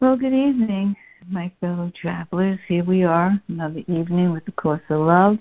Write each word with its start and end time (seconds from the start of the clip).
Well, 0.00 0.16
good 0.16 0.32
evening, 0.32 0.94
my 1.28 1.50
fellow 1.60 1.90
travelers. 2.00 2.60
Here 2.68 2.84
we 2.84 3.02
are, 3.02 3.36
another 3.48 3.80
evening 3.88 4.30
with 4.30 4.44
the 4.44 4.52
Course 4.52 4.80
of 4.90 5.00
Love. 5.00 5.38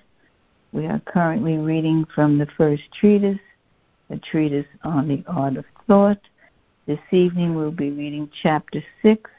We 0.72 0.88
are 0.88 1.00
currently 1.06 1.60
reading 1.60 2.08
from 2.16 2.40
the 2.40 2.48
first 2.58 2.82
treatise, 3.00 3.38
a 4.10 4.18
treatise 4.18 4.66
on 4.84 5.08
the 5.08 5.24
art 5.28 5.58
of 5.58 5.66
thought. 5.86 6.20
This 6.88 6.98
evening 7.12 7.54
we'll 7.54 7.70
be 7.70 7.92
reading 7.92 8.32
chapter 8.42 8.84
6, 9.04 9.30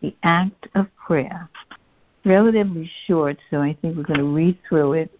The 0.00 0.14
Act 0.22 0.68
of 0.76 0.86
Prayer. 0.94 1.50
Relatively 2.24 2.88
short, 3.08 3.36
so 3.50 3.60
I 3.60 3.76
think 3.82 3.96
we're 3.96 4.04
going 4.04 4.20
to 4.20 4.32
read 4.32 4.56
through 4.68 4.92
it. 4.92 5.10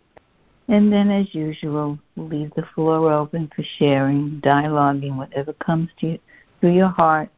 And 0.69 0.93
then, 0.93 1.11
as 1.11 1.35
usual, 1.35 1.99
we'll 2.15 2.29
leave 2.29 2.53
the 2.55 2.69
floor 2.77 3.13
open 3.13 3.51
for 3.57 3.65
sharing, 3.81 4.41
dialoguing, 4.41 5.17
whatever 5.17 5.53
comes 5.55 5.89
to 5.99 6.11
you, 6.11 6.19
through 6.61 6.75
your 6.75 6.91
heart 6.91 7.29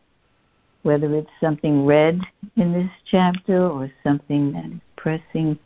whether 0.83 1.15
it's 1.15 1.31
something 1.41 1.85
read 1.85 2.21
in 2.57 2.73
this 2.73 2.91
chapter 3.11 3.67
or 3.67 3.91
something 4.03 4.53
that 4.53 4.65
is 4.65 4.81
pressing 4.97 5.59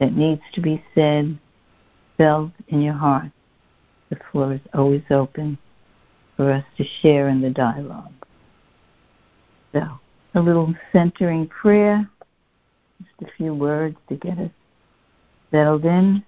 that 0.00 0.12
needs 0.12 0.42
to 0.54 0.60
be 0.60 0.82
said, 0.94 1.38
felt 2.16 2.50
in 2.68 2.80
your 2.80 2.94
heart. 2.94 3.30
The 4.10 4.18
floor 4.30 4.54
is 4.54 4.60
always 4.74 5.02
open 5.10 5.58
for 6.36 6.52
us 6.52 6.64
to 6.76 6.84
share 7.02 7.28
in 7.28 7.40
the 7.40 7.50
dialogue. 7.50 8.12
So, 9.72 9.82
a 10.34 10.40
little 10.40 10.74
centering 10.92 11.48
prayer, 11.48 12.08
just 12.98 13.30
a 13.30 13.34
few 13.36 13.54
words 13.54 13.96
to 14.08 14.16
get 14.16 14.38
us 14.38 14.50
settled 15.50 15.84
in. 15.84 16.24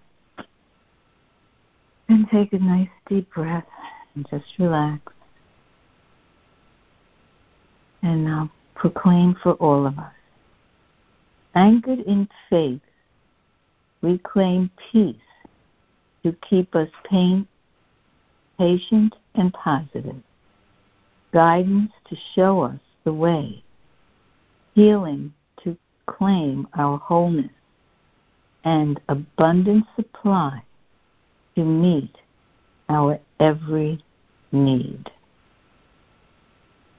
And 2.08 2.26
take 2.30 2.54
a 2.54 2.58
nice 2.58 2.88
deep 3.08 3.30
breath 3.34 3.66
and 4.14 4.26
just 4.30 4.46
relax 4.58 5.12
and 8.02 8.24
now 8.24 8.50
proclaim 8.74 9.34
for 9.42 9.52
all 9.54 9.86
of 9.86 9.98
us. 9.98 10.12
Anchored 11.54 12.00
in 12.00 12.28
faith, 12.48 12.80
we 14.02 14.18
claim 14.18 14.70
peace 14.92 15.16
to 16.22 16.32
keep 16.48 16.74
us 16.74 16.88
pain, 17.04 17.46
patient 18.58 19.16
and 19.34 19.52
positive, 19.52 20.16
guidance 21.32 21.90
to 22.08 22.16
show 22.34 22.62
us 22.62 22.78
the 23.04 23.12
way, 23.12 23.62
healing 24.74 25.32
to 25.64 25.76
claim 26.06 26.68
our 26.76 26.98
wholeness, 26.98 27.50
and 28.64 29.00
abundant 29.08 29.84
supply 29.96 30.62
to 31.56 31.64
meet 31.64 32.14
our 32.88 33.18
every 33.40 33.98
need 34.52 35.10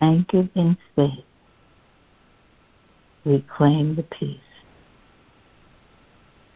anchored 0.02 0.50
in 0.56 0.78
faith, 0.96 1.26
we 3.26 3.46
claim 3.56 3.96
the 3.96 4.04
peace. 4.04 4.40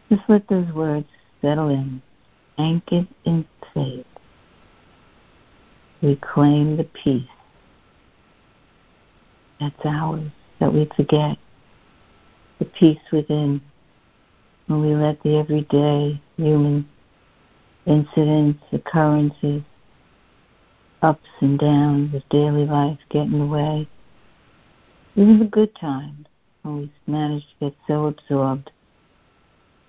Just 0.08 0.22
let 0.28 0.48
those 0.48 0.70
words 0.72 1.08
settle 1.40 1.68
in. 1.68 2.02
Anchored 2.58 3.08
in 3.24 3.44
faith, 3.72 4.06
we 6.02 6.16
claim 6.16 6.76
the 6.76 6.84
peace 6.84 7.28
that's 9.60 9.86
ours, 9.86 10.30
that 10.60 10.72
we 10.72 10.88
forget 10.96 11.38
the 12.58 12.64
peace 12.64 13.00
within 13.12 13.60
when 14.66 14.80
we 14.80 14.94
let 14.94 15.22
the 15.22 15.36
everyday 15.36 16.20
human 16.36 16.88
incidents, 17.86 18.62
occurrences, 18.72 19.62
ups 21.04 21.28
and 21.40 21.58
downs 21.58 22.14
of 22.14 22.26
daily 22.30 22.64
life 22.64 22.98
get 23.10 23.24
in 23.24 23.38
the 23.38 23.46
way. 23.46 23.86
Even 25.16 25.38
the 25.38 25.44
good 25.44 25.74
times, 25.76 26.26
when 26.62 26.78
we 26.78 26.92
manage 27.06 27.42
to 27.42 27.66
get 27.66 27.76
so 27.86 28.06
absorbed, 28.06 28.70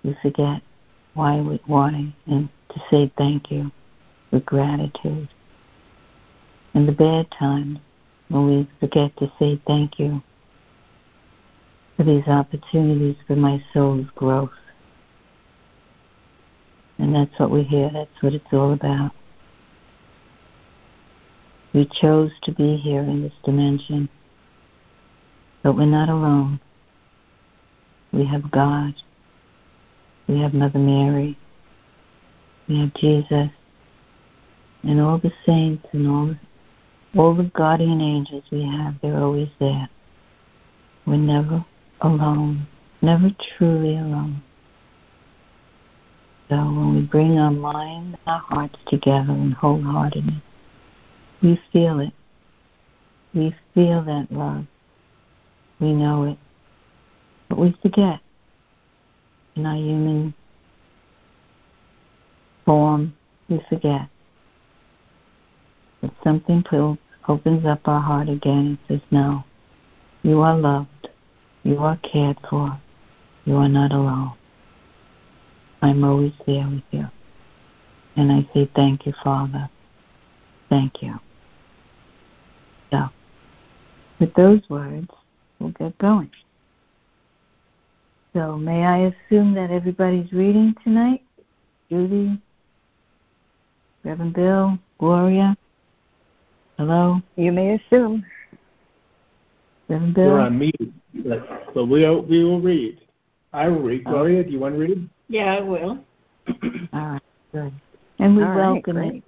we 0.04 0.14
forget 0.20 0.60
why, 1.14 1.40
we, 1.40 1.58
why, 1.64 2.12
and 2.26 2.50
to 2.68 2.80
say 2.90 3.10
thank 3.16 3.50
you 3.50 3.72
with 4.30 4.44
gratitude. 4.44 5.28
And 6.74 6.86
the 6.86 6.92
bad 6.92 7.30
times, 7.30 7.78
when 8.28 8.46
we 8.46 8.68
forget 8.78 9.16
to 9.16 9.32
say 9.38 9.60
thank 9.66 9.98
you 9.98 10.22
for 11.96 12.04
these 12.04 12.28
opportunities 12.28 13.16
for 13.26 13.36
my 13.36 13.64
soul's 13.72 14.06
growth. 14.14 14.50
And 16.98 17.14
that's 17.14 17.38
what 17.38 17.50
we 17.50 17.62
hear, 17.62 17.90
that's 17.90 18.22
what 18.22 18.34
it's 18.34 18.52
all 18.52 18.74
about. 18.74 19.12
We 21.76 21.86
chose 22.00 22.30
to 22.44 22.52
be 22.52 22.78
here 22.78 23.02
in 23.02 23.20
this 23.20 23.34
dimension, 23.44 24.08
but 25.62 25.76
we're 25.76 25.84
not 25.84 26.08
alone. 26.08 26.58
We 28.14 28.24
have 28.24 28.50
God. 28.50 28.94
We 30.26 30.40
have 30.40 30.54
Mother 30.54 30.78
Mary. 30.78 31.36
We 32.66 32.80
have 32.80 32.94
Jesus. 32.94 33.50
And 34.84 35.02
all 35.02 35.18
the 35.18 35.30
saints 35.44 35.86
and 35.92 36.08
all, 36.08 36.34
all 37.14 37.34
the 37.34 37.50
guardian 37.54 38.00
angels 38.00 38.44
we 38.50 38.62
have, 38.62 38.94
they're 39.02 39.18
always 39.18 39.50
there. 39.60 39.90
We're 41.06 41.16
never 41.16 41.62
alone, 42.00 42.66
never 43.02 43.28
truly 43.58 43.98
alone. 43.98 44.42
So 46.48 46.56
when 46.56 46.94
we 46.94 47.02
bring 47.02 47.38
our 47.38 47.50
mind 47.50 48.14
and 48.14 48.18
our 48.26 48.40
hearts 48.48 48.78
together 48.86 49.34
in 49.34 49.52
wholeheartedness, 49.52 50.40
we 51.42 51.60
feel 51.72 52.00
it. 52.00 52.12
We 53.34 53.54
feel 53.74 54.02
that 54.02 54.28
love. 54.30 54.66
We 55.80 55.92
know 55.92 56.24
it. 56.24 56.38
But 57.48 57.58
we 57.58 57.76
forget 57.82 58.20
in 59.56 59.66
our 59.66 59.76
human 59.76 60.34
form, 62.64 63.14
we 63.48 63.60
forget. 63.68 64.08
But 66.00 66.10
something 66.22 66.64
opens 67.26 67.64
up 67.64 67.88
our 67.88 68.00
heart 68.00 68.28
again 68.28 68.66
and 68.66 68.78
says, 68.88 69.00
No, 69.10 69.44
you 70.22 70.40
are 70.40 70.56
loved. 70.56 71.08
You 71.62 71.78
are 71.78 71.98
cared 71.98 72.38
for. 72.48 72.78
You 73.44 73.56
are 73.56 73.68
not 73.68 73.92
alone. 73.92 74.34
I'm 75.82 76.04
always 76.04 76.32
there 76.46 76.68
with 76.68 76.82
you. 76.90 77.06
And 78.16 78.30
I 78.30 78.48
say, 78.52 78.70
Thank 78.74 79.06
you, 79.06 79.14
Father. 79.22 79.70
Thank 80.68 81.02
you. 81.02 81.14
So, 82.90 83.08
with 84.20 84.32
those 84.34 84.60
words, 84.68 85.08
we'll 85.58 85.70
get 85.70 85.96
going. 85.98 86.30
So, 88.34 88.56
may 88.56 88.84
I 88.84 89.12
assume 89.28 89.54
that 89.54 89.70
everybody's 89.70 90.32
reading 90.32 90.74
tonight? 90.84 91.22
Judy, 91.90 92.38
Reverend 94.04 94.34
Bill, 94.34 94.78
Gloria. 94.98 95.56
Hello. 96.78 97.20
You 97.36 97.52
may 97.52 97.74
assume. 97.74 98.24
Reverend 99.88 100.14
Bill. 100.14 100.24
You're 100.24 100.40
on 100.40 100.58
mute, 100.58 100.94
but, 101.24 101.74
but 101.74 101.86
we'll 101.86 102.22
we 102.22 102.44
will 102.44 102.60
read. 102.60 103.00
I 103.52 103.68
will 103.68 103.80
read. 103.80 104.02
Oh. 104.06 104.10
Gloria, 104.10 104.44
do 104.44 104.50
you 104.50 104.58
want 104.58 104.74
to 104.74 104.80
read? 104.80 105.08
Yeah, 105.28 105.54
I 105.54 105.60
will. 105.60 105.98
All 106.92 107.06
right, 107.08 107.22
good. 107.52 107.72
And 108.18 108.36
we 108.36 108.42
All 108.42 108.54
welcome 108.54 108.96
right, 108.96 109.14
it. 109.14 109.24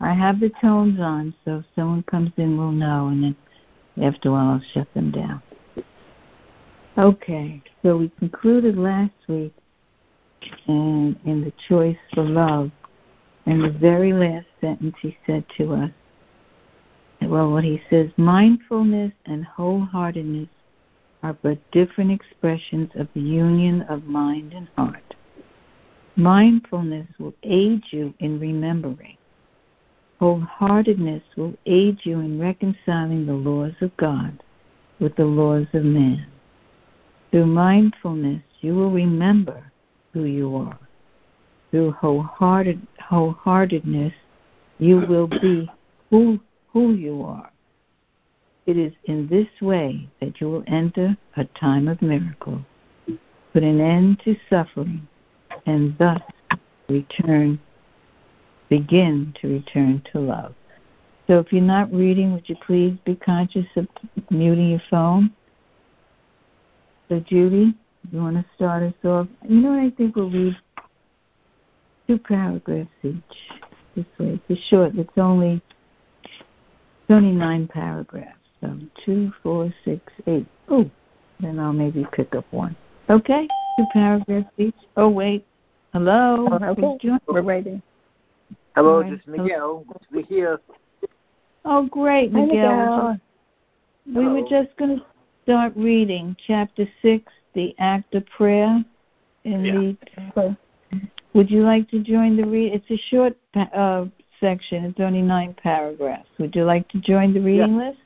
I 0.00 0.14
have 0.14 0.38
the 0.38 0.50
tones 0.60 1.00
on, 1.00 1.34
so 1.44 1.58
if 1.58 1.64
someone 1.74 2.04
comes 2.04 2.30
in, 2.36 2.56
we'll 2.56 2.70
know, 2.70 3.08
and 3.08 3.22
then 3.24 3.36
after 4.02 4.28
a 4.28 4.32
while, 4.32 4.48
I'll 4.50 4.62
shut 4.72 4.92
them 4.94 5.10
down. 5.10 5.42
Okay, 6.96 7.62
so 7.82 7.96
we 7.96 8.08
concluded 8.18 8.76
last 8.76 9.14
week 9.28 9.54
and 10.66 11.18
in 11.24 11.42
the 11.42 11.52
choice 11.68 11.96
for 12.14 12.22
love, 12.22 12.70
and 13.46 13.62
the 13.62 13.70
very 13.70 14.12
last 14.12 14.46
sentence 14.60 14.94
he 15.00 15.16
said 15.26 15.44
to 15.56 15.74
us, 15.74 15.90
well, 17.22 17.50
what 17.50 17.64
he 17.64 17.82
says, 17.90 18.10
mindfulness 18.16 19.12
and 19.26 19.44
wholeheartedness 19.44 20.48
are 21.24 21.36
but 21.42 21.58
different 21.72 22.12
expressions 22.12 22.90
of 22.94 23.08
the 23.14 23.20
union 23.20 23.82
of 23.82 24.04
mind 24.04 24.52
and 24.52 24.68
heart. 24.76 25.16
Mindfulness 26.14 27.08
will 27.18 27.34
aid 27.42 27.82
you 27.90 28.14
in 28.20 28.38
remembering 28.38 29.17
Wholeheartedness 30.20 31.22
will 31.36 31.54
aid 31.66 31.98
you 32.02 32.18
in 32.20 32.40
reconciling 32.40 33.26
the 33.26 33.34
laws 33.34 33.74
of 33.80 33.96
God 33.96 34.42
with 34.98 35.14
the 35.16 35.24
laws 35.24 35.66
of 35.72 35.84
man. 35.84 36.26
Through 37.30 37.46
mindfulness, 37.46 38.42
you 38.60 38.74
will 38.74 38.90
remember 38.90 39.70
who 40.12 40.24
you 40.24 40.56
are. 40.56 40.78
Through 41.70 41.92
wholehearted, 41.92 42.84
wholeheartedness, 43.00 44.14
you 44.78 44.96
will 45.06 45.28
be 45.28 45.70
who, 46.10 46.40
who 46.72 46.94
you 46.94 47.22
are. 47.22 47.52
It 48.66 48.76
is 48.76 48.92
in 49.04 49.28
this 49.28 49.48
way 49.60 50.08
that 50.20 50.40
you 50.40 50.50
will 50.50 50.64
enter 50.66 51.16
a 51.36 51.44
time 51.44 51.86
of 51.86 52.02
miracle, 52.02 52.64
put 53.52 53.62
an 53.62 53.80
end 53.80 54.20
to 54.24 54.36
suffering, 54.50 55.06
and 55.66 55.96
thus 55.98 56.20
return 56.88 57.60
begin 58.68 59.34
to 59.40 59.48
return 59.48 60.02
to 60.12 60.20
love. 60.20 60.54
So 61.26 61.38
if 61.38 61.52
you're 61.52 61.62
not 61.62 61.92
reading, 61.92 62.32
would 62.32 62.48
you 62.48 62.56
please 62.66 62.96
be 63.04 63.14
conscious 63.14 63.66
of 63.76 63.86
muting 64.30 64.70
your 64.70 64.82
phone? 64.90 65.30
So, 67.08 67.20
Judy, 67.20 67.74
you 68.10 68.20
want 68.20 68.36
to 68.36 68.44
start 68.56 68.82
us 68.82 68.94
off? 69.04 69.28
You 69.46 69.60
know 69.60 69.70
what 69.70 69.80
I 69.80 69.90
think 69.90 70.16
we'll 70.16 70.30
read? 70.30 70.56
Two 72.06 72.18
paragraphs 72.18 72.88
each. 73.02 73.14
This 73.94 74.06
way. 74.18 74.40
It's 74.48 74.60
short. 74.68 74.92
It's 74.96 75.10
only, 75.18 75.60
it's 76.24 77.10
only 77.10 77.32
nine 77.32 77.68
paragraphs. 77.68 78.38
So, 78.60 78.78
two, 79.04 79.32
four, 79.42 79.72
six, 79.84 80.00
eight. 80.26 80.46
Oh, 80.68 80.90
then 81.40 81.58
I'll 81.58 81.72
maybe 81.72 82.06
pick 82.12 82.34
up 82.34 82.46
one. 82.50 82.74
Okay? 83.10 83.46
Two 83.78 83.86
paragraphs 83.92 84.48
each. 84.56 84.74
Oh, 84.96 85.08
wait. 85.08 85.46
Hello? 85.92 86.48
Oh, 86.50 86.64
okay. 86.64 87.18
We're 87.26 87.42
waiting. 87.42 87.82
Hello, 88.78 89.00
right. 89.00 89.10
this 89.10 89.18
is 89.18 89.26
Miguel. 89.26 89.84
Good 89.88 90.02
to 90.02 90.14
be 90.14 90.22
here. 90.22 90.60
Oh, 91.64 91.86
great, 91.86 92.30
Miguel. 92.32 92.46
Miguel. 92.46 93.20
We 94.06 94.12
Hello. 94.22 94.34
were 94.34 94.48
just 94.48 94.76
going 94.76 94.98
to 94.98 95.04
start 95.42 95.72
reading 95.74 96.36
chapter 96.46 96.86
6, 97.02 97.32
the 97.54 97.74
act 97.80 98.14
of 98.14 98.24
prayer. 98.26 98.84
In 99.42 99.64
yeah. 99.64 100.30
the, 100.36 100.56
would 101.34 101.50
you 101.50 101.62
like 101.62 101.90
to 101.90 101.98
join 102.04 102.36
the 102.36 102.44
read? 102.44 102.72
It's 102.72 102.88
a 102.88 103.04
short 103.10 103.36
uh, 103.56 104.04
section. 104.38 104.84
It's 104.84 105.00
only 105.00 105.22
nine 105.22 105.56
paragraphs. 105.60 106.28
Would 106.38 106.54
you 106.54 106.62
like 106.62 106.88
to 106.90 107.00
join 107.00 107.34
the 107.34 107.40
reading 107.40 107.74
yeah. 107.80 107.88
list? 107.88 107.98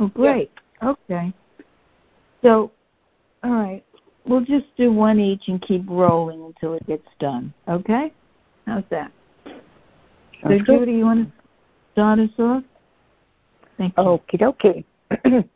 Oh, 0.00 0.06
great. 0.08 0.50
Yeah. 0.82 0.88
Okay. 0.88 1.34
So, 2.40 2.70
all 3.44 3.50
right. 3.50 3.84
We'll 4.24 4.40
just 4.40 4.74
do 4.78 4.90
one 4.90 5.20
each 5.20 5.48
and 5.48 5.60
keep 5.60 5.82
rolling 5.86 6.42
until 6.44 6.72
it 6.72 6.86
gets 6.86 7.08
done. 7.18 7.52
Okay? 7.68 8.10
How's 8.64 8.84
that? 8.88 9.12
So, 10.42 10.58
Judy, 10.58 10.92
you 10.92 11.04
want 11.04 11.28
to 11.28 11.32
start 11.92 12.18
us 12.18 12.30
off? 12.38 12.64
Thank 13.78 13.94
you. 13.96 14.02
Okie 14.02 14.40
dokie. 14.40 14.84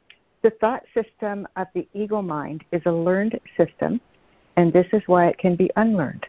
the 0.42 0.50
thought 0.60 0.84
system 0.94 1.46
of 1.56 1.66
the 1.74 1.86
ego 1.92 2.22
mind 2.22 2.64
is 2.72 2.82
a 2.86 2.92
learned 2.92 3.38
system, 3.56 4.00
and 4.56 4.72
this 4.72 4.86
is 4.92 5.02
why 5.06 5.26
it 5.26 5.38
can 5.38 5.56
be 5.56 5.70
unlearned. 5.76 6.26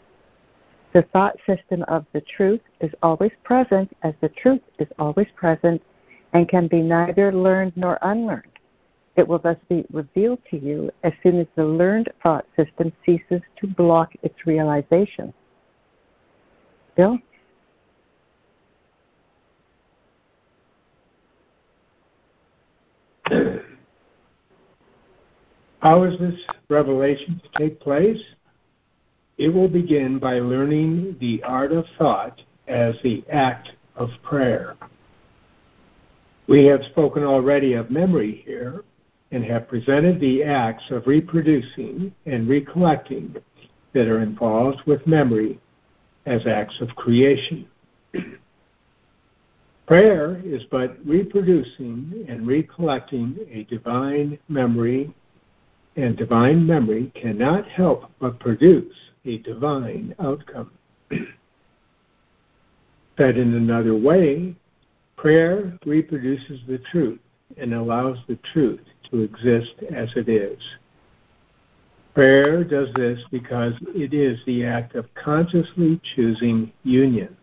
The 0.93 1.03
thought 1.13 1.37
system 1.45 1.83
of 1.83 2.05
the 2.13 2.21
truth 2.21 2.61
is 2.81 2.91
always 3.03 3.31
present, 3.43 3.95
as 4.01 4.13
the 4.21 4.29
truth 4.29 4.61
is 4.79 4.87
always 4.97 5.27
present, 5.35 5.81
and 6.33 6.49
can 6.49 6.67
be 6.67 6.81
neither 6.81 7.31
learned 7.31 7.73
nor 7.75 7.99
unlearned. 8.01 8.43
It 9.15 9.27
will 9.27 9.39
thus 9.39 9.57
be 9.69 9.85
revealed 9.91 10.39
to 10.49 10.57
you 10.57 10.91
as 11.03 11.13
soon 11.21 11.39
as 11.39 11.47
the 11.55 11.65
learned 11.65 12.09
thought 12.23 12.45
system 12.55 12.91
ceases 13.05 13.41
to 13.57 13.67
block 13.67 14.13
its 14.23 14.45
realization. 14.45 15.33
Bill? 16.95 17.19
How 25.79 26.03
is 26.03 26.17
this 26.19 26.39
revelation 26.69 27.41
to 27.43 27.59
take 27.59 27.79
place? 27.79 28.21
It 29.37 29.49
will 29.49 29.67
begin 29.67 30.19
by 30.19 30.39
learning 30.39 31.17
the 31.19 31.43
art 31.43 31.71
of 31.71 31.85
thought 31.97 32.41
as 32.67 32.95
the 33.03 33.23
act 33.31 33.69
of 33.95 34.09
prayer. 34.23 34.75
We 36.47 36.65
have 36.65 36.83
spoken 36.85 37.23
already 37.23 37.73
of 37.73 37.91
memory 37.91 38.43
here 38.45 38.83
and 39.31 39.43
have 39.43 39.67
presented 39.67 40.19
the 40.19 40.43
acts 40.43 40.85
of 40.89 41.05
reproducing 41.05 42.13
and 42.25 42.47
recollecting 42.47 43.35
that 43.93 44.07
are 44.07 44.21
involved 44.21 44.81
with 44.85 45.05
memory 45.05 45.59
as 46.25 46.47
acts 46.47 46.79
of 46.81 46.89
creation. 46.95 47.67
Prayer 49.87 50.41
is 50.43 50.63
but 50.69 50.97
reproducing 51.05 52.25
and 52.27 52.45
recollecting 52.45 53.39
a 53.49 53.63
divine 53.63 54.37
memory, 54.49 55.15
and 55.95 56.17
divine 56.17 56.67
memory 56.67 57.09
cannot 57.15 57.65
help 57.69 58.11
but 58.19 58.37
produce 58.37 58.93
a 59.23 59.37
divine 59.37 60.13
outcome. 60.19 60.69
Said 63.17 63.37
in 63.37 63.53
another 63.53 63.95
way, 63.95 64.53
prayer 65.15 65.79
reproduces 65.85 66.59
the 66.67 66.79
truth 66.91 67.19
and 67.55 67.73
allows 67.73 68.17
the 68.27 68.37
truth 68.51 68.81
to 69.09 69.21
exist 69.21 69.73
as 69.95 70.09
it 70.17 70.27
is. 70.27 70.61
Prayer 72.13 72.65
does 72.65 72.89
this 72.95 73.21
because 73.31 73.71
it 73.95 74.13
is 74.13 74.37
the 74.45 74.65
act 74.65 74.95
of 74.95 75.05
consciously 75.15 76.01
choosing 76.13 76.73
union 76.83 77.37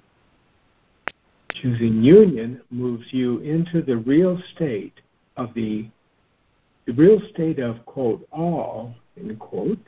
choosing 1.55 2.03
union 2.03 2.61
moves 2.71 3.07
you 3.11 3.39
into 3.39 3.83
the 3.83 3.97
real 3.97 4.41
state 4.55 5.01
of 5.37 5.53
the 5.55 5.89
the 6.87 6.93
real 6.93 7.21
state 7.33 7.59
of 7.59 7.85
quote 7.87 8.27
all 8.31 8.95
end 9.17 9.39
quote 9.39 9.79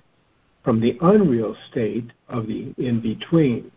from 0.64 0.80
the 0.80 0.96
unreal 1.00 1.54
state 1.70 2.10
of 2.28 2.46
the 2.46 2.74
in 2.78 3.00
between. 3.00 3.70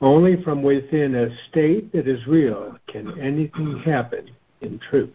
Only 0.00 0.42
from 0.42 0.62
within 0.62 1.14
a 1.14 1.34
state 1.48 1.92
that 1.92 2.06
is 2.06 2.26
real 2.26 2.76
can 2.88 3.18
anything 3.18 3.78
happen 3.78 4.30
in 4.60 4.78
truth. 4.90 5.14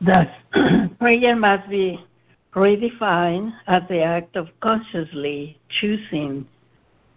Thus, 0.00 0.26
prayer 0.98 1.36
must 1.36 1.68
be 1.68 2.04
redefined 2.54 3.52
as 3.66 3.82
the 3.88 4.02
act 4.02 4.34
of 4.36 4.48
consciously 4.60 5.58
choosing 5.80 6.48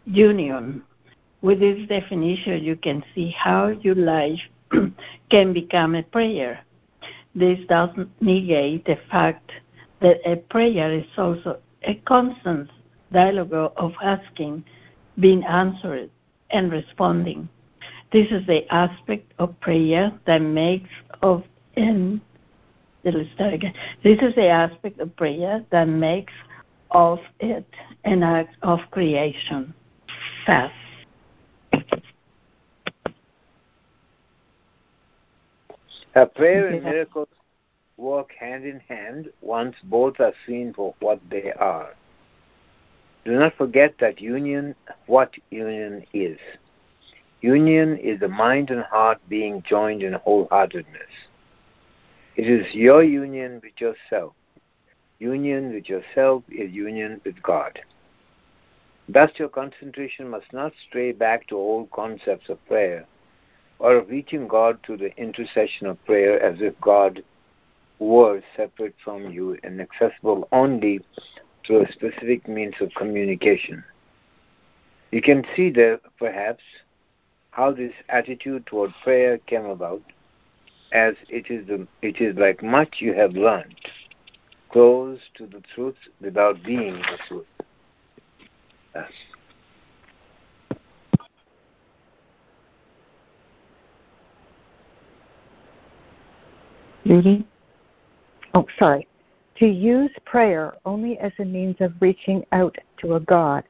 union. 0.05 0.83
With 1.41 1.59
this 1.59 1.87
definition, 1.87 2.63
you 2.63 2.75
can 2.75 3.03
see 3.13 3.31
how 3.31 3.67
your 3.67 3.95
life 3.95 4.39
can 5.29 5.53
become 5.53 5.95
a 5.95 6.03
prayer. 6.03 6.63
This 7.35 7.59
doesn't 7.67 8.09
negate 8.21 8.85
the 8.85 8.97
fact 9.09 9.51
that 10.01 10.19
a 10.25 10.37
prayer 10.37 10.91
is 10.91 11.05
also 11.17 11.59
a 11.83 11.95
constant 12.05 12.69
dialogue 13.11 13.73
of 13.77 13.93
asking, 14.01 14.63
being 15.19 15.43
answered, 15.43 16.09
and 16.51 16.71
responding. 16.71 17.49
This 18.11 18.31
is 18.31 18.45
the 18.45 18.71
aspect 18.71 19.33
of 19.39 19.59
prayer 19.59 20.11
that 20.25 20.41
makes 20.41 20.89
of 21.21 21.43
again. 21.75 22.21
This 24.03 24.19
is 24.21 24.35
the 24.35 24.47
aspect 24.47 24.99
of 24.99 25.15
prayer 25.15 25.65
that 25.71 25.87
makes 25.87 26.33
of 26.91 27.19
it 27.39 27.65
an 28.05 28.23
act 28.23 28.55
of 28.61 28.79
creation. 28.91 29.73
Fast. 30.45 30.73
Uh, 36.15 36.25
prayer 36.25 36.67
and 36.67 36.83
miracles 36.83 37.27
work 37.97 38.31
hand 38.39 38.65
in 38.65 38.79
hand 38.81 39.29
once 39.41 39.75
both 39.85 40.19
are 40.19 40.33
seen 40.45 40.73
for 40.73 40.93
what 40.99 41.19
they 41.29 41.51
are. 41.53 41.95
Do 43.25 43.31
not 43.31 43.55
forget 43.57 43.95
that 43.99 44.21
union, 44.21 44.75
what 45.07 45.33
union 45.49 46.05
is. 46.13 46.37
Union 47.41 47.97
is 47.97 48.19
the 48.19 48.27
mind 48.27 48.69
and 48.69 48.83
heart 48.83 49.19
being 49.27 49.63
joined 49.67 50.03
in 50.03 50.13
wholeheartedness. 50.13 51.13
It 52.35 52.47
is 52.47 52.73
your 52.73 53.03
union 53.03 53.61
with 53.63 53.79
yourself. 53.79 54.33
Union 55.19 55.73
with 55.73 55.87
yourself 55.87 56.43
is 56.49 56.71
union 56.71 57.21
with 57.23 57.41
God. 57.41 57.79
Thus, 59.09 59.31
your 59.37 59.49
concentration 59.49 60.29
must 60.29 60.53
not 60.53 60.73
stray 60.87 61.11
back 61.11 61.47
to 61.47 61.57
old 61.57 61.91
concepts 61.91 62.49
of 62.49 62.65
prayer 62.67 63.05
or 63.79 63.97
of 63.97 64.09
reaching 64.09 64.47
God 64.47 64.79
through 64.85 64.97
the 64.97 65.15
intercession 65.17 65.87
of 65.87 66.03
prayer 66.05 66.41
as 66.41 66.61
if 66.61 66.79
God 66.79 67.23
were 67.99 68.41
separate 68.55 68.95
from 69.03 69.31
you 69.31 69.57
and 69.63 69.81
accessible 69.81 70.47
only 70.51 71.01
through 71.65 71.85
a 71.85 71.91
specific 71.91 72.47
means 72.47 72.75
of 72.79 72.93
communication. 72.95 73.83
You 75.11 75.21
can 75.21 75.45
see 75.55 75.69
there, 75.69 75.99
perhaps, 76.17 76.63
how 77.51 77.71
this 77.71 77.93
attitude 78.09 78.65
toward 78.65 78.93
prayer 79.03 79.37
came 79.37 79.65
about, 79.65 80.01
as 80.91 81.15
it 81.29 81.51
is, 81.51 81.67
the, 81.67 81.87
it 82.01 82.19
is 82.19 82.35
like 82.37 82.63
much 82.63 82.95
you 82.99 83.13
have 83.13 83.33
learned, 83.33 83.75
close 84.69 85.19
to 85.35 85.45
the 85.45 85.61
truth 85.75 85.97
without 86.19 86.63
being 86.63 86.95
the 86.95 87.17
truth. 87.27 87.45
Yes. 88.95 89.09
Judy? 97.05 97.45
Oh, 98.53 98.65
sorry. 98.79 99.07
To 99.57 99.67
use 99.67 100.11
prayer 100.25 100.75
only 100.85 101.17
as 101.19 101.31
a 101.39 101.45
means 101.45 101.75
of 101.79 101.93
reaching 101.99 102.43
out 102.51 102.75
to 102.99 103.15
a 103.15 103.19
God 103.19 103.63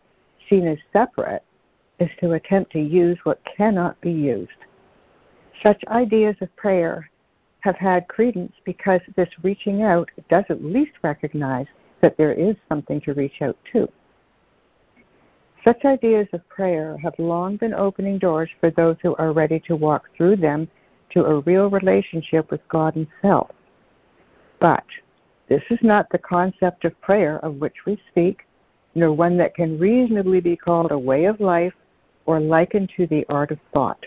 seen 0.49 0.67
as 0.67 0.77
separate 0.91 1.43
is 1.99 2.09
to 2.19 2.33
attempt 2.33 2.71
to 2.73 2.79
use 2.79 3.17
what 3.23 3.41
cannot 3.57 3.99
be 4.01 4.11
used. 4.11 4.51
Such 5.61 5.81
ideas 5.87 6.35
of 6.41 6.55
prayer 6.55 7.09
have 7.61 7.75
had 7.77 8.07
credence 8.07 8.53
because 8.65 9.01
this 9.15 9.29
reaching 9.41 9.83
out 9.83 10.09
does 10.29 10.43
at 10.49 10.63
least 10.63 10.91
recognize 11.01 11.67
that 12.01 12.17
there 12.17 12.33
is 12.33 12.55
something 12.67 12.99
to 13.01 13.13
reach 13.13 13.41
out 13.41 13.57
to. 13.71 13.87
Such 15.63 15.85
ideas 15.85 16.27
of 16.33 16.47
prayer 16.49 16.97
have 16.97 17.17
long 17.17 17.55
been 17.55 17.73
opening 17.73 18.17
doors 18.17 18.49
for 18.59 18.69
those 18.69 18.97
who 19.01 19.15
are 19.15 19.31
ready 19.31 19.59
to 19.61 19.75
walk 19.77 20.09
through 20.15 20.35
them 20.37 20.67
to 21.11 21.25
a 21.25 21.39
real 21.39 21.69
relationship 21.69 22.51
with 22.51 22.67
God 22.67 22.93
Himself. 22.95 23.51
But 24.59 24.83
this 25.47 25.63
is 25.69 25.79
not 25.81 26.09
the 26.09 26.17
concept 26.17 26.83
of 26.83 26.99
prayer 27.01 27.39
of 27.39 27.55
which 27.55 27.85
we 27.85 28.01
speak, 28.09 28.45
nor 28.95 29.13
one 29.13 29.37
that 29.37 29.55
can 29.55 29.79
reasonably 29.79 30.41
be 30.41 30.55
called 30.55 30.91
a 30.91 30.97
way 30.97 31.25
of 31.25 31.39
life 31.39 31.73
or 32.25 32.39
likened 32.39 32.91
to 32.97 33.07
the 33.07 33.25
art 33.29 33.51
of 33.51 33.59
thought. 33.73 34.05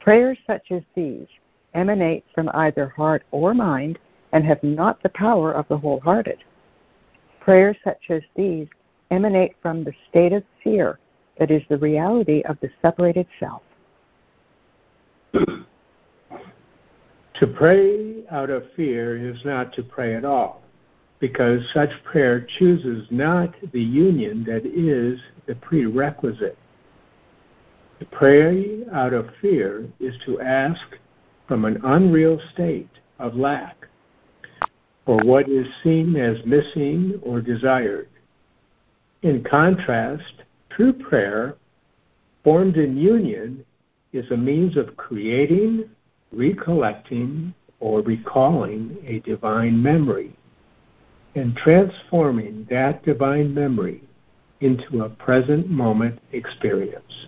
Prayers 0.00 0.38
such 0.46 0.70
as 0.70 0.82
these 0.94 1.26
emanate 1.74 2.24
from 2.34 2.50
either 2.54 2.88
heart 2.88 3.24
or 3.30 3.54
mind 3.54 3.98
and 4.32 4.44
have 4.44 4.62
not 4.62 5.02
the 5.02 5.08
power 5.10 5.52
of 5.52 5.68
the 5.68 5.78
wholehearted. 5.78 6.42
Prayers 7.40 7.76
such 7.84 8.10
as 8.10 8.22
these 8.34 8.66
emanate 9.10 9.54
from 9.62 9.84
the 9.84 9.92
state 10.08 10.32
of 10.32 10.42
fear 10.62 10.98
that 11.38 11.50
is 11.50 11.62
the 11.68 11.78
reality 11.78 12.42
of 12.48 12.58
the 12.60 12.70
separated 12.82 13.26
self. 13.38 13.62
to 15.32 17.46
pray 17.46 18.24
out 18.30 18.48
of 18.48 18.64
fear 18.74 19.16
is 19.16 19.44
not 19.44 19.72
to 19.74 19.82
pray 19.82 20.14
at 20.14 20.24
all, 20.24 20.62
because 21.20 21.60
such 21.74 21.90
prayer 22.04 22.46
chooses 22.58 23.06
not 23.10 23.54
the 23.72 23.82
union 23.82 24.44
that 24.44 24.64
is 24.64 25.20
the 25.46 25.54
prerequisite. 25.56 26.56
To 27.98 28.04
pray 28.06 28.84
out 28.92 29.12
of 29.12 29.28
fear 29.40 29.86
is 30.00 30.14
to 30.24 30.40
ask 30.40 30.80
from 31.46 31.64
an 31.64 31.80
unreal 31.84 32.40
state 32.52 32.90
of 33.18 33.36
lack 33.36 33.76
for 35.04 35.18
what 35.24 35.48
is 35.48 35.66
seen 35.82 36.16
as 36.16 36.44
missing 36.44 37.20
or 37.22 37.40
desired. 37.40 38.08
In 39.26 39.42
contrast, 39.42 40.44
true 40.70 40.92
prayer, 40.92 41.56
formed 42.44 42.76
in 42.76 42.96
union, 42.96 43.64
is 44.12 44.30
a 44.30 44.36
means 44.36 44.76
of 44.76 44.96
creating, 44.96 45.90
recollecting, 46.30 47.52
or 47.80 48.02
recalling 48.02 48.96
a 49.04 49.18
divine 49.28 49.82
memory 49.82 50.32
and 51.34 51.56
transforming 51.56 52.68
that 52.70 53.04
divine 53.04 53.52
memory 53.52 54.00
into 54.60 55.02
a 55.02 55.08
present 55.08 55.68
moment 55.68 56.20
experience. 56.30 57.26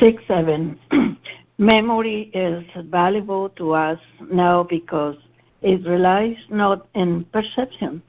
Six 0.00 0.22
seven. 0.26 0.78
Memory 1.60 2.30
is 2.34 2.64
valuable 2.88 3.48
to 3.50 3.72
us 3.72 3.98
now 4.30 4.62
because 4.62 5.16
it 5.60 5.84
relies 5.84 6.36
not 6.50 6.86
in 6.94 7.24
perception, 7.32 8.00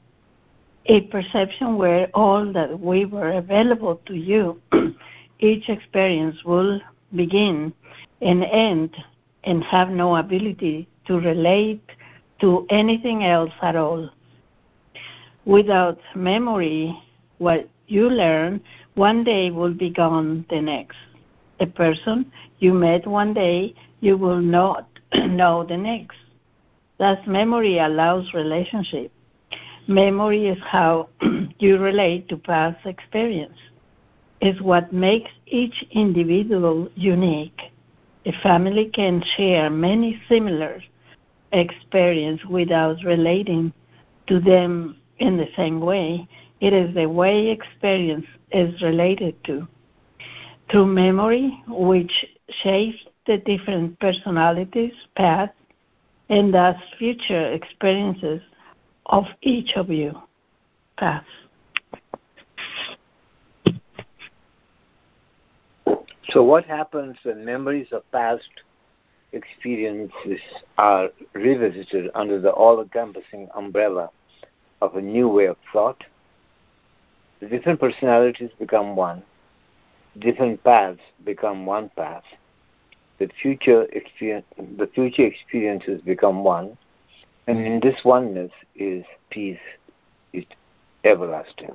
a 0.86 1.02
perception 1.08 1.76
where 1.76 2.12
all 2.14 2.54
that 2.54 2.80
we 2.80 3.06
were 3.06 3.32
available 3.32 4.00
to 4.06 4.14
you, 4.14 4.62
each 5.40 5.68
experience 5.68 6.44
will 6.46 6.80
begin 7.16 7.74
and 8.22 8.44
end 8.44 8.96
and 9.46 9.64
have 9.64 9.90
no 9.90 10.18
ability 10.18 10.88
to 11.08 11.20
relate 11.20 11.82
to 12.42 12.68
anything 12.70 13.24
else 13.24 13.54
at 13.64 13.76
all. 13.76 14.12
Without 15.46 15.98
memory, 16.16 16.96
what 17.40 17.68
you 17.88 18.12
learn 18.12 18.62
one 18.94 19.24
day 19.24 19.50
will 19.50 19.74
be 19.74 19.90
gone 19.90 20.46
the 20.52 20.62
next 20.62 20.98
a 21.60 21.68
person 21.68 22.32
you 22.60 22.74
met 22.74 23.06
one 23.06 23.34
day, 23.34 23.74
you 24.00 24.18
will 24.18 24.42
not 24.42 24.88
know 25.14 25.64
the 25.64 25.78
next. 25.78 26.18
Thus, 26.98 27.20
memory 27.26 27.80
allows 27.80 28.34
relationship. 28.34 29.12
Memory 29.88 30.48
is 30.48 30.60
how 30.64 31.10
you 31.60 31.78
relate 31.78 32.30
to 32.30 32.38
past 32.38 32.86
experience. 32.86 33.58
It's 34.42 34.62
what 34.62 34.94
makes 34.94 35.32
each 35.48 35.84
individual 35.92 36.90
unique. 36.96 37.60
A 38.26 38.32
family 38.44 38.90
can 38.94 39.24
share 39.36 39.70
many 39.70 40.22
similar 40.30 40.82
experiences 41.52 42.46
without 42.46 42.98
relating 43.04 43.74
to 44.28 44.40
them 44.40 44.98
in 45.18 45.38
the 45.38 45.48
same 45.56 45.80
way. 45.80 46.28
It 46.62 46.74
is 46.74 46.94
the 46.94 47.08
way 47.08 47.50
experience 47.50 48.26
is 48.52 48.82
related 48.82 49.44
to 49.46 49.68
through 50.70 50.86
memory, 50.86 51.64
which 51.68 52.12
shapes 52.64 52.98
the 53.26 53.38
different 53.40 54.00
personalities, 54.00 54.94
paths, 55.16 55.54
and 56.30 56.54
thus 56.54 56.76
future 56.98 57.52
experiences 57.52 58.42
of 59.08 59.26
each 59.42 59.72
of 59.76 59.90
you. 59.90 60.14
Paths. 60.98 61.26
So, 66.30 66.44
what 66.44 66.66
happens 66.66 67.18
when 67.24 67.44
memories 67.44 67.88
of 67.92 68.10
past 68.12 68.50
experiences 69.32 70.40
are 70.78 71.10
revisited 71.34 72.12
under 72.14 72.40
the 72.40 72.52
all 72.52 72.82
encompassing 72.82 73.48
umbrella 73.56 74.10
of 74.82 74.96
a 74.96 75.02
new 75.02 75.28
way 75.28 75.46
of 75.46 75.58
thought? 75.74 76.04
The 77.40 77.48
different 77.48 77.80
personalities 77.80 78.52
become 78.60 78.96
one 78.96 79.24
different 80.20 80.64
paths 80.64 81.00
become 81.26 81.66
one 81.66 81.90
path. 81.96 82.24
The 83.20 83.30
future 83.42 83.84
experience, 83.92 84.46
the 84.78 84.88
future 84.88 85.26
experiences 85.26 86.02
become 86.02 86.44
one, 86.44 86.78
and 87.48 87.60
in 87.60 87.80
this 87.82 87.96
oneness 88.06 88.52
is 88.76 89.04
peace, 89.30 89.60
is 90.34 90.46
everlasting. 91.04 91.72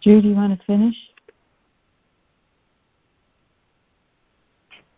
Judy, 0.00 0.28
you 0.28 0.34
want 0.34 0.58
to 0.58 0.66
finish? 0.66 0.94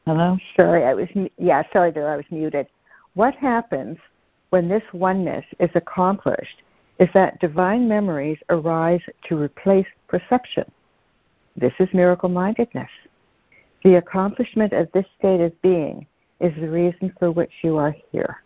Hello. 0.05 0.37
Sorry, 0.57 0.85
I 0.85 0.95
was 0.95 1.09
yeah. 1.39 1.63
Sorry, 1.73 1.91
there 1.91 2.09
I 2.09 2.17
was 2.17 2.25
muted. 2.31 2.69
What 3.15 3.35
happens 3.35 3.99
when 4.57 4.71
this 4.71 4.83
oneness 4.95 5.45
is 5.61 5.69
accomplished 5.75 6.63
is 6.99 7.11
that 7.13 7.39
divine 7.41 7.87
memories 7.87 8.39
arise 8.49 9.03
to 9.29 9.37
replace 9.37 9.85
perception. 10.09 10.65
This 11.57 11.75
is 11.79 11.91
miracle 11.93 12.31
mindedness. 12.31 12.89
The 13.85 13.97
accomplishment 13.97 14.73
of 14.73 14.91
this 14.93 15.05
state 15.19 15.43
of 15.43 15.61
being 15.61 16.07
is 16.41 16.55
the 16.59 16.71
reason 16.71 17.13
for 17.19 17.31
which 17.31 17.53
you 17.63 17.77
are 17.77 17.95
here. 18.11 18.43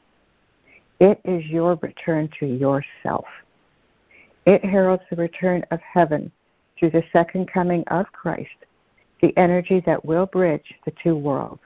It 0.98 1.20
is 1.24 1.46
your 1.46 1.78
return 1.80 2.28
to 2.40 2.46
yourself. 2.46 3.26
It 4.46 4.64
heralds 4.64 5.04
the 5.10 5.16
return 5.16 5.64
of 5.70 5.78
heaven 5.78 6.32
through 6.76 6.90
the 6.90 7.04
second 7.12 7.52
coming 7.52 7.84
of 7.86 8.10
Christ, 8.10 8.50
the 9.22 9.32
energy 9.38 9.80
that 9.86 10.04
will 10.04 10.26
bridge 10.26 10.74
the 10.84 10.92
two 11.04 11.14
worlds. 11.14 11.62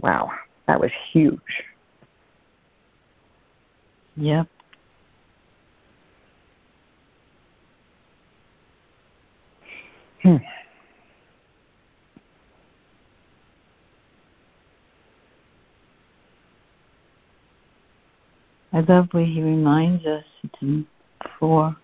Wow, 0.00 0.30
that 0.66 0.80
was 0.80 0.92
huge. 1.12 1.42
Yep. 4.16 4.46
Hmm. 10.22 10.36
I 18.72 18.80
love 18.80 19.08
where 19.12 19.24
he 19.24 19.42
reminds 19.42 20.06
us 20.06 20.24
to 20.60 20.84
for 21.38 21.76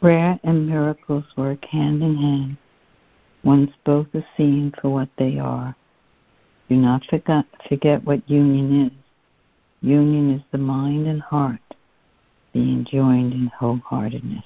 prayer 0.00 0.38
and 0.42 0.68
miracles 0.68 1.24
work 1.36 1.64
hand 1.64 2.02
in 2.02 2.16
hand. 2.16 2.56
Once 3.44 3.70
both 3.84 4.06
are 4.14 4.24
seen 4.36 4.72
for 4.80 4.90
what 4.90 5.08
they 5.18 5.38
are. 5.38 5.76
Do 6.68 6.76
not 6.76 7.04
forget, 7.04 7.44
forget 7.68 8.04
what 8.04 8.28
union 8.28 8.86
is. 8.86 9.07
Union 9.80 10.34
is 10.34 10.42
the 10.50 10.58
mind 10.58 11.06
and 11.06 11.22
heart 11.22 11.60
being 12.52 12.84
joined 12.90 13.32
in 13.32 13.50
wholeheartedness. 13.58 14.44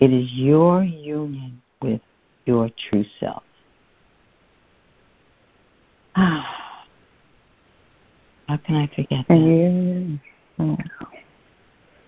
It 0.00 0.12
is 0.12 0.32
your 0.32 0.84
union 0.84 1.60
with 1.82 2.00
your 2.44 2.70
true 2.88 3.04
self. 3.18 3.42
Ah. 6.14 6.84
How 8.48 8.56
can 8.58 8.76
I 8.76 8.86
forget 8.86 9.26
that? 9.28 9.34
And 9.34 9.46
union, 9.46 10.20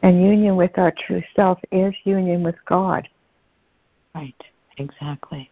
and 0.03 0.23
union 0.23 0.57
with 0.57 0.79
our 0.79 0.93
true 1.07 1.23
self 1.37 1.59
is 1.71 1.95
union 2.05 2.43
with 2.43 2.57
God. 2.67 3.09
Right, 4.15 4.35
exactly. 4.79 5.51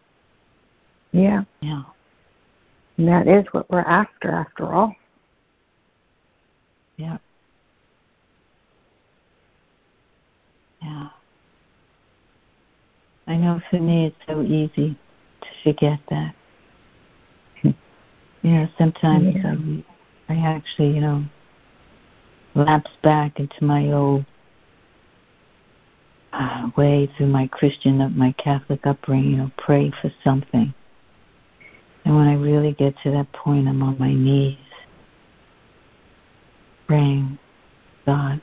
Yeah. 1.11 1.43
Yeah. 1.61 1.83
And 2.97 3.07
that 3.07 3.27
is 3.27 3.45
what 3.51 3.69
we're 3.69 3.79
after, 3.81 4.31
after 4.31 4.73
all. 4.73 4.95
Yeah. 6.99 7.17
Yeah. 10.81 11.07
I 13.25 13.37
know 13.37 13.61
for 13.69 13.79
me 13.79 14.07
it's 14.07 14.15
so 14.27 14.41
easy 14.41 14.97
to 15.41 15.47
forget 15.63 15.99
that. 16.09 16.35
Yeah, 18.41 18.67
sometimes 18.77 19.33
yeah. 19.35 19.55
I, 20.27 20.33
I 20.33 20.55
actually, 20.55 20.89
you 20.89 20.99
know, 20.99 21.23
lapse 22.53 22.91
back 23.01 23.39
into 23.39 23.63
my 23.63 23.93
old 23.93 24.25
uh, 26.33 26.69
way 26.75 27.09
through 27.15 27.27
my 27.27 27.47
Christian, 27.47 28.13
my 28.17 28.33
Catholic 28.33 28.85
upbringing, 28.85 29.31
you 29.31 29.37
know, 29.37 29.51
pray 29.57 29.93
for 30.01 30.11
something. 30.21 30.73
And 32.03 32.15
when 32.15 32.27
I 32.27 32.33
really 32.33 32.73
get 32.73 32.95
to 33.03 33.11
that 33.11 33.31
point, 33.31 33.69
I'm 33.69 33.83
on 33.83 33.97
my 33.99 34.13
knees 34.13 34.57
praying, 36.89 37.37
God, 38.07 38.41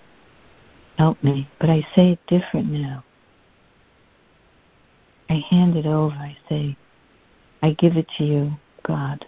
help 0.98 1.20
me. 1.24 1.50
But 1.58 1.68
I 1.68 1.84
say 1.96 2.12
it 2.12 2.20
different 2.28 2.70
now. 2.70 3.04
I 5.28 5.42
hand 5.50 5.76
it 5.76 5.84
over. 5.84 6.14
I 6.14 6.38
say, 6.48 6.76
I 7.64 7.72
give 7.72 7.96
it 7.96 8.06
to 8.18 8.24
you, 8.24 8.52
God. 8.86 9.26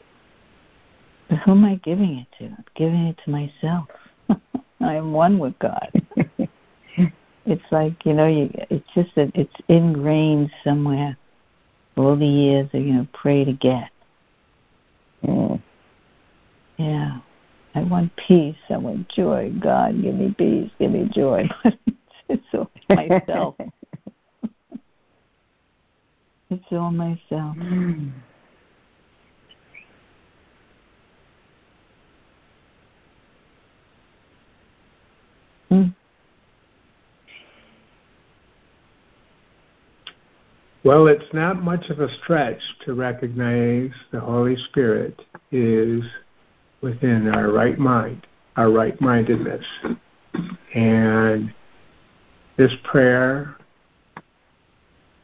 But 1.28 1.38
who 1.38 1.50
am 1.50 1.64
I 1.64 1.74
giving 1.82 2.18
it 2.18 2.28
to? 2.38 2.44
I'm 2.44 2.64
giving 2.76 3.06
it 3.08 3.18
to 3.24 3.30
myself. 3.30 3.88
I 4.80 4.94
am 4.94 5.12
one 5.12 5.40
with 5.40 5.58
God. 5.58 5.90
it's 7.44 7.72
like 7.72 8.06
you 8.06 8.14
know, 8.14 8.28
you, 8.28 8.50
it's 8.70 8.88
just 8.94 9.16
that 9.16 9.32
it's 9.34 9.54
ingrained 9.66 10.52
somewhere. 10.62 11.18
All 11.96 12.14
the 12.14 12.24
years 12.24 12.70
of 12.72 12.82
you 12.82 12.92
know, 12.92 13.06
pray 13.12 13.44
to 13.44 13.52
get. 13.52 13.90
Mm. 15.24 15.60
Yeah, 16.76 17.18
I 17.78 17.82
want 17.82 18.10
peace. 18.16 18.56
I 18.70 18.76
want 18.76 19.08
joy. 19.08 19.52
God, 19.60 20.02
give 20.02 20.16
me 20.16 20.34
peace. 20.36 20.68
Give 20.80 20.90
me 20.90 21.08
joy. 21.14 21.48
It's, 22.30 22.44
all 22.52 22.70
myself. 22.90 23.54
it's 26.50 26.64
all 26.72 26.90
myself. 26.90 27.56
Mm. 27.56 28.12
Mm. 35.70 35.94
Well, 40.84 41.06
it's 41.06 41.24
not 41.32 41.62
much 41.62 41.88
of 41.88 42.00
a 42.00 42.14
stretch 42.22 42.60
to 42.84 42.92
recognize 42.92 43.90
the 44.12 44.20
Holy 44.20 44.56
Spirit 44.68 45.18
is 45.50 46.02
within 46.80 47.28
our 47.28 47.50
right 47.50 47.78
mind, 47.78 48.26
our 48.56 48.70
right 48.70 48.98
mindedness. 49.00 49.64
And 50.74 51.52
this 52.56 52.72
prayer 52.84 53.56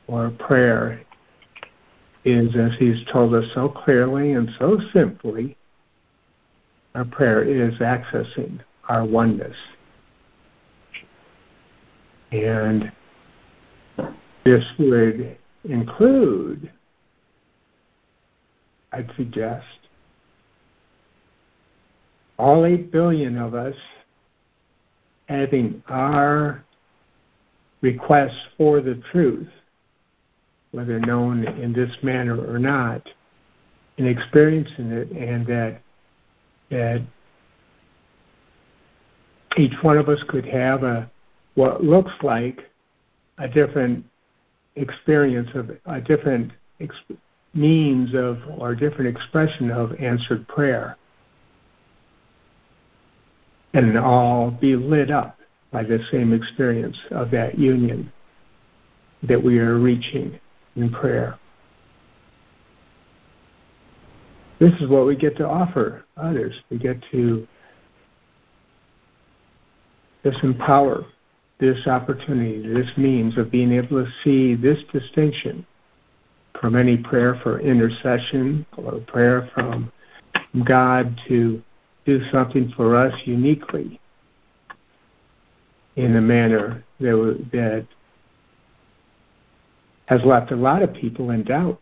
or 0.06 0.30
prayer 0.30 1.00
is, 2.24 2.54
as 2.56 2.72
He's 2.78 3.04
told 3.12 3.34
us 3.34 3.44
so 3.54 3.68
clearly 3.68 4.32
and 4.32 4.48
so 4.58 4.78
simply, 4.92 5.56
our 6.94 7.04
prayer 7.04 7.42
is 7.42 7.74
accessing 7.78 8.60
our 8.88 9.04
oneness. 9.04 9.56
And 12.32 12.90
this 14.44 14.64
would 14.78 15.36
include, 15.64 16.70
I'd 18.92 19.10
suggest, 19.16 19.64
all 22.38 22.64
8 22.64 22.90
billion 22.90 23.38
of 23.38 23.54
us 23.54 23.76
having 25.28 25.82
our 25.88 26.64
requests 27.80 28.40
for 28.56 28.80
the 28.80 29.00
truth, 29.12 29.48
whether 30.72 30.98
known 31.00 31.44
in 31.44 31.72
this 31.72 31.90
manner 32.02 32.36
or 32.36 32.58
not, 32.58 33.08
and 33.98 34.06
experiencing 34.06 34.90
it, 34.90 35.10
and 35.12 35.46
that 35.46 35.80
that 36.70 37.02
each 39.56 39.74
one 39.82 39.96
of 39.96 40.08
us 40.08 40.20
could 40.28 40.44
have 40.44 40.82
a 40.82 41.08
what 41.54 41.84
looks 41.84 42.12
like 42.22 42.68
a 43.38 43.46
different 43.46 44.04
experience 44.76 45.48
of 45.54 45.70
a 45.86 46.00
different 46.00 46.50
exp- 46.80 47.16
means 47.52 48.12
of 48.14 48.38
or 48.58 48.74
different 48.74 49.16
expression 49.16 49.70
of 49.70 49.92
answered 50.00 50.46
prayer 50.48 50.96
and 53.74 53.98
all 53.98 54.50
be 54.50 54.76
lit 54.76 55.10
up 55.10 55.38
by 55.70 55.82
the 55.82 55.98
same 56.10 56.32
experience 56.32 56.96
of 57.10 57.30
that 57.32 57.58
union 57.58 58.10
that 59.24 59.42
we 59.42 59.58
are 59.58 59.78
reaching 59.78 60.38
in 60.76 60.90
prayer. 60.90 61.38
This 64.60 64.72
is 64.80 64.88
what 64.88 65.06
we 65.06 65.16
get 65.16 65.36
to 65.38 65.46
offer 65.46 66.04
others. 66.16 66.54
We 66.70 66.78
get 66.78 67.02
to 67.10 67.46
disempower 70.24 71.04
this 71.58 71.86
opportunity, 71.86 72.66
this 72.72 72.90
means 72.96 73.36
of 73.36 73.50
being 73.50 73.72
able 73.72 74.04
to 74.04 74.10
see 74.22 74.54
this 74.54 74.78
distinction 74.92 75.66
from 76.60 76.76
any 76.76 76.96
prayer 76.96 77.38
for 77.42 77.60
intercession 77.60 78.64
or 78.76 79.00
prayer 79.00 79.50
from 79.54 79.92
God 80.64 81.18
to 81.28 81.62
do 82.04 82.20
something 82.30 82.72
for 82.76 82.96
us 82.96 83.14
uniquely 83.24 84.00
in 85.96 86.16
a 86.16 86.20
manner 86.20 86.84
that, 87.00 87.46
that 87.52 87.86
has 90.06 90.20
left 90.24 90.50
a 90.50 90.56
lot 90.56 90.82
of 90.82 90.92
people 90.92 91.30
in 91.30 91.44
doubt. 91.44 91.80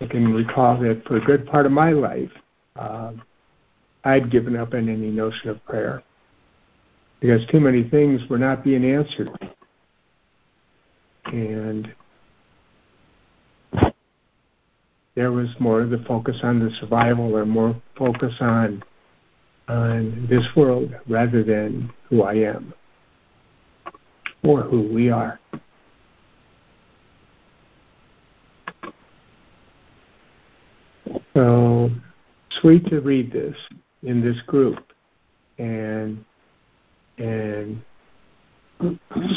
I 0.00 0.06
can 0.06 0.32
recall 0.32 0.78
that 0.80 1.04
for 1.06 1.16
a 1.16 1.24
good 1.24 1.46
part 1.46 1.66
of 1.66 1.72
my 1.72 1.92
life, 1.92 2.30
uh, 2.76 3.12
I'd 4.04 4.30
given 4.30 4.56
up 4.56 4.74
on 4.74 4.88
any 4.88 5.10
notion 5.10 5.50
of 5.50 5.64
prayer 5.64 6.02
because 7.20 7.46
too 7.46 7.60
many 7.60 7.88
things 7.88 8.20
were 8.28 8.38
not 8.38 8.62
being 8.64 8.84
answered. 8.84 9.30
And 11.26 11.90
there 15.14 15.32
was 15.32 15.48
more 15.58 15.80
of 15.80 15.90
the 15.90 16.02
focus 16.06 16.38
on 16.42 16.58
the 16.58 16.70
survival 16.80 17.36
or 17.36 17.46
more 17.46 17.80
focus 17.96 18.34
on 18.40 18.82
on 19.68 20.26
this 20.28 20.44
world 20.54 20.94
rather 21.08 21.42
than 21.42 21.90
who 22.08 22.22
I 22.22 22.34
am 22.34 22.74
or 24.42 24.62
who 24.62 24.82
we 24.92 25.10
are. 25.10 25.40
So 31.32 31.90
sweet 32.60 32.86
to 32.86 33.00
read 33.00 33.32
this 33.32 33.56
in 34.02 34.20
this 34.20 34.40
group 34.42 34.92
and 35.58 36.24
and 37.18 37.82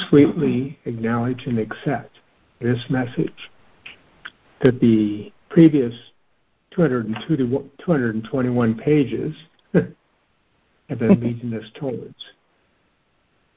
sweetly 0.09 0.77
acknowledge 0.85 1.43
and 1.45 1.59
accept 1.59 2.11
this 2.59 2.79
message 2.89 3.51
that 4.61 4.79
the 4.79 5.31
previous 5.49 5.93
221 6.71 8.77
pages 8.77 9.35
have 9.73 10.99
been 10.99 11.19
leading 11.21 11.53
us 11.53 11.65
towards, 11.75 12.15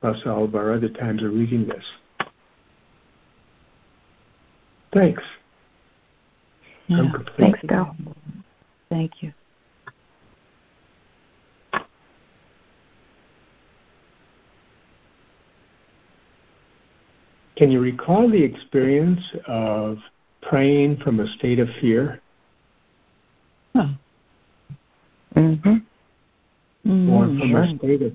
plus 0.00 0.18
all 0.26 0.44
of 0.44 0.55
our 0.55 0.72
other 0.72 0.88
times 0.88 1.22
of 1.22 1.33
reading 1.33 1.66
this. 1.66 1.85
Thanks. 4.92 5.22
Yeah. 6.88 7.12
Thanks, 7.38 7.61
Bill. 7.68 7.94
Thank 8.88 9.22
you. 9.22 9.33
Can 17.57 17.70
you 17.70 17.81
recall 17.81 18.29
the 18.29 18.42
experience 18.42 19.20
of 19.46 19.98
praying 20.50 20.96
from 20.96 21.20
a 21.20 21.26
state 21.34 21.60
of 21.60 21.68
fear? 21.80 22.20
Huh. 23.74 23.86
Mm-hmm. 25.36 25.76
Mm-hmm. 26.86 27.10
Or 27.10 27.26
from 27.26 27.50
sure. 27.50 27.62
a 27.62 27.78
state 27.78 28.02
of, 28.02 28.12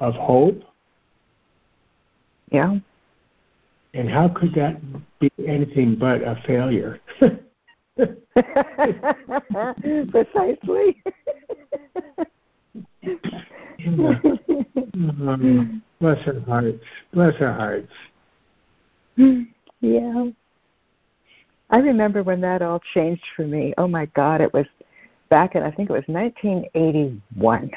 of 0.00 0.14
hope? 0.14 0.60
Yeah. 2.50 2.78
And 3.94 4.10
how 4.10 4.28
could 4.28 4.54
that 4.54 4.80
be 5.20 5.30
anything 5.46 5.94
but 5.94 6.20
a 6.22 6.36
failure? 6.46 6.98
Precisely. 10.10 11.02
um, 14.94 15.82
bless 16.00 16.26
our 16.26 16.40
hearts. 16.40 16.84
Bless 17.12 17.34
our 17.40 17.52
hearts. 17.52 17.92
Yeah. 19.80 20.30
I 21.70 21.78
remember 21.78 22.22
when 22.22 22.40
that 22.42 22.62
all 22.62 22.80
changed 22.94 23.24
for 23.34 23.46
me. 23.46 23.74
Oh 23.76 23.88
my 23.88 24.06
God, 24.06 24.40
it 24.40 24.52
was 24.52 24.66
back 25.28 25.56
in, 25.56 25.62
I 25.62 25.70
think 25.70 25.90
it 25.90 25.92
was 25.92 26.04
1981. 26.06 27.70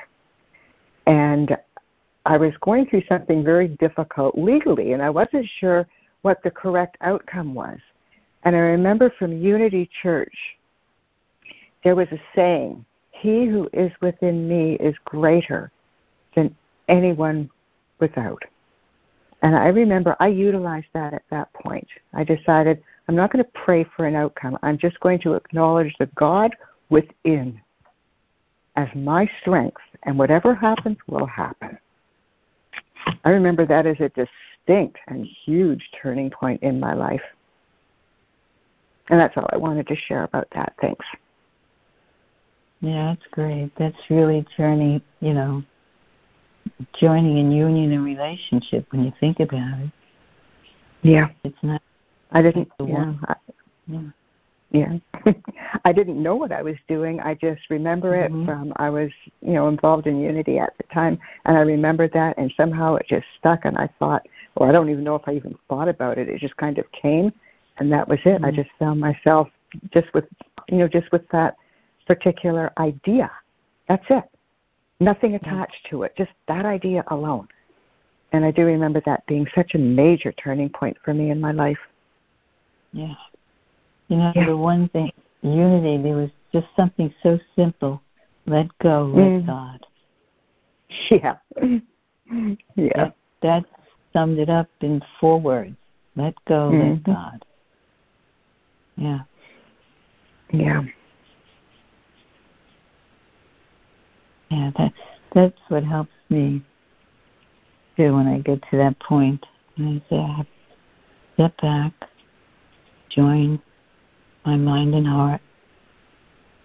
And 1.08 1.58
I 2.25 2.38
was 2.38 2.54
going 2.62 2.86
through 2.86 3.04
something 3.10 3.43
very 3.43 3.69
difficult 3.80 4.38
legally, 4.38 4.93
and 4.93 5.02
I 5.02 5.10
wasn't 5.10 5.47
sure 5.60 5.88
what 6.21 6.43
the 6.43 6.52
correct 6.52 6.97
outcome 7.02 7.56
was. 7.56 7.80
And 8.43 8.56
I 8.56 8.60
remember 8.60 9.12
from 9.17 9.41
Unity 9.41 9.89
Church, 10.02 10.36
there 11.84 11.95
was 11.95 12.08
a 12.12 12.21
saying, 12.36 12.86
He 13.12 13.45
who 13.45 13.69
is 13.73 13.91
within 14.02 14.47
me 14.47 14.75
is 14.75 14.95
greater 15.06 15.71
than 16.36 16.56
anyone 16.88 17.49
without. 17.99 18.43
And 19.41 19.56
I 19.56 19.67
remember 19.67 20.15
I 20.19 20.28
utilized 20.28 20.88
that 20.93 21.13
at 21.13 21.23
that 21.32 21.52
point. 21.54 21.88
I 22.13 22.23
decided 22.23 22.84
I'm 23.10 23.15
not 23.15 23.34
going 23.34 23.43
to 23.43 23.52
pray 23.56 23.88
for 23.95 24.06
an 24.06 24.13
outcome. 24.13 24.56
I'm 24.62 24.78
just 24.78 25.00
going 25.00 25.17
to 25.22 25.34
acknowledge 25.34 25.95
the 25.98 26.06
God 26.13 26.56
within 26.89 27.60
as 28.76 28.88
my 28.93 29.28
strength, 29.41 29.82
and 30.04 30.15
whatever 30.15 30.54
happens 30.54 30.98
will 31.08 31.26
happen. 31.26 31.80
I 33.24 33.32
remember 33.32 33.65
that 33.65 33.88
as 33.88 33.95
a 34.00 34.10
distinct 34.10 35.00
and 35.08 35.26
huge 35.43 35.89
turning 36.00 36.30
point 36.30 36.62
in 36.62 36.80
my 36.80 36.93
life. 36.93 37.24
And 39.10 39.19
that's 39.19 39.36
all 39.38 39.50
I 39.52 39.58
wanted 39.58 39.88
to 39.88 39.95
share 39.95 40.24
about 40.24 40.48
that. 40.54 40.76
Thanks. 40.80 41.06
Yeah, 42.80 43.15
that's 43.15 43.28
great. 43.32 43.72
That's 43.80 43.98
really 44.12 44.45
turning, 44.56 45.02
you 45.19 45.34
know, 45.34 45.63
joining 47.00 47.39
in 47.39 47.52
union 47.52 47.91
and 47.91 48.06
relationship 48.06 48.86
when 48.91 49.04
you 49.04 49.12
think 49.19 49.39
about 49.39 49.80
it. 49.80 49.91
Yeah. 51.02 51.30
It's 51.43 51.58
not 51.63 51.82
I 52.32 52.42
didn't 52.42 52.72
yeah. 52.86 53.13
I, 53.28 53.36
Yeah. 53.88 54.02
yeah. 54.72 54.98
I 55.86 55.92
didn't 55.92 56.22
know 56.22 56.36
what 56.36 56.52
I 56.52 56.62
was 56.62 56.76
doing. 56.88 57.20
I 57.20 57.34
just 57.34 57.70
remember 57.70 58.15
it 58.15 58.32
Mhm. 58.32 58.46
from 58.46 58.74
I 58.76 58.89
was, 58.89 59.12
you 59.42 59.54
know, 59.54 59.68
involved 59.68 60.08
in 60.08 60.20
Unity 60.20 60.60
at 60.60 60.78
the 60.78 60.84
time 60.94 61.20
and 61.46 61.58
I 61.58 61.62
remembered 61.62 62.12
that 62.13 62.38
and 62.38 62.54
somehow 62.56 62.96
it 62.96 63.08
just 63.08 63.26
stuck 63.38 63.65
and 63.65 63.78
I 63.78 63.88
thought 64.00 64.28
or 64.56 64.68
I 64.68 64.72
don't 64.72 64.89
even 64.89 65.04
know 65.04 65.15
if 65.15 65.28
I 65.28 65.34
even 65.34 65.58
thought 65.68 65.88
about 65.88 66.18
it. 66.18 66.30
It 66.30 66.39
just 66.39 66.58
kind 66.58 66.78
of 66.78 66.92
came 66.92 67.34
and 67.78 67.92
that 67.92 68.08
was 68.08 68.20
it. 68.26 68.44
I 68.44 68.52
Mhm. 68.52 68.56
just 68.56 68.72
found 68.78 69.00
myself 69.00 69.50
just 69.92 70.13
with 70.13 70.26
you 70.68 70.78
know, 70.78 70.88
just 70.88 71.12
with 71.12 71.28
that 71.30 71.56
particular 72.06 72.72
idea. 72.78 73.32
That's 73.88 74.06
it. 74.10 74.24
Nothing 75.00 75.34
attached 75.36 75.86
to 75.89 76.04
it, 76.04 76.15
just 76.15 76.32
that 76.48 76.65
idea 76.65 77.04
alone. 77.08 77.48
And 78.34 78.46
I 78.46 78.52
do 78.52 78.65
remember 78.65 79.02
that 79.06 79.26
being 79.26 79.48
such 79.56 79.74
a 79.74 79.80
major 79.80 80.32
turning 80.34 80.70
point 80.70 80.98
for 81.04 81.13
me 81.13 81.32
in 81.32 81.42
my 81.42 81.52
life. 81.52 81.80
Yeah. 82.91 83.15
You 84.08 84.17
know, 84.17 84.32
Yeah. 84.36 84.45
the 84.45 84.58
one 84.58 84.89
thing, 84.89 85.12
unity, 85.41 86.02
there 86.02 86.15
was 86.15 86.32
just 86.52 86.67
something 86.75 87.13
so 87.21 87.39
simple. 87.56 88.02
Let 88.45 88.67
go, 88.80 89.06
let 89.13 89.32
Mm. 89.32 89.45
God. 89.45 89.86
Yeah. 91.12 91.36
Yeah. 92.75 92.91
That, 92.95 93.15
that 93.41 93.65
summed 94.13 94.38
it 94.38 94.49
up 94.49 94.67
in 94.82 95.02
four 95.19 95.39
words. 95.39 95.75
Let 96.15 96.36
go, 96.45 96.69
let 96.69 97.04
God. 97.04 97.43
Yeah. 98.97 99.21
Yeah. 100.52 100.84
Yeah, 104.49 104.71
that 104.78 104.93
that's 105.34 105.60
what 105.69 105.84
helps 105.84 106.12
me 106.30 106.62
too 107.97 108.15
when 108.15 108.28
I 108.28 108.39
get 108.39 108.62
to 108.69 108.78
that 108.78 108.99
point. 108.99 109.45
And 109.78 110.02
I 110.02 110.10
say 110.10 110.17
I 110.19 110.38
have 110.38 110.45
to 110.45 110.52
step 111.34 111.62
back, 111.62 111.93
join 113.10 113.62
my 114.45 114.56
mind 114.56 114.95
and 114.95 115.08
heart, 115.08 115.41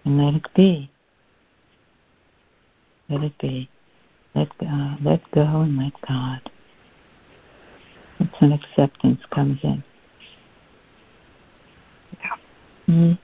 and 0.05 0.17
let 0.17 0.35
it 0.35 0.47
be. 0.55 0.89
Let 3.09 3.23
it 3.23 3.37
be. 3.39 3.69
Let 4.33 4.57
go, 4.57 4.95
let 5.03 5.31
go 5.31 5.61
and 5.61 5.77
let 5.77 5.93
God. 6.07 6.41
That's 8.19 8.41
when 8.41 8.51
acceptance 8.51 9.21
comes 9.31 9.59
in. 9.63 9.83
Mm. 12.87 13.17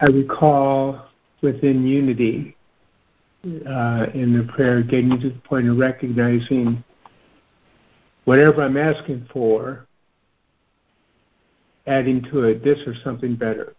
I 0.00 0.06
recall 0.06 1.06
within 1.40 1.86
unity 1.86 2.56
uh, 3.44 4.06
in 4.14 4.36
the 4.36 4.50
prayer 4.52 4.82
getting 4.82 5.20
to 5.20 5.30
the 5.30 5.38
point 5.40 5.68
of 5.68 5.76
recognizing 5.76 6.82
whatever 8.24 8.62
I'm 8.62 8.76
asking 8.76 9.28
for, 9.32 9.86
adding 11.86 12.22
to 12.24 12.44
it 12.44 12.64
this 12.64 12.78
or 12.86 12.94
something 13.02 13.36
better. 13.36 13.74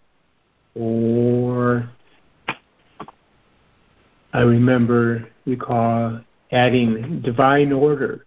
Or 0.76 1.90
I 4.34 4.42
remember, 4.42 5.30
recall 5.46 6.20
adding 6.52 7.22
divine 7.22 7.72
order, 7.72 8.26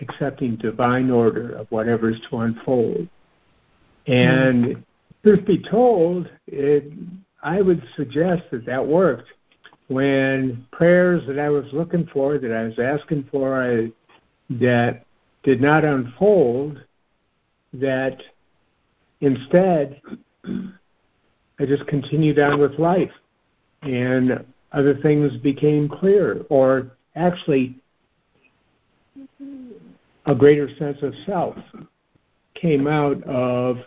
accepting 0.00 0.56
divine 0.56 1.10
order 1.10 1.52
of 1.56 1.66
whatever 1.70 2.10
is 2.10 2.20
to 2.30 2.38
unfold. 2.38 3.08
And 4.06 4.84
truth 5.22 5.44
be 5.46 5.62
told, 5.62 6.30
it, 6.46 6.92
I 7.42 7.60
would 7.60 7.82
suggest 7.96 8.44
that 8.52 8.64
that 8.66 8.86
worked. 8.86 9.28
When 9.88 10.66
prayers 10.70 11.26
that 11.26 11.38
I 11.38 11.48
was 11.48 11.66
looking 11.72 12.08
for, 12.12 12.38
that 12.38 12.52
I 12.52 12.62
was 12.62 12.78
asking 12.78 13.28
for, 13.32 13.60
I, 13.60 13.90
that 14.50 15.04
did 15.42 15.60
not 15.60 15.84
unfold, 15.84 16.84
that 17.72 18.22
instead 19.20 20.00
I 20.44 21.66
just 21.66 21.86
continued 21.86 22.38
on 22.38 22.58
with 22.58 22.78
life 22.78 23.12
and 23.82 24.44
other 24.72 24.96
things 25.02 25.36
became 25.38 25.88
clear, 25.88 26.44
or 26.48 26.92
actually 27.16 27.76
a 30.26 30.34
greater 30.34 30.68
sense 30.76 30.98
of 31.02 31.12
self 31.26 31.56
came 32.54 32.86
out 32.86 33.22
of 33.24 33.78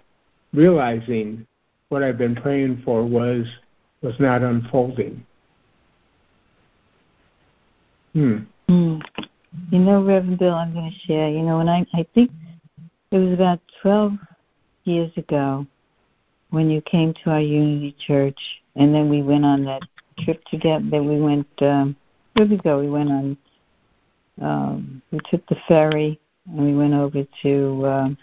realizing 0.53 1.45
what 1.89 2.03
I've 2.03 2.17
been 2.17 2.35
praying 2.35 2.81
for 2.83 3.03
was 3.03 3.45
was 4.01 4.15
not 4.19 4.41
unfolding. 4.41 5.25
Hmm. 8.13 8.37
Mm. 8.69 9.01
You 9.71 9.79
know, 9.79 10.03
Reverend 10.03 10.39
Bill, 10.39 10.53
I'm 10.53 10.73
going 10.73 10.91
to 10.91 11.07
share. 11.07 11.29
You 11.29 11.41
know, 11.41 11.57
when 11.57 11.69
I 11.69 11.85
I 11.93 12.05
think 12.13 12.31
it 13.11 13.17
was 13.17 13.33
about 13.33 13.59
12 13.81 14.13
years 14.85 15.11
ago 15.17 15.65
when 16.49 16.69
you 16.69 16.81
came 16.81 17.13
to 17.23 17.31
our 17.31 17.39
Unity 17.39 17.95
Church, 18.05 18.39
and 18.75 18.93
then 18.93 19.09
we 19.09 19.21
went 19.21 19.43
on 19.43 19.65
that 19.65 19.81
trip 20.19 20.43
together. 20.45 20.85
That 20.91 21.03
we 21.03 21.19
went. 21.19 21.47
Um, 21.61 21.95
where 22.33 22.47
did 22.47 22.51
we 22.51 22.57
go? 22.57 22.79
We 22.79 22.89
went 22.89 23.11
on. 23.11 23.37
Um, 24.41 25.01
we 25.11 25.19
took 25.29 25.45
the 25.47 25.57
ferry 25.67 26.19
and 26.47 26.65
we 26.65 26.75
went 26.75 26.93
over 26.93 27.23
to. 27.41 27.87
Um, 27.87 28.17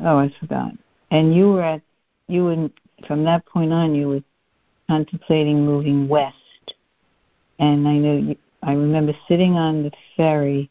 oh, 0.00 0.18
I 0.18 0.32
forgot. 0.40 0.72
And 1.10 1.34
you 1.34 1.52
were 1.52 1.62
at. 1.62 1.82
You 2.28 2.44
were 2.44 2.70
from 3.06 3.24
that 3.24 3.44
point 3.46 3.72
on. 3.72 3.94
You 3.94 4.08
were 4.08 4.22
contemplating 4.88 5.64
moving 5.64 6.08
west, 6.08 6.74
and 7.58 7.88
I 7.88 7.94
know 7.94 8.16
you, 8.16 8.36
I 8.62 8.72
remember 8.72 9.12
sitting 9.26 9.54
on 9.54 9.82
the 9.82 9.90
ferry, 10.16 10.70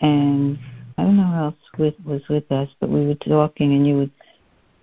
and 0.00 0.58
I 0.98 1.02
don't 1.02 1.16
know 1.16 1.24
who 1.24 1.36
else 1.36 1.54
with, 1.78 1.94
was 2.04 2.22
with 2.28 2.50
us, 2.50 2.68
but 2.80 2.88
we 2.88 3.06
were 3.06 3.14
talking, 3.14 3.74
and 3.74 3.86
you 3.86 3.96
would, 3.96 4.10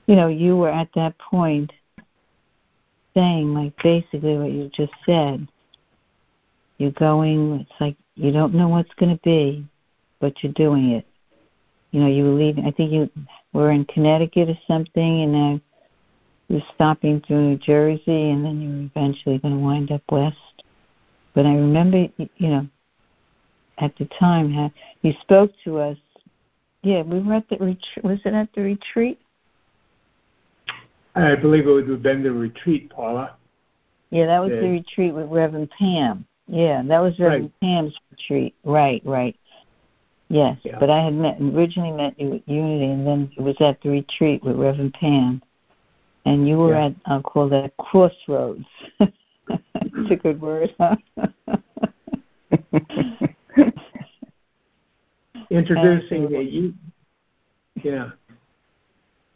you 0.05 0.15
know, 0.15 0.27
you 0.27 0.55
were 0.55 0.69
at 0.69 0.89
that 0.95 1.17
point 1.17 1.71
saying 3.13 3.53
like 3.53 3.73
basically 3.81 4.37
what 4.37 4.51
you 4.51 4.69
just 4.73 4.93
said. 5.05 5.47
You're 6.77 6.91
going. 6.91 7.61
It's 7.61 7.79
like 7.79 7.95
you 8.15 8.31
don't 8.31 8.53
know 8.53 8.67
what's 8.67 8.93
going 8.95 9.15
to 9.15 9.21
be, 9.23 9.65
but 10.19 10.43
you're 10.43 10.53
doing 10.53 10.91
it. 10.91 11.05
You 11.91 12.01
know, 12.01 12.07
you 12.07 12.23
were 12.23 12.31
leaving. 12.31 12.65
I 12.65 12.71
think 12.71 12.91
you 12.91 13.09
were 13.53 13.71
in 13.71 13.85
Connecticut 13.85 14.49
or 14.49 14.57
something, 14.67 15.21
and 15.23 15.31
now 15.31 15.61
you're 16.47 16.61
stopping 16.73 17.21
through 17.21 17.41
New 17.41 17.57
Jersey, 17.57 18.31
and 18.31 18.43
then 18.43 18.61
you're 18.61 18.85
eventually 18.85 19.37
going 19.37 19.55
to 19.55 19.59
wind 19.59 19.91
up 19.91 20.01
west. 20.11 20.63
But 21.33 21.45
I 21.45 21.53
remember, 21.55 22.07
you 22.17 22.49
know, 22.49 22.67
at 23.77 23.95
the 23.97 24.05
time, 24.19 24.51
how 24.51 24.71
you 25.01 25.13
spoke 25.21 25.51
to 25.63 25.79
us. 25.79 25.97
Yeah, 26.81 27.01
we 27.03 27.19
were 27.19 27.35
at 27.35 27.47
the 27.49 27.57
retreat. 27.57 28.03
Was 28.03 28.19
it 28.25 28.33
at 28.33 28.49
the 28.53 28.61
retreat? 28.61 29.19
I 31.15 31.35
believe 31.35 31.67
it 31.67 31.71
would 31.71 31.87
have 31.87 32.03
been 32.03 32.23
the 32.23 32.31
retreat, 32.31 32.89
Paula. 32.89 33.35
Yeah, 34.09 34.25
that 34.25 34.39
was 34.39 34.49
the 34.49 34.57
Okay. 34.57 34.71
retreat 34.71 35.13
with 35.13 35.29
Reverend 35.29 35.69
Pam. 35.71 36.25
Yeah, 36.47 36.81
that 36.83 36.99
was 36.99 37.17
Reverend 37.19 37.51
Pam's 37.61 37.97
retreat. 38.11 38.53
Right, 38.63 39.01
right. 39.05 39.35
Yes, 40.29 40.57
Yeah. 40.63 40.79
but 40.79 40.89
I 40.89 41.01
had 41.01 41.13
met 41.13 41.39
originally 41.39 41.91
met 41.91 42.19
you 42.19 42.33
at 42.33 42.49
Unity, 42.49 42.85
and 42.85 43.05
then 43.07 43.31
it 43.37 43.41
was 43.41 43.59
at 43.61 43.79
the 43.81 43.89
retreat 43.89 44.43
with 44.43 44.57
Reverend 44.57 44.93
Pam, 44.95 45.41
and 46.25 46.47
you 46.47 46.57
were 46.57 46.73
Yeah. 46.73 46.85
at 46.85 46.95
I'll 47.05 47.21
call 47.21 47.47
that 47.49 47.77
crossroads. 47.77 48.65
It's 49.49 50.09
a 50.11 50.15
good 50.15 50.39
word, 50.41 50.73
huh? 50.79 50.95
Introducing 55.49 56.33
a 56.35 56.41
u- 56.41 56.73
yeah, 57.83 58.11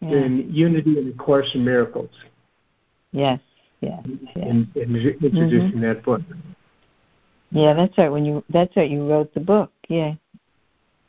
yeah. 0.02 0.10
in 0.10 0.48
unity 0.52 0.98
and 0.98 1.14
a 1.14 1.18
course 1.18 1.50
in 1.54 1.66
miracles. 1.66 2.10
Yes, 3.12 3.40
yes, 3.82 4.04
yes. 4.36 4.48
In, 4.48 4.72
in 4.76 4.96
introducing 5.22 5.82
that 5.82 6.04
book. 6.04 6.22
Yeah, 7.52 7.74
that's 7.74 7.98
right. 7.98 8.10
When 8.10 8.26
you 8.26 8.44
that's 8.50 8.76
right, 8.76 8.90
you 8.90 9.08
wrote 9.10 9.34
the 9.34 9.40
book. 9.40 9.72
Yeah, 9.88 10.14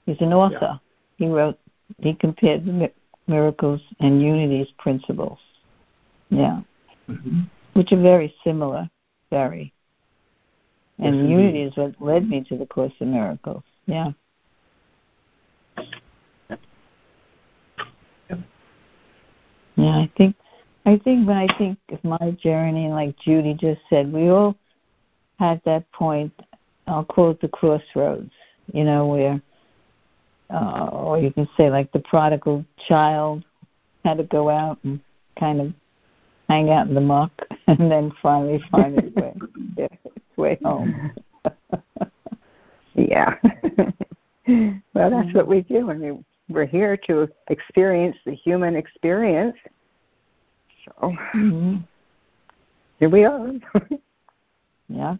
he's 0.06 0.20
an 0.20 0.32
author. 0.32 0.80
He 1.16 1.26
wrote. 1.26 1.58
He 1.98 2.14
compared 2.14 2.64
the 2.64 2.72
mi- 2.72 2.92
Miracles 3.26 3.80
and 4.00 4.22
Unity's 4.22 4.68
principles. 4.78 5.38
Yeah. 6.30 6.60
Mm-hmm. 7.08 7.40
Which 7.74 7.92
are 7.92 8.00
very 8.00 8.34
similar, 8.44 8.88
very. 9.30 9.72
And 10.98 11.16
Yes, 11.16 11.30
unity 11.30 11.62
is 11.62 11.76
what 11.76 11.94
led 12.00 12.28
me 12.28 12.42
to 12.44 12.56
the 12.56 12.66
Course 12.66 12.92
in 13.00 13.12
Miracles. 13.12 13.62
Yeah. 13.86 14.12
Yeah, 19.76 19.96
I 19.96 20.10
think 20.16 20.34
I 20.84 20.96
think 20.98 21.28
when 21.28 21.36
I 21.36 21.46
think 21.56 21.78
of 21.92 22.02
my 22.02 22.32
journey, 22.42 22.88
like 22.88 23.16
Judy 23.18 23.54
just 23.54 23.80
said, 23.88 24.12
we 24.12 24.28
all 24.28 24.56
had 25.38 25.60
that 25.64 25.90
point. 25.92 26.32
I'll 26.88 27.04
call 27.04 27.30
it 27.30 27.40
the 27.40 27.48
crossroads. 27.48 28.32
You 28.72 28.84
know, 28.84 29.06
where, 29.06 29.40
uh, 30.50 30.88
or 30.92 31.18
you 31.18 31.32
can 31.32 31.48
say 31.56 31.70
like 31.70 31.92
the 31.92 32.00
prodigal 32.00 32.64
child 32.88 33.44
had 34.04 34.18
to 34.18 34.24
go 34.24 34.50
out 34.50 34.78
and 34.82 35.00
kind 35.38 35.60
of 35.60 35.72
hang 36.48 36.70
out 36.70 36.88
in 36.88 36.94
the 36.94 37.00
muck, 37.00 37.30
and 37.68 37.90
then 37.90 38.12
finally 38.20 38.60
find 38.70 38.98
its 38.98 39.14
way 39.14 39.34
its 39.76 40.07
way 40.38 40.58
home. 40.62 41.12
Yeah. 42.94 43.36
well, 44.94 45.10
that's 45.10 45.32
what 45.32 45.46
we 45.46 45.60
do. 45.60 45.90
I 45.90 45.94
mean, 45.94 46.24
we're 46.48 46.66
here 46.66 46.96
to 47.06 47.28
experience 47.48 48.16
the 48.26 48.34
human 48.34 48.74
experience. 48.74 49.56
So 50.84 51.14
Mhm. 51.34 51.84
here 52.98 53.08
we 53.08 53.24
are. 53.24 53.52
Yeah. 54.88 55.16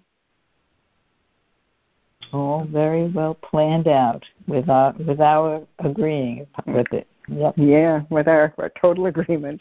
All 2.33 2.65
very 2.65 3.09
well 3.09 3.35
planned 3.35 3.87
out 3.87 4.25
with 4.47 4.69
our 4.71 4.93
with 4.95 5.21
our 5.21 5.67
agreeing 5.79 6.47
with 6.67 6.91
it. 6.93 7.07
Yep. 7.29 7.55
yeah, 7.59 8.03
with 8.09 8.27
our, 8.29 8.55
our 8.57 8.73
total 8.81 9.07
agreement. 9.07 9.61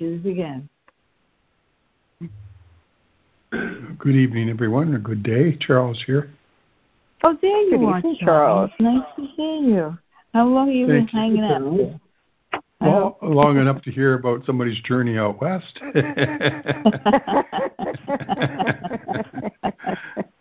Choose 0.00 0.26
again. 0.26 0.68
Good 3.98 4.16
evening, 4.16 4.50
everyone, 4.50 4.92
or 4.94 4.98
good 4.98 5.22
day. 5.22 5.56
Charles 5.60 6.02
here. 6.06 6.30
Oh, 7.22 7.36
there 7.40 7.60
you 7.62 7.78
Good 7.78 7.84
are, 7.84 7.98
evening, 7.98 8.16
Charles. 8.20 8.70
Nice 8.80 9.04
to 9.16 9.26
see 9.36 9.60
you. 9.68 9.96
How 10.32 10.46
long 10.46 10.66
have 10.66 10.74
you 10.74 10.86
Thank 10.88 11.12
been 11.12 11.36
you, 11.36 11.42
hanging 11.42 11.44
out 11.44 11.60
Charles. 11.60 11.78
there? 11.78 12.00
I 12.80 12.88
Well, 12.88 13.18
long 13.22 13.56
enough 13.58 13.82
to 13.82 13.90
hear 13.90 14.14
about 14.14 14.44
somebody's 14.44 14.80
journey 14.82 15.16
out 15.16 15.40
west. 15.40 15.80
that 15.94 17.44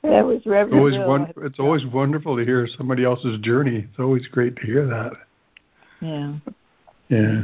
was 0.04 0.42
Reverend 0.46 0.80
always 0.80 0.96
Bill. 0.96 1.08
won- 1.08 1.34
it's 1.38 1.60
always 1.60 1.86
wonderful 1.86 2.36
to 2.38 2.44
hear 2.44 2.68
somebody 2.78 3.06
else's 3.06 3.40
journey. 3.40 3.86
It's 3.90 4.00
always 4.00 4.28
great 4.28 4.56
to 4.58 4.62
hear 4.66 4.86
that. 4.88 5.12
Yeah. 6.02 6.34
Yeah. 7.10 7.44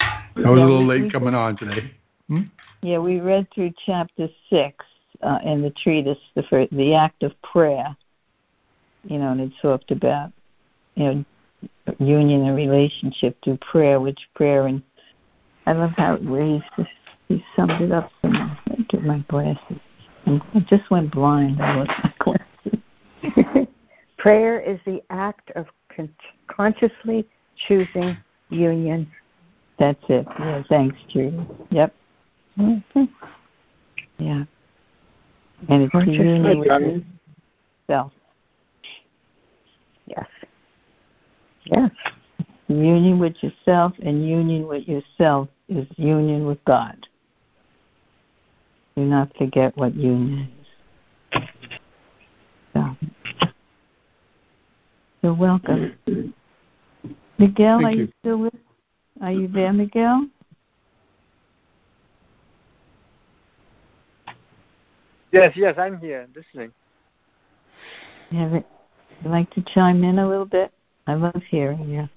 I 0.00 0.22
was 0.36 0.44
Yeah, 0.44 0.50
a 0.50 0.52
little 0.52 0.78
we- 0.80 0.84
late 0.84 1.02
we- 1.04 1.10
coming 1.10 1.34
on 1.34 1.56
today. 1.56 1.90
Hmm? 2.28 2.42
Yeah, 2.82 2.98
we 2.98 3.20
read 3.20 3.48
through 3.52 3.72
chapter 3.84 4.28
six 4.50 4.84
uh, 5.22 5.38
in 5.44 5.62
the 5.62 5.70
treatise, 5.70 6.18
the 6.34 6.42
fir- 6.44 6.68
the 6.72 6.94
act 6.94 7.22
of 7.22 7.32
prayer. 7.42 7.96
You 9.04 9.18
know, 9.18 9.32
and 9.32 9.40
it 9.40 9.52
talked 9.62 9.90
about 9.90 10.32
you 10.94 11.04
know 11.04 11.24
union 11.98 12.46
and 12.46 12.56
relationship 12.56 13.36
through 13.42 13.58
prayer, 13.58 14.00
which 14.00 14.20
prayer 14.34 14.66
and 14.66 14.82
I 15.66 15.72
love 15.72 15.92
how 15.96 16.16
where 16.16 16.44
he 16.44 16.62
he 17.28 17.44
summed 17.54 17.80
it 17.80 17.92
up. 17.92 18.10
Somewhere. 18.22 18.58
Let 18.68 18.78
me 18.78 18.86
get 18.88 19.02
my 19.02 19.18
glasses. 19.28 19.78
I 20.26 20.40
just 20.68 20.90
went 20.90 21.12
blind. 21.12 21.60
I 21.60 21.76
lost 21.76 21.90
my 22.02 22.14
glasses. 22.18 23.68
Prayer 24.18 24.60
is 24.60 24.80
the 24.84 25.00
act 25.10 25.52
of 25.54 25.66
con- 25.94 26.14
consciously 26.48 27.26
choosing 27.68 28.16
union. 28.50 29.08
That's 29.78 30.02
it. 30.08 30.26
Yeah, 30.38 30.62
thanks, 30.68 30.96
Judy. 31.08 31.46
Yep. 31.70 31.94
Mm-hmm. 32.58 33.04
Yeah. 34.18 34.44
And 35.68 35.82
it's 35.82 35.92
the 35.92 35.98
Consciously 35.98 36.26
union 36.26 36.58
with 36.60 37.04
yourself. 37.88 38.12
Yes. 40.06 40.26
Yes. 41.64 41.90
Union 42.68 43.18
with 43.18 43.36
yourself 43.42 43.92
and 44.02 44.26
union 44.26 44.66
with 44.66 44.86
yourself 44.88 45.48
is 45.68 45.86
union 45.96 46.46
with 46.46 46.64
God. 46.64 47.06
Do 48.96 49.04
not 49.04 49.34
forget 49.36 49.76
what 49.76 49.94
union 49.94 50.48
is. 51.32 51.42
So, 52.72 52.96
You're 55.22 55.34
welcome. 55.34 55.94
Miguel, 57.38 57.80
Thank 57.80 57.86
are 57.86 57.90
you. 57.92 58.00
you. 58.02 58.12
still 58.20 58.38
with 58.38 58.54
Are 59.20 59.32
you 59.32 59.48
there, 59.48 59.72
Miguel? 59.72 60.26
Yes, 65.36 65.52
yes, 65.54 65.74
I'm 65.76 65.98
here 65.98 66.26
listening. 66.34 66.72
You 68.30 68.38
have 68.38 68.52
you 68.52 68.64
like 69.26 69.50
to 69.50 69.60
chime 69.60 70.02
in 70.02 70.18
a 70.18 70.26
little 70.26 70.46
bit? 70.46 70.72
I 71.06 71.12
love 71.12 71.42
hearing 71.50 71.90
you. 71.90 72.08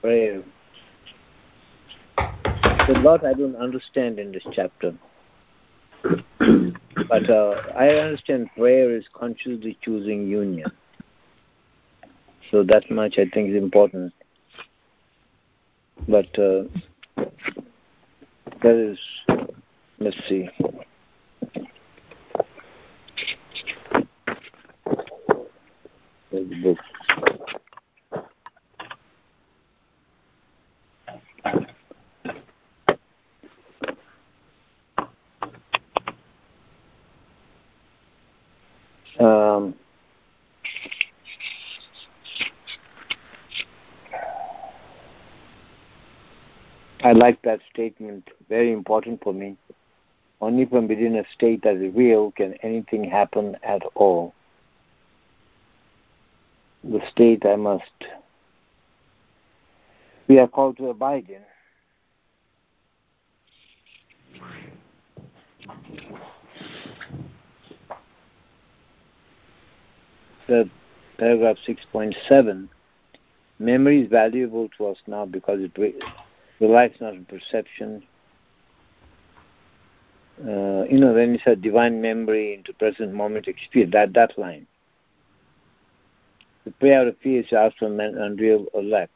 Prayer. 0.00 0.44
There's 2.16 2.88
a 2.88 3.00
lot 3.00 3.26
I 3.26 3.34
don't 3.34 3.56
understand 3.56 4.20
in 4.20 4.30
this 4.30 4.46
chapter. 4.52 4.94
But 7.08 7.28
uh, 7.28 7.62
I 7.76 7.88
understand 7.88 8.50
prayer 8.56 8.94
is 8.96 9.04
consciously 9.12 9.76
choosing 9.82 10.28
union. 10.28 10.70
So 12.52 12.62
that 12.62 12.88
much 12.92 13.18
I 13.18 13.24
think 13.34 13.50
is 13.50 13.56
important. 13.56 14.12
But 16.06 16.38
uh, 16.38 16.62
there 18.62 18.92
is, 18.92 18.98
let's 19.98 20.16
see. 20.28 20.48
There's 26.32 26.48
the 26.48 26.62
book. 26.62 26.78
Um, 39.20 39.74
I 47.04 47.12
like 47.12 47.42
that 47.42 47.60
statement, 47.70 48.26
very 48.48 48.72
important 48.72 49.22
for 49.22 49.34
me. 49.34 49.56
Only 50.40 50.64
from 50.64 50.88
within 50.88 51.16
a 51.16 51.24
state 51.34 51.62
that 51.64 51.76
is 51.76 51.94
real 51.94 52.30
can 52.32 52.54
anything 52.62 53.04
happen 53.04 53.56
at 53.62 53.82
all. 53.94 54.34
The 56.84 57.00
state 57.10 57.46
I 57.46 57.56
must, 57.56 57.84
we 60.26 60.38
are 60.38 60.48
called 60.48 60.76
to 60.78 60.88
abide 60.88 61.28
in. 61.30 61.42
The 70.48 70.68
paragraph 71.18 71.56
6.7 71.66 72.68
memory 73.60 74.02
is 74.02 74.08
valuable 74.08 74.68
to 74.76 74.86
us 74.88 74.98
now 75.06 75.24
because 75.24 75.60
it 75.60 75.70
re- 75.78 75.94
relies 76.60 76.94
not 77.00 77.14
on 77.14 77.24
perception. 77.26 78.02
Uh, 80.40 80.82
you 80.90 80.98
know, 80.98 81.12
when 81.12 81.34
you 81.34 81.40
said 81.44 81.62
divine 81.62 82.02
memory 82.02 82.54
into 82.54 82.72
present 82.72 83.14
moment 83.14 83.46
experience, 83.46 83.92
that, 83.92 84.12
that 84.14 84.36
line. 84.36 84.66
The 86.64 86.70
prayer 86.72 87.08
of 87.08 87.16
fear 87.18 87.40
is 87.42 87.74
from 87.78 87.98
an 88.00 88.18
unreal 88.18 88.66
or 88.72 88.82
lack. 88.82 89.10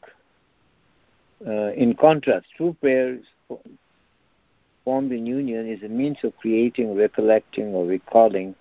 Uh, 1.47 1.73
in 1.73 1.95
contrast, 1.95 2.47
true 2.57 2.77
prayers 2.81 3.25
formed 4.85 5.13
in 5.13 5.27
union 5.27 5.69
is 5.69 5.83
a 5.83 5.89
means 5.89 6.19
of 6.25 6.37
creating, 6.39 6.97
recollecting, 6.97 7.75
or 7.75 7.85
recalling 7.85 8.55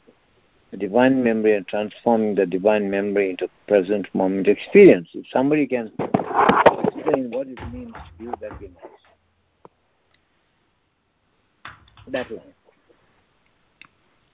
the 0.71 0.78
divine 0.78 1.24
memory 1.24 1.56
and 1.56 1.67
transforming 1.67 2.36
the 2.36 2.45
divine 2.45 2.89
memory 2.89 3.30
into 3.32 3.50
present 3.67 4.13
moment 4.13 4.48
experience. 4.48 5.08
If 5.13 5.26
somebody 5.32 5.65
can 5.67 5.91
explain 5.98 7.32
what 7.32 7.48
it 7.48 7.60
means 7.71 7.93
to 7.93 8.24
you, 8.24 8.34
that'd 8.41 8.60
be 8.60 8.67
nice. 8.67 8.86
That 12.08 12.30
line. 12.30 12.54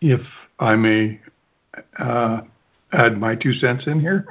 If 0.02 0.22
I 0.60 0.76
may 0.76 1.22
uh, 2.00 2.42
add 2.93 3.19
my 3.19 3.36
two 3.36 3.54
cents 3.54 3.88
in 3.88 3.99
here, 3.99 4.25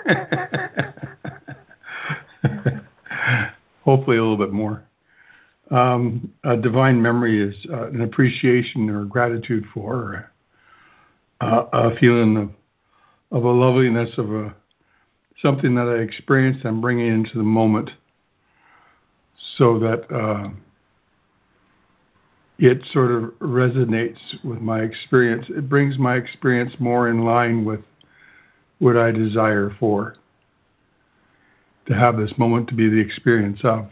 hopefully 3.85 4.17
a 4.17 4.23
little 4.23 4.37
bit 4.37 4.53
more. 4.53 4.85
Um, 5.71 6.33
a 6.45 6.57
divine 6.57 7.01
memory 7.01 7.41
is 7.41 7.55
uh, 7.73 7.89
an 7.89 8.01
appreciation 8.01 8.91
or 8.91 9.05
gratitude 9.05 9.65
for, 9.73 10.31
uh, 11.41 11.65
a 11.73 11.97
feeling 11.97 12.37
of, 12.37 12.51
of 13.31 13.45
a 13.45 13.51
loveliness 13.51 14.11
of 14.19 14.33
a 14.33 14.55
something 15.41 15.75
that 15.75 15.89
I 15.89 16.03
experienced, 16.03 16.65
I'm 16.65 16.81
bringing 16.81 17.07
into 17.07 17.39
the 17.39 17.45
moment 17.45 17.91
so 19.57 19.79
that 19.79 20.13
uh, 20.15 20.49
it 22.59 22.85
sort 22.93 23.11
of 23.11 23.31
resonates 23.41 24.19
with 24.45 24.61
my 24.61 24.81
experience. 24.81 25.47
It 25.49 25.69
brings 25.69 25.99
my 25.99 26.17
experience 26.17 26.75
more 26.79 27.09
in 27.09 27.25
line 27.25 27.65
with 27.65 27.81
what 28.81 28.97
I 28.97 29.13
desire 29.13 29.75
for. 29.79 30.17
To 31.87 31.95
have 31.95 32.17
this 32.17 32.33
moment 32.37 32.69
to 32.69 32.75
be 32.75 32.89
the 32.89 33.01
experience 33.01 33.61
of. 33.65 33.87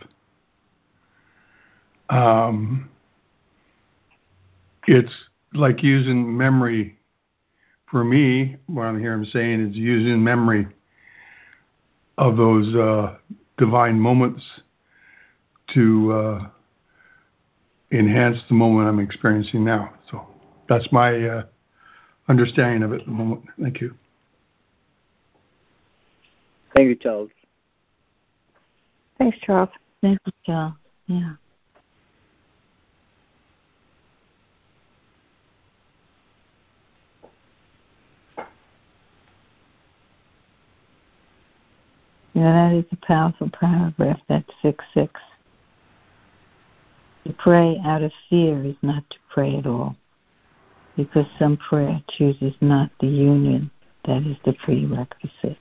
Um, 2.10 2.90
it's 4.86 5.12
like 5.54 5.82
using 5.82 6.36
memory. 6.36 6.96
For 7.90 8.04
me, 8.04 8.56
what 8.66 8.82
I'm 8.82 9.00
hearing 9.00 9.24
him 9.24 9.30
saying 9.30 9.70
is 9.70 9.76
using 9.76 10.22
memory 10.22 10.66
of 12.18 12.36
those 12.36 12.74
uh, 12.74 13.16
divine 13.56 13.98
moments 13.98 14.42
to 15.74 16.12
uh, 16.12 16.48
enhance 17.90 18.38
the 18.48 18.54
moment 18.54 18.88
I'm 18.88 19.00
experiencing 19.00 19.64
now. 19.64 19.92
So 20.10 20.26
that's 20.68 20.90
my 20.92 21.28
uh, 21.28 21.42
understanding 22.28 22.82
of 22.82 22.92
it 22.92 23.00
at 23.00 23.06
the 23.06 23.12
moment. 23.12 23.44
Thank 23.60 23.80
you. 23.80 23.94
Thank 26.78 26.90
you, 26.90 26.94
Charles. 26.94 27.30
Thanks, 29.18 29.36
Charles. 29.40 29.68
Thank 30.00 30.20
you, 30.24 30.32
Charles. 30.46 30.74
Yeah. 31.08 31.32
Yeah, 42.34 42.52
that 42.52 42.74
is 42.74 42.84
a 42.92 42.96
powerful 43.04 43.50
paragraph, 43.50 44.20
that 44.28 44.44
6 44.62 44.84
6. 44.94 45.20
To 47.24 47.32
pray 47.32 47.80
out 47.84 48.02
of 48.02 48.12
fear 48.30 48.64
is 48.64 48.76
not 48.82 49.02
to 49.10 49.16
pray 49.30 49.56
at 49.56 49.66
all, 49.66 49.96
because 50.96 51.26
some 51.40 51.56
prayer 51.56 52.00
chooses 52.08 52.54
not 52.60 52.92
the 53.00 53.08
union 53.08 53.68
that 54.04 54.22
is 54.22 54.36
the 54.44 54.52
prerequisite. 54.52 55.58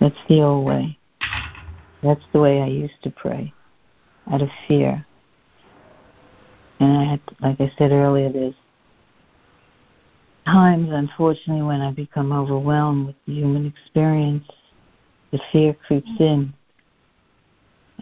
That's 0.00 0.16
the 0.28 0.42
old 0.42 0.66
way. 0.66 0.98
That's 2.02 2.24
the 2.32 2.40
way 2.40 2.62
I 2.62 2.66
used 2.66 3.02
to 3.02 3.10
pray, 3.10 3.52
out 4.32 4.42
of 4.42 4.48
fear. 4.66 5.04
And 6.80 6.96
I 6.96 7.04
had, 7.04 7.20
like 7.40 7.60
I 7.60 7.72
said 7.76 7.90
earlier, 7.90 8.30
there's 8.30 8.54
times, 10.46 10.88
unfortunately, 10.92 11.62
when 11.62 11.80
I 11.80 11.90
become 11.90 12.32
overwhelmed 12.32 13.08
with 13.08 13.16
the 13.26 13.34
human 13.34 13.66
experience 13.66 14.44
the 15.30 15.40
fear 15.52 15.74
creeps 15.74 16.10
in. 16.18 16.52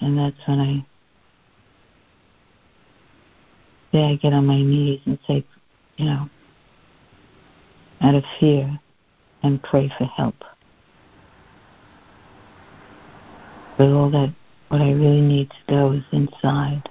And 0.01 0.19
that's 0.19 0.37
when 0.47 0.61
I 0.61 0.87
say 3.93 4.05
I 4.05 4.17
get 4.17 4.33
on 4.33 4.47
my 4.47 4.61
knees 4.61 5.01
and 5.07 5.19
say, 5.27 5.45
you 5.97 6.05
know, 6.05 6.29
out 8.03 8.15
of 8.15 8.25
fear 8.39 8.79
and 9.43 9.63
pray 9.63 9.91
for 9.97 10.05
help. 10.05 10.37
But 13.79 13.89
all 13.89 14.11
that 14.11 14.35
what 14.69 14.81
I 14.81 14.91
really 14.93 15.21
need 15.21 15.51
to 15.51 15.57
go 15.69 15.93
is 15.93 16.05
inside 16.13 16.89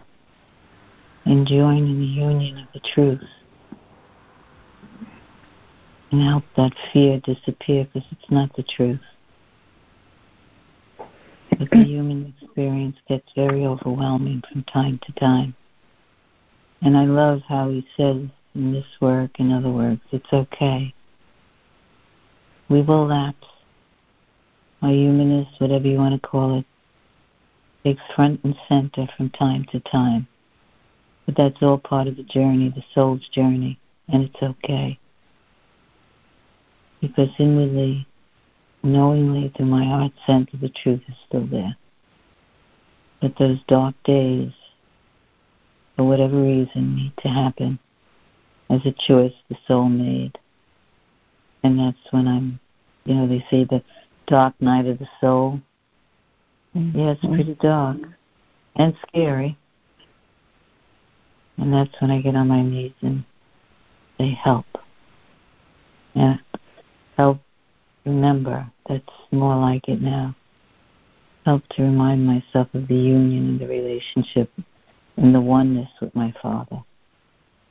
and 1.25 1.47
join 1.47 1.85
in 1.85 1.99
the 1.99 2.05
union 2.05 2.59
of 2.59 2.67
the 2.73 2.79
truth 2.93 3.27
and 6.11 6.21
help 6.21 6.43
that 6.55 6.73
fear 6.93 7.19
disappear 7.19 7.85
because 7.85 8.07
it's 8.11 8.29
not 8.29 8.55
the 8.55 8.63
truth 8.63 9.01
but 11.57 11.69
the 11.69 11.83
human 11.85 12.33
experience 12.41 12.97
gets 13.07 13.31
very 13.35 13.65
overwhelming 13.65 14.43
from 14.51 14.63
time 14.63 14.99
to 15.05 15.11
time. 15.13 15.55
And 16.81 16.97
I 16.97 17.05
love 17.05 17.41
how 17.47 17.69
he 17.69 17.87
says 17.95 18.23
in 18.53 18.71
this 18.71 18.85
work, 18.99 19.39
in 19.39 19.51
other 19.51 19.71
words, 19.71 20.01
it's 20.11 20.31
okay. 20.31 20.93
We 22.69 22.81
will 22.81 23.07
lapse. 23.07 23.47
Our 24.81 24.89
humanness, 24.89 25.47
whatever 25.57 25.87
you 25.87 25.97
want 25.97 26.21
to 26.21 26.27
call 26.27 26.59
it, 26.59 26.65
takes 27.85 28.01
front 28.15 28.43
and 28.43 28.55
center 28.67 29.07
from 29.15 29.29
time 29.29 29.63
to 29.71 29.79
time. 29.79 30.27
But 31.27 31.37
that's 31.37 31.61
all 31.61 31.77
part 31.77 32.07
of 32.07 32.17
the 32.17 32.23
journey, 32.23 32.69
the 32.69 32.83
soul's 32.93 33.27
journey, 33.29 33.79
and 34.07 34.23
it's 34.23 34.41
okay. 34.41 34.97
Because 36.99 37.29
inwardly, 37.37 38.07
knowingly 38.81 39.53
through 39.55 39.67
my 39.67 39.85
heart 39.85 40.13
center 40.25 40.57
the 40.57 40.69
truth 40.69 41.01
is 41.07 41.15
still 41.27 41.45
there. 41.45 41.77
But 43.21 43.35
those 43.37 43.59
dark 43.67 43.95
days, 44.03 44.51
for 45.95 46.07
whatever 46.07 46.41
reason, 46.41 46.95
need 46.95 47.13
to 47.19 47.27
happen 47.27 47.77
as 48.69 48.81
a 48.85 48.91
choice 49.07 49.33
the 49.47 49.57
soul 49.67 49.89
made. 49.89 50.39
And 51.63 51.79
that's 51.79 52.11
when 52.11 52.27
I'm, 52.27 52.59
you 53.05 53.13
know, 53.15 53.27
they 53.27 53.45
say 53.49 53.63
the 53.63 53.83
dark 54.27 54.55
night 54.59 54.87
of 54.87 54.97
the 54.97 55.07
soul. 55.21 55.61
Mm-hmm. 56.75 56.99
Yeah, 56.99 57.11
it's 57.11 57.25
pretty 57.25 57.55
dark 57.61 57.97
and 58.75 58.95
scary. 59.07 59.57
And 61.57 61.73
that's 61.73 62.01
when 62.01 62.11
I 62.11 62.21
get 62.21 62.35
on 62.35 62.49
my 62.49 62.61
knees 62.61 62.91
and 63.01 63.23
say, 64.17 64.31
help. 64.31 64.65
Yeah, 66.13 66.37
help 67.17 67.39
remember. 68.05 68.69
That's 68.87 69.03
more 69.31 69.55
like 69.55 69.87
it 69.87 70.01
now. 70.01 70.35
Help 71.45 71.63
to 71.71 71.83
remind 71.83 72.25
myself 72.25 72.67
of 72.73 72.87
the 72.87 72.95
union 72.95 73.49
and 73.49 73.59
the 73.59 73.67
relationship 73.67 74.51
and 75.17 75.33
the 75.33 75.41
oneness 75.41 75.89
with 76.01 76.13
my 76.15 76.33
Father. 76.41 76.83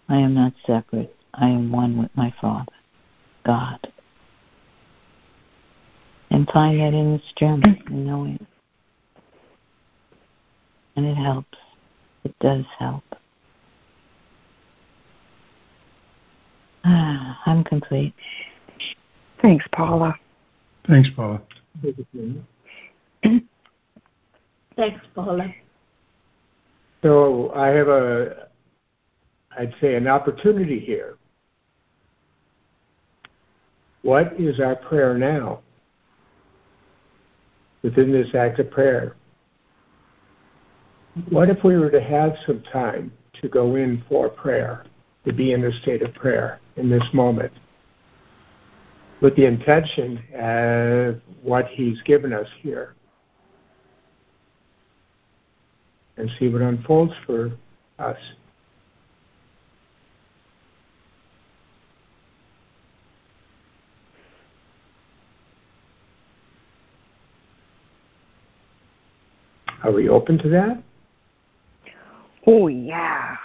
I 0.08 0.18
am 0.18 0.34
not 0.34 0.52
separate. 0.66 1.14
I 1.34 1.48
am 1.48 1.72
one 1.72 1.98
with 1.98 2.10
my 2.14 2.32
Father, 2.40 2.72
God. 3.44 3.88
And 6.30 6.48
find 6.48 6.80
that 6.80 6.94
in 6.94 7.14
the 7.14 7.22
strength 7.30 7.66
and 7.86 8.06
knowing. 8.06 8.46
And 10.96 11.06
it 11.06 11.16
helps. 11.16 11.58
It 12.24 12.34
does 12.40 12.64
help. 12.78 13.04
I'm 16.84 17.64
complete. 17.64 18.14
Thanks, 19.42 19.64
Paula. 19.72 20.14
Thanks, 20.86 21.08
Paula. 21.14 21.40
Thanks, 24.76 25.00
Paula. 25.14 25.54
So 27.02 27.52
I 27.54 27.68
have 27.68 27.88
a, 27.88 28.48
I'd 29.58 29.74
say, 29.80 29.94
an 29.96 30.08
opportunity 30.08 30.80
here. 30.80 31.16
What 34.02 34.34
is 34.38 34.60
our 34.60 34.76
prayer 34.76 35.16
now 35.16 35.60
within 37.82 38.12
this 38.12 38.34
act 38.34 38.58
of 38.58 38.70
prayer? 38.70 39.16
What 41.28 41.48
if 41.48 41.62
we 41.62 41.76
were 41.78 41.90
to 41.90 42.00
have 42.00 42.34
some 42.46 42.62
time 42.72 43.12
to 43.40 43.48
go 43.48 43.76
in 43.76 44.02
for 44.08 44.28
prayer, 44.28 44.84
to 45.26 45.32
be 45.32 45.52
in 45.52 45.64
a 45.64 45.72
state 45.80 46.02
of 46.02 46.12
prayer 46.14 46.60
in 46.76 46.90
this 46.90 47.04
moment? 47.12 47.52
with 49.24 49.34
the 49.36 49.46
intention 49.46 50.22
of 50.38 51.18
what 51.42 51.66
He's 51.68 52.00
given 52.02 52.34
us 52.34 52.46
here. 52.60 52.94
And 56.18 56.30
see 56.38 56.48
what 56.48 56.60
unfolds 56.60 57.14
for 57.24 57.56
us. 57.98 58.18
Are 69.82 69.90
we 69.90 70.10
open 70.10 70.36
to 70.40 70.48
that? 70.50 70.82
Oh, 72.46 72.68
yeah. 72.68 73.36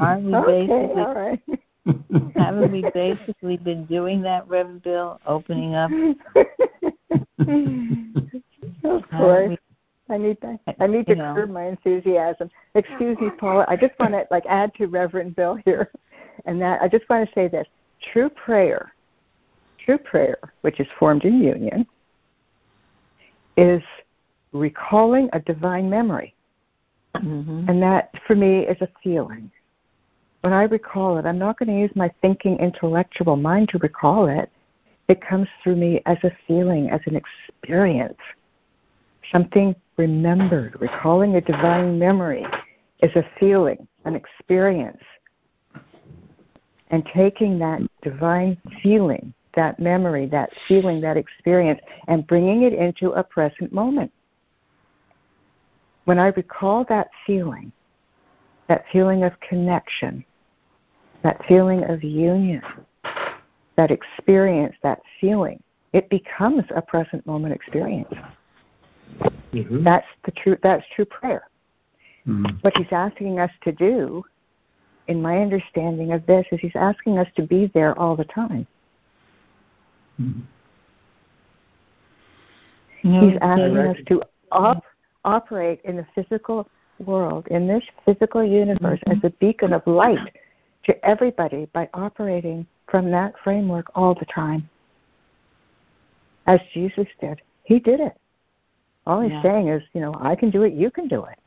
We 0.00 0.34
okay, 0.34 0.66
basically 0.66 1.02
all 1.02 1.14
right. 1.14 1.40
haven't 2.36 2.72
we 2.72 2.84
basically 2.94 3.56
been 3.56 3.84
doing 3.86 4.22
that, 4.22 4.48
Reverend 4.48 4.82
Bill, 4.82 5.20
opening 5.26 5.74
up? 5.74 5.90
of 8.84 9.10
course. 9.10 9.58
I 10.08 10.18
need 10.18 10.40
to, 10.40 10.58
I 10.80 10.86
need 10.86 11.06
to 11.06 11.14
curb 11.14 11.50
my 11.50 11.66
enthusiasm. 11.66 12.50
Excuse 12.74 13.18
me, 13.20 13.30
Paula. 13.38 13.64
I 13.68 13.76
just 13.76 13.92
want 14.00 14.12
to 14.12 14.26
like 14.30 14.44
add 14.48 14.74
to 14.74 14.86
Reverend 14.86 15.36
Bill 15.36 15.58
here, 15.64 15.90
and 16.46 16.60
that 16.60 16.82
I 16.82 16.88
just 16.88 17.08
want 17.08 17.28
to 17.28 17.34
say 17.34 17.46
this: 17.46 17.66
true 18.12 18.28
prayer, 18.28 18.92
true 19.84 19.98
prayer, 19.98 20.38
which 20.62 20.80
is 20.80 20.88
formed 20.98 21.24
in 21.24 21.40
union, 21.40 21.86
is 23.60 23.82
recalling 24.52 25.28
a 25.32 25.40
divine 25.40 25.88
memory. 25.88 26.34
Mm-hmm. 27.16 27.68
And 27.68 27.82
that, 27.82 28.10
for 28.26 28.34
me, 28.34 28.60
is 28.60 28.80
a 28.80 28.88
feeling. 29.02 29.50
when 30.40 30.52
I 30.54 30.62
recall 30.62 31.18
it, 31.18 31.26
I'm 31.26 31.38
not 31.38 31.58
going 31.58 31.68
to 31.68 31.78
use 31.78 31.90
my 31.94 32.10
thinking 32.22 32.58
intellectual 32.58 33.36
mind 33.36 33.68
to 33.70 33.78
recall 33.78 34.26
it. 34.26 34.50
It 35.08 35.20
comes 35.20 35.48
through 35.62 35.76
me 35.76 36.00
as 36.06 36.16
a 36.22 36.30
feeling, 36.46 36.88
as 36.88 37.00
an 37.06 37.16
experience, 37.16 38.16
something 39.30 39.74
remembered. 39.96 40.80
Recalling 40.80 41.34
a 41.34 41.40
divine 41.40 41.98
memory 41.98 42.46
is 43.02 43.14
a 43.16 43.24
feeling, 43.38 43.86
an 44.04 44.14
experience. 44.14 45.02
And 46.90 47.04
taking 47.14 47.58
that 47.58 47.82
divine 48.02 48.56
feeling, 48.82 49.34
that 49.54 49.78
memory, 49.78 50.26
that 50.26 50.50
feeling, 50.68 51.00
that 51.00 51.16
experience, 51.16 51.80
and 52.08 52.26
bringing 52.26 52.62
it 52.62 52.72
into 52.72 53.10
a 53.12 53.22
present 53.22 53.72
moment. 53.72 54.12
When 56.04 56.18
I 56.18 56.28
recall 56.28 56.84
that 56.88 57.08
feeling, 57.26 57.72
that 58.68 58.84
feeling 58.92 59.24
of 59.24 59.38
connection, 59.40 60.24
that 61.22 61.44
feeling 61.46 61.84
of 61.84 62.02
union, 62.02 62.62
that 63.76 63.90
experience, 63.90 64.74
that 64.82 65.00
feeling, 65.20 65.62
it 65.92 66.08
becomes 66.08 66.64
a 66.74 66.82
present 66.82 67.26
moment 67.26 67.54
experience. 67.54 68.12
Mm-hmm. 69.52 69.82
That's 69.82 70.06
the 70.24 70.30
true 70.30 70.56
that's 70.62 70.86
true 70.94 71.04
prayer. 71.04 71.48
Mm-hmm. 72.26 72.58
What 72.60 72.76
he's 72.76 72.92
asking 72.92 73.40
us 73.40 73.50
to 73.64 73.72
do, 73.72 74.24
in 75.08 75.20
my 75.20 75.38
understanding 75.38 76.12
of 76.12 76.24
this, 76.26 76.46
is 76.52 76.60
he's 76.60 76.76
asking 76.76 77.18
us 77.18 77.26
to 77.36 77.42
be 77.42 77.70
there 77.74 77.98
all 77.98 78.14
the 78.14 78.24
time. 78.24 78.66
Mm-hmm. 80.20 80.40
he's 83.28 83.38
asking 83.40 83.76
us 83.78 83.96
to 84.08 84.22
op- 84.52 84.84
operate 85.24 85.80
in 85.84 85.96
the 85.96 86.06
physical 86.14 86.68
world, 86.98 87.46
in 87.48 87.66
this 87.66 87.84
physical 88.04 88.44
universe, 88.44 89.00
as 89.06 89.16
a 89.22 89.30
beacon 89.40 89.72
of 89.72 89.86
light 89.86 90.18
to 90.84 91.04
everybody 91.04 91.66
by 91.72 91.88
operating 91.94 92.66
from 92.90 93.10
that 93.10 93.34
framework 93.42 93.86
all 93.94 94.14
the 94.14 94.26
time. 94.26 94.68
As 96.46 96.60
Jesus 96.74 97.06
did. 97.20 97.40
He 97.64 97.78
did 97.78 98.00
it. 98.00 98.16
All 99.06 99.20
he's 99.20 99.30
yeah. 99.30 99.42
saying 99.42 99.68
is, 99.68 99.82
you 99.94 100.00
know, 100.00 100.14
I 100.20 100.34
can 100.34 100.50
do 100.50 100.62
it, 100.62 100.74
you 100.74 100.90
can 100.90 101.08
do 101.08 101.24
it. 101.24 101.38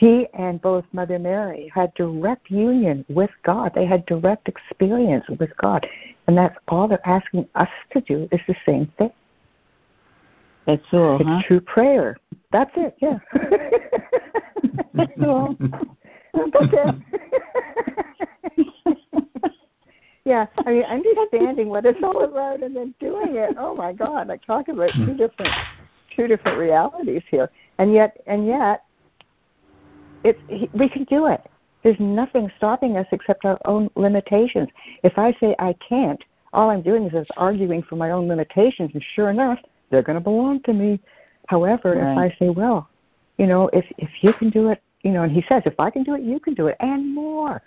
He 0.00 0.26
and 0.32 0.62
both 0.62 0.86
Mother 0.94 1.18
Mary 1.18 1.70
had 1.74 1.92
direct 1.92 2.50
union 2.50 3.04
with 3.10 3.28
God. 3.42 3.72
They 3.74 3.84
had 3.84 4.06
direct 4.06 4.48
experience 4.48 5.26
with 5.38 5.54
God. 5.58 5.86
And 6.26 6.38
that's 6.38 6.56
all 6.68 6.88
they're 6.88 7.06
asking 7.06 7.46
us 7.54 7.68
to 7.92 8.00
do 8.00 8.26
is 8.32 8.40
the 8.48 8.56
same 8.64 8.90
thing. 8.96 9.12
That's 10.66 10.86
all. 10.94 11.16
It's 11.16 11.28
huh? 11.28 11.42
true 11.46 11.60
prayer. 11.60 12.16
That's 12.50 12.70
it, 12.76 12.96
yeah. 13.02 13.18
that's 14.94 15.12
all. 15.22 15.54
That's 15.60 16.72
it. 16.72 16.94
yeah, 20.24 20.46
I 20.64 20.72
mean, 20.72 20.84
understanding 20.84 21.68
what 21.68 21.84
it's 21.84 22.02
all 22.02 22.24
about 22.24 22.62
and 22.62 22.74
then 22.74 22.94
doing 23.00 23.36
it. 23.36 23.54
Oh 23.58 23.74
my 23.74 23.92
God! 23.92 24.30
I 24.30 24.38
talk 24.38 24.68
about 24.68 24.92
two 24.94 25.14
different, 25.14 25.52
two 26.16 26.26
different 26.26 26.56
realities 26.56 27.22
here, 27.30 27.50
and 27.76 27.92
yet, 27.92 28.16
and 28.26 28.46
yet, 28.46 28.84
it's 30.24 30.40
we 30.72 30.88
can 30.88 31.04
do 31.04 31.26
it. 31.26 31.40
There's 31.82 31.98
nothing 31.98 32.50
stopping 32.56 32.96
us 32.96 33.06
except 33.12 33.44
our 33.44 33.58
own 33.64 33.90
limitations. 33.96 34.68
If 35.02 35.18
I 35.18 35.32
say 35.40 35.54
I 35.58 35.74
can't, 35.74 36.22
all 36.52 36.70
I'm 36.70 36.82
doing 36.82 37.04
is 37.06 37.12
just 37.12 37.30
arguing 37.36 37.82
for 37.82 37.96
my 37.96 38.10
own 38.10 38.28
limitations, 38.28 38.90
and 38.92 39.02
sure 39.14 39.30
enough, 39.30 39.58
they're 39.90 40.02
going 40.02 40.18
to 40.18 40.24
belong 40.24 40.60
to 40.64 40.72
me. 40.72 41.00
However, 41.46 41.94
right. 41.94 42.12
if 42.12 42.18
I 42.18 42.36
say, 42.38 42.50
well, 42.50 42.88
you 43.38 43.46
know, 43.46 43.68
if 43.72 43.84
if 43.98 44.10
you 44.20 44.32
can 44.32 44.50
do 44.50 44.68
it, 44.68 44.82
you 45.02 45.10
know, 45.10 45.22
and 45.22 45.32
he 45.32 45.42
says, 45.48 45.62
if 45.64 45.78
I 45.78 45.90
can 45.90 46.02
do 46.02 46.14
it, 46.14 46.22
you 46.22 46.38
can 46.38 46.54
do 46.54 46.66
it, 46.66 46.76
and 46.80 47.14
more. 47.14 47.62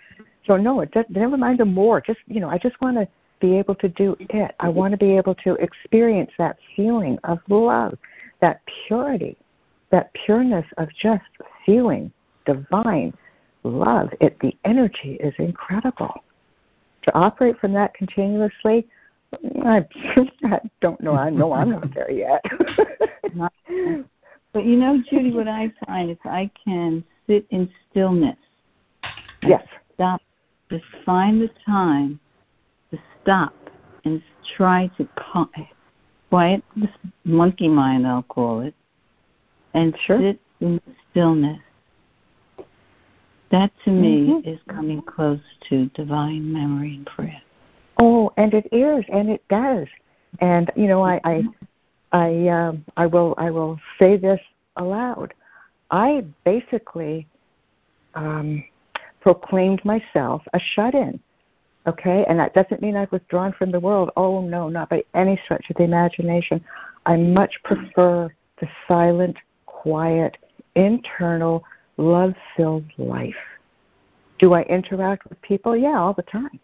So 0.46 0.58
no, 0.58 0.82
it 0.82 0.92
does, 0.92 1.06
never 1.10 1.38
mind 1.38 1.60
the 1.60 1.66
more. 1.66 2.02
Just 2.02 2.20
you 2.28 2.40
know, 2.40 2.50
I 2.50 2.58
just 2.58 2.80
want 2.82 2.98
to 2.98 3.08
be 3.40 3.58
able 3.58 3.76
to 3.76 3.90
do 3.90 4.16
it. 4.20 4.56
I 4.60 4.70
want 4.70 4.92
to 4.92 4.98
be 4.98 5.18
able 5.18 5.36
to 5.36 5.56
experience 5.56 6.32
that 6.38 6.58
feeling 6.76 7.18
of 7.24 7.40
love, 7.50 7.98
that 8.42 8.62
purity, 8.88 9.38
that 9.92 10.14
pureness 10.14 10.66
of 10.78 10.90
just 11.02 11.24
feeling 11.66 12.12
divine 12.46 13.14
love. 13.64 14.10
It 14.20 14.38
the 14.40 14.56
energy 14.66 15.18
is 15.20 15.34
incredible. 15.38 16.24
To 17.04 17.16
operate 17.16 17.60
from 17.60 17.74
that 17.74 17.94
continuously, 17.94 18.88
I, 19.66 19.86
I 20.46 20.60
don't 20.82 21.02
know. 21.02 21.16
I 21.16 21.30
know 21.30 21.54
I'm 21.54 21.72
not 21.72 21.94
there 21.94 22.12
yet. 22.12 22.44
but 23.36 24.66
you 24.66 24.78
know, 24.78 25.02
Judy, 25.10 25.34
what 25.34 25.48
I 25.48 25.72
find 25.86 26.12
is 26.12 26.18
I 26.26 26.50
can 26.64 27.04
sit 27.28 27.46
in 27.50 27.70
stillness. 27.90 28.38
Yes. 29.42 29.64
Stop. 29.96 30.22
Just 30.70 30.86
find 31.06 31.42
the 31.42 31.50
time 31.66 32.20
to 32.92 33.00
stop 33.22 33.54
and 34.06 34.22
try 34.56 34.90
to 34.98 35.08
quiet 36.30 36.64
this 36.76 36.90
monkey 37.26 37.68
mind, 37.68 38.08
I'll 38.08 38.24
call 38.24 38.62
it, 38.62 38.74
and 39.74 39.96
sure. 40.06 40.20
sit 40.20 40.40
in 40.62 40.82
stillness. 41.12 41.60
That 43.54 43.72
to 43.86 43.92
me 43.92 44.30
mm-hmm. 44.30 44.50
is 44.50 44.60
coming 44.68 45.00
close 45.04 45.40
to 45.70 45.86
divine 45.90 46.52
memory 46.52 46.96
and 46.96 47.06
prayer. 47.06 47.40
Oh, 48.00 48.34
and 48.36 48.52
it 48.52 48.68
is, 48.72 49.06
and 49.14 49.30
it 49.30 49.48
does. 49.48 49.86
And 50.40 50.72
you 50.76 50.88
know, 50.88 51.06
I, 51.06 51.22
I, 51.24 51.44
I, 52.14 52.48
um, 52.48 52.84
I 52.98 53.06
will, 53.06 53.36
I 53.38 53.52
will 53.52 53.80
say 54.00 54.18
this 54.18 54.40
aloud. 54.78 55.36
I 55.92 56.26
basically 56.44 57.28
um, 58.16 58.64
proclaimed 59.22 59.86
myself 59.86 60.42
a 60.54 60.60
shut-in. 60.74 61.20
Okay, 61.86 62.26
and 62.28 62.40
that 62.40 62.56
doesn't 62.56 62.82
mean 62.82 62.98
I've 62.98 63.12
withdrawn 63.12 63.54
from 63.54 63.72
the 63.72 63.80
world. 63.80 64.10
Oh 64.18 64.42
no, 64.42 64.68
not 64.68 64.90
by 64.90 65.04
any 65.14 65.40
stretch 65.46 65.70
of 65.70 65.76
the 65.76 65.84
imagination. 65.84 66.60
I 67.06 67.18
much 67.18 67.54
prefer 67.64 68.34
the 68.60 68.68
silent, 68.88 69.38
quiet, 69.68 70.38
internal, 70.74 71.64
love-filled 71.98 72.86
life. 72.98 73.36
Do 74.40 74.54
I 74.54 74.64
interact 74.64 75.30
with 75.30 75.42
people? 75.42 75.76
Yeah, 75.76 76.00
all 76.00 76.14
the 76.14 76.24
time 76.24 76.60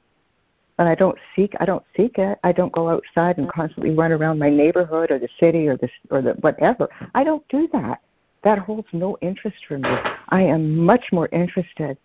but 0.80 0.88
I 0.88 0.96
don't 0.96 1.18
seek 1.36 1.54
I 1.60 1.66
don't 1.66 1.84
seek 1.98 2.18
it. 2.18 2.40
I 2.42 2.54
don't 2.54 2.72
go 2.72 2.88
outside 2.88 3.38
and 3.38 3.52
constantly 3.52 3.94
run 3.94 4.14
around 4.14 4.40
my 4.40 4.50
neighborhood 4.50 5.12
or 5.12 5.20
the 5.20 5.28
city 5.38 5.68
or 5.68 5.76
the 5.76 5.90
or 6.10 6.22
the 6.22 6.32
whatever. 6.36 6.88
I 7.14 7.26
don't 7.26 7.46
do 7.50 7.68
that. 7.74 8.02
That 8.46 8.60
holds 8.60 8.88
no 8.94 9.18
interest 9.22 9.58
for 9.68 9.78
me. 9.78 9.90
I 10.30 10.42
am 10.42 10.78
much 10.78 11.12
more 11.12 11.28
interested 11.34 11.98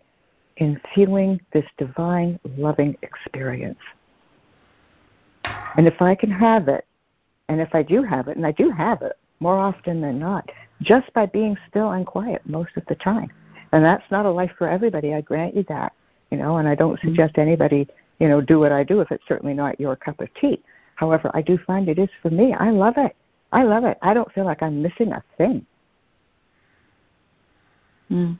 in 0.57 0.81
feeling 0.93 1.39
this 1.53 1.63
divine 1.77 2.37
loving 2.57 2.97
experience. 3.01 3.79
And 5.77 5.87
if 5.87 6.01
I 6.01 6.13
can 6.13 6.29
have 6.29 6.67
it, 6.67 6.85
and 7.47 7.61
if 7.61 7.73
I 7.73 7.81
do 7.81 8.03
have 8.03 8.27
it, 8.27 8.35
and 8.35 8.45
I 8.45 8.51
do 8.51 8.71
have 8.71 9.03
it 9.03 9.13
more 9.39 9.57
often 9.57 10.01
than 10.01 10.19
not, 10.19 10.49
just 10.81 11.11
by 11.13 11.25
being 11.25 11.57
still 11.69 11.91
and 11.91 12.05
quiet 12.05 12.41
most 12.45 12.71
of 12.75 12.83
the 12.87 12.95
time. 12.95 13.31
And 13.71 13.83
that's 13.83 14.09
not 14.11 14.25
a 14.25 14.31
life 14.31 14.51
for 14.57 14.69
everybody, 14.69 15.13
I 15.13 15.21
grant 15.21 15.55
you 15.55 15.65
that. 15.69 15.93
You 16.31 16.37
know, 16.37 16.57
and 16.57 16.67
I 16.67 16.75
don't 16.75 16.97
mm-hmm. 16.97 17.07
suggest 17.09 17.37
anybody 17.37 17.87
you 18.19 18.27
know, 18.27 18.41
do 18.41 18.59
what 18.59 18.71
I 18.71 18.83
do 18.83 19.01
if 19.01 19.11
it's 19.11 19.23
certainly 19.27 19.53
not 19.53 19.79
your 19.79 19.95
cup 19.95 20.19
of 20.19 20.33
tea. 20.35 20.61
However, 20.95 21.29
I 21.33 21.41
do 21.41 21.57
find 21.67 21.89
it 21.89 21.99
is 21.99 22.09
for 22.21 22.29
me. 22.29 22.53
I 22.53 22.71
love 22.71 22.95
it. 22.97 23.15
I 23.51 23.63
love 23.63 23.83
it. 23.83 23.97
I 24.01 24.13
don't 24.13 24.31
feel 24.31 24.45
like 24.45 24.63
I'm 24.63 24.81
missing 24.81 25.11
a 25.11 25.23
thing. 25.37 25.65
Mm. 28.09 28.39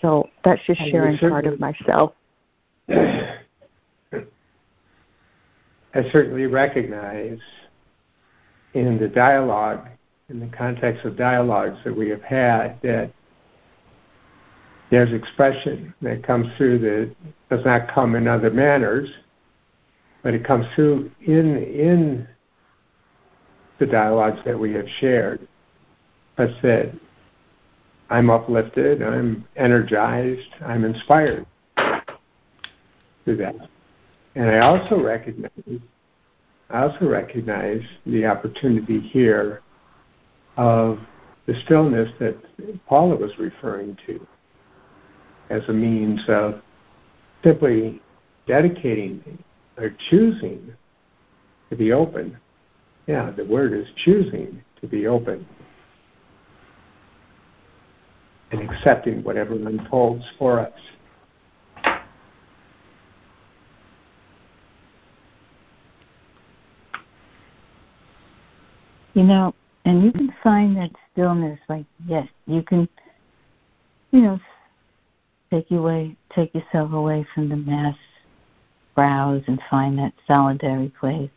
So 0.00 0.28
that's 0.44 0.60
just 0.66 0.80
sharing 0.80 1.18
part 1.18 1.46
of 1.46 1.60
myself. 1.60 2.14
I 2.88 3.38
certainly 6.10 6.46
recognize 6.46 7.38
in 8.74 8.98
the 8.98 9.06
dialogue, 9.06 9.86
in 10.30 10.40
the 10.40 10.56
context 10.56 11.04
of 11.04 11.16
dialogues 11.16 11.78
that 11.84 11.94
we 11.94 12.08
have 12.08 12.22
had, 12.22 12.80
that 12.82 13.12
there's 14.90 15.12
expression 15.12 15.92
that 16.00 16.22
comes 16.22 16.46
through 16.56 16.78
that 16.78 17.14
does 17.50 17.64
not 17.64 17.92
come 17.92 18.14
in 18.14 18.26
other 18.26 18.50
manners, 18.50 19.08
but 20.22 20.32
it 20.34 20.44
comes 20.44 20.66
through 20.74 21.10
in 21.26 21.58
in 21.58 22.28
the 23.78 23.86
dialogues 23.86 24.40
that 24.46 24.58
we 24.58 24.72
have 24.72 24.86
shared. 25.00 25.46
Such 26.36 26.50
that 26.62 26.92
I'm 28.08 28.30
uplifted, 28.30 29.02
I'm 29.02 29.46
energized, 29.56 30.48
I'm 30.64 30.84
inspired 30.84 31.46
through 33.24 33.36
that. 33.36 33.68
And 34.36 34.50
I 34.50 34.58
also 34.60 35.02
recognize 35.02 35.50
I 36.70 36.82
also 36.82 37.08
recognize 37.08 37.82
the 38.06 38.26
opportunity 38.26 39.00
here 39.00 39.60
of 40.56 40.98
the 41.46 41.54
stillness 41.64 42.10
that 42.20 42.36
Paula 42.86 43.16
was 43.16 43.32
referring 43.38 43.96
to 44.06 44.26
as 45.50 45.62
a 45.68 45.72
means 45.72 46.20
of 46.28 46.62
simply 47.42 48.00
dedicating 48.46 49.38
or 49.76 49.94
choosing 50.10 50.72
to 51.70 51.76
be 51.76 51.92
open. 51.92 52.36
Yeah, 53.06 53.30
the 53.30 53.44
word 53.44 53.72
is 53.74 53.86
choosing 54.04 54.62
to 54.80 54.86
be 54.86 55.06
open. 55.06 55.46
and 58.54 58.70
accepting 58.70 59.22
whatever 59.24 59.54
unfolds 59.54 60.24
for 60.38 60.60
us. 60.60 60.72
You 69.14 69.22
know, 69.22 69.54
and 69.84 70.02
you 70.02 70.12
can 70.12 70.32
find 70.42 70.76
that 70.76 70.90
stillness, 71.12 71.58
like, 71.68 71.84
yes, 72.06 72.26
you 72.46 72.62
can, 72.62 72.88
you 74.10 74.22
know, 74.22 74.40
take 75.50 75.70
you 75.70 75.78
away, 75.78 76.16
take 76.34 76.54
yourself 76.54 76.92
away 76.92 77.26
from 77.34 77.48
the 77.48 77.56
mass 77.56 77.96
browse 78.94 79.42
and 79.46 79.60
find 79.70 79.98
that 79.98 80.12
solitary 80.26 80.92
place. 81.00 81.30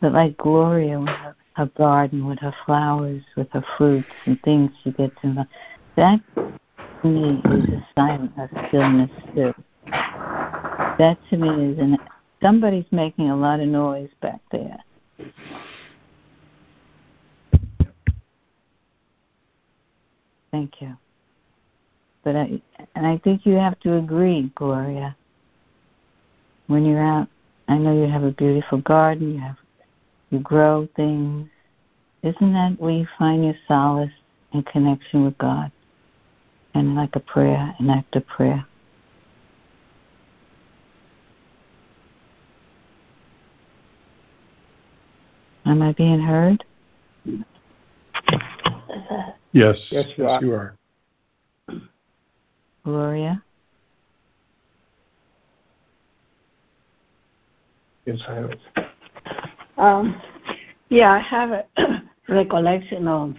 But 0.00 0.12
like 0.12 0.36
Gloria 0.36 0.98
with 0.98 1.08
her, 1.08 1.36
her 1.54 1.66
garden, 1.76 2.26
with 2.26 2.38
her 2.40 2.54
flowers, 2.64 3.22
with 3.36 3.48
her 3.52 3.64
fruits 3.76 4.08
and 4.26 4.40
things 4.42 4.70
she 4.82 4.92
gets 4.92 5.16
in 5.22 5.34
the, 5.34 5.46
that 5.96 6.20
to 7.02 7.08
me 7.08 7.40
is 7.44 7.68
a 7.68 7.86
silent, 7.94 8.32
a 8.38 8.48
stillness 8.68 9.10
too. 9.34 9.54
That 10.98 11.18
to 11.30 11.36
me 11.36 11.72
is 11.72 11.78
an 11.78 11.98
somebody's 12.42 12.86
making 12.90 13.30
a 13.30 13.36
lot 13.36 13.60
of 13.60 13.68
noise 13.68 14.10
back 14.20 14.40
there. 14.52 14.78
Thank 20.58 20.80
you. 20.80 20.96
But 22.24 22.34
I 22.34 22.60
and 22.96 23.06
I 23.06 23.18
think 23.18 23.46
you 23.46 23.52
have 23.54 23.78
to 23.80 23.98
agree, 23.98 24.50
Gloria. 24.56 25.16
When 26.66 26.84
you're 26.84 27.00
out, 27.00 27.28
I 27.68 27.78
know 27.78 27.94
you 27.94 28.10
have 28.10 28.24
a 28.24 28.32
beautiful 28.32 28.78
garden. 28.78 29.34
You 29.34 29.38
have 29.38 29.56
you 30.30 30.40
grow 30.40 30.88
things. 30.96 31.48
Isn't 32.24 32.52
that 32.54 32.74
where 32.80 32.90
you 32.90 33.06
find 33.16 33.44
your 33.44 33.54
solace 33.68 34.10
and 34.52 34.66
connection 34.66 35.24
with 35.24 35.38
God? 35.38 35.70
And 36.74 36.96
like 36.96 37.14
a 37.14 37.20
prayer, 37.20 37.72
an 37.78 37.88
act 37.88 38.16
of 38.16 38.26
prayer. 38.26 38.66
Am 45.66 45.82
I 45.82 45.92
being 45.92 46.18
heard? 46.18 46.64
Yes. 49.58 49.76
Yes, 49.90 50.06
you 50.16 50.28
are. 50.28 50.44
you 50.44 50.54
are. 50.54 50.76
Gloria? 52.84 53.42
In 58.06 58.18
silence. 58.18 58.60
Um, 59.76 60.22
yeah, 60.90 61.10
I 61.10 61.18
have 61.18 61.50
a 61.50 61.64
recollection 62.28 63.08
of 63.08 63.34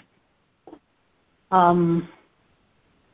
um, 1.51 2.09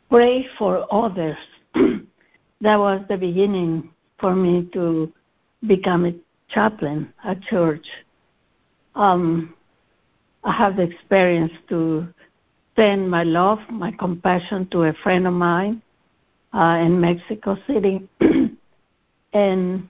pray 0.10 0.48
for 0.58 0.92
others. 0.92 1.38
that 1.76 2.80
was 2.80 3.06
the 3.08 3.18
beginning 3.18 3.92
for 4.20 4.36
me 4.36 4.68
to 4.74 5.14
become 5.68 6.08
a 6.08 6.14
chaplain 6.50 7.14
at 7.24 7.40
church. 7.44 7.86
Um, 8.96 9.54
I 10.44 10.52
have 10.54 10.78
the 10.78 10.84
experience 10.84 11.54
to 11.70 12.08
send 12.76 13.10
my 13.10 13.24
love, 13.24 13.60
my 13.70 13.92
compassion 13.92 14.68
to 14.72 14.84
a 14.84 14.94
friend 14.94 15.28
of 15.28 15.34
mine 15.34 15.82
uh, 16.54 16.80
in 16.82 17.00
Mexico 17.00 17.58
City, 17.68 18.08
and 19.34 19.90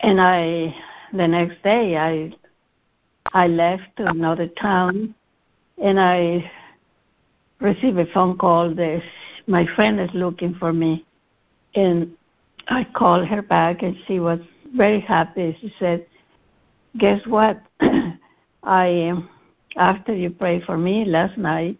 and 0.00 0.20
I 0.20 0.74
the 1.12 1.26
next 1.26 1.62
day 1.62 1.96
I 1.96 2.32
I 3.32 3.46
left 3.46 3.96
to 3.96 4.06
another 4.06 4.48
town, 4.48 5.14
and 5.82 6.00
I 6.00 6.50
received 7.60 7.98
a 7.98 8.06
phone 8.12 8.38
call 8.38 8.74
that 8.74 9.02
my 9.46 9.66
friend 9.74 10.00
is 10.00 10.10
looking 10.14 10.54
for 10.54 10.72
me, 10.72 11.04
and 11.74 12.10
I 12.68 12.84
called 12.84 13.26
her 13.28 13.42
back, 13.42 13.82
and 13.82 13.96
she 14.06 14.20
was 14.20 14.40
very 14.74 15.00
happy. 15.00 15.56
She 15.60 15.72
said, 15.78 16.06
"Guess 16.98 17.26
what? 17.26 17.60
I 18.62 19.12
after 19.76 20.14
you 20.14 20.30
prayed 20.30 20.64
for 20.64 20.78
me 20.78 21.04
last 21.04 21.36
night, 21.36 21.78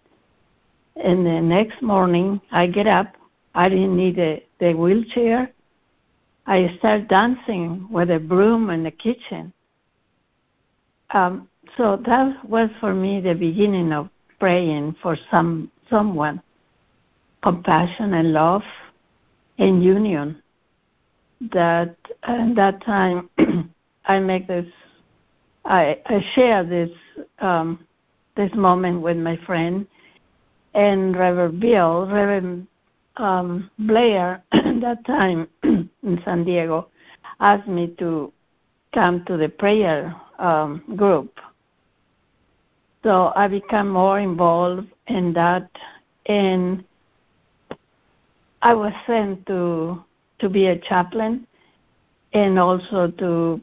and 0.96 1.24
the 1.24 1.40
next 1.40 1.80
morning 1.82 2.40
I 2.50 2.66
get 2.66 2.86
up. 2.86 3.14
I 3.54 3.68
didn't 3.68 3.96
need 3.96 4.18
a, 4.18 4.42
the 4.60 4.74
wheelchair. 4.74 5.50
I 6.46 6.74
start 6.78 7.08
dancing 7.08 7.86
with 7.90 8.10
a 8.10 8.18
broom 8.18 8.70
in 8.70 8.82
the 8.82 8.90
kitchen. 8.90 9.52
Um, 11.10 11.48
so 11.76 12.00
that 12.06 12.48
was 12.48 12.70
for 12.80 12.94
me 12.94 13.20
the 13.20 13.34
beginning 13.34 13.92
of 13.92 14.08
praying 14.38 14.96
for 15.02 15.16
some 15.30 15.70
someone, 15.90 16.42
compassion 17.42 18.14
and 18.14 18.32
love 18.32 18.62
and 19.58 19.82
union. 19.82 20.42
That 21.52 21.96
at 22.24 22.54
that 22.56 22.82
time 22.84 23.30
I 24.04 24.18
make 24.18 24.48
this, 24.48 24.66
I, 25.68 25.98
I 26.06 26.24
share 26.34 26.64
this 26.64 26.90
um, 27.40 27.86
this 28.36 28.52
moment 28.54 29.02
with 29.02 29.18
my 29.18 29.36
friend 29.44 29.86
and 30.74 31.14
Reverend 31.16 31.60
Bill, 31.60 32.06
Reverend 32.06 32.66
um, 33.16 33.70
Blair, 33.78 34.42
that 34.52 35.04
time 35.06 35.46
in 35.62 36.22
San 36.24 36.44
Diego, 36.44 36.88
asked 37.40 37.68
me 37.68 37.88
to 37.98 38.32
come 38.94 39.24
to 39.26 39.36
the 39.36 39.48
prayer 39.48 40.16
um, 40.38 40.82
group. 40.96 41.38
So 43.02 43.32
I 43.36 43.46
became 43.48 43.90
more 43.90 44.20
involved 44.20 44.88
in 45.08 45.34
that, 45.34 45.68
and 46.26 46.82
I 48.62 48.72
was 48.72 48.92
sent 49.06 49.46
to 49.46 50.02
to 50.38 50.48
be 50.48 50.68
a 50.68 50.78
chaplain, 50.78 51.46
and 52.32 52.58
also 52.58 53.10
to 53.18 53.60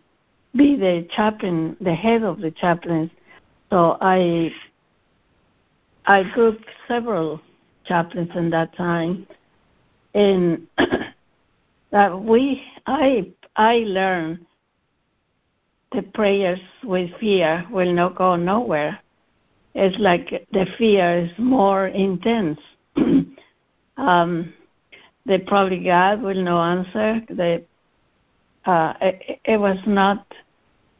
be 0.55 0.75
the 0.75 1.07
chaplain, 1.15 1.75
the 1.81 1.93
head 1.93 2.23
of 2.23 2.39
the 2.39 2.51
chaplains. 2.51 3.11
So 3.69 3.97
I 4.01 4.51
I 6.05 6.23
grouped 6.33 6.65
several 6.87 7.41
chaplains 7.85 8.31
in 8.35 8.49
that 8.51 8.75
time, 8.75 9.27
and 10.13 10.67
that 11.91 12.21
we 12.21 12.63
I 12.85 13.31
I 13.55 13.77
learned 13.85 14.45
the 15.91 16.03
prayers 16.03 16.59
with 16.83 17.09
fear 17.19 17.65
will 17.71 17.93
not 17.93 18.15
go 18.15 18.35
nowhere. 18.35 18.99
It's 19.73 19.97
like 19.99 20.47
the 20.51 20.65
fear 20.77 21.25
is 21.25 21.31
more 21.37 21.87
intense. 21.87 22.59
um, 23.97 24.53
the 25.25 25.39
probably 25.47 25.83
God 25.83 26.21
will 26.21 26.41
not 26.41 26.77
answer. 26.77 27.21
The 27.29 27.63
uh, 28.65 28.93
it, 29.01 29.39
it 29.45 29.57
was 29.59 29.77
not 29.85 30.25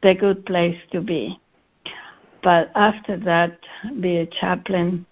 the 0.06 0.14
good 0.14 0.46
place 0.46 0.78
to 0.92 1.00
be. 1.00 1.40
But 2.40 2.70
after 2.76 3.16
that, 3.30 3.58
be 4.00 4.18
a 4.18 4.26
chaplain, 4.26 5.04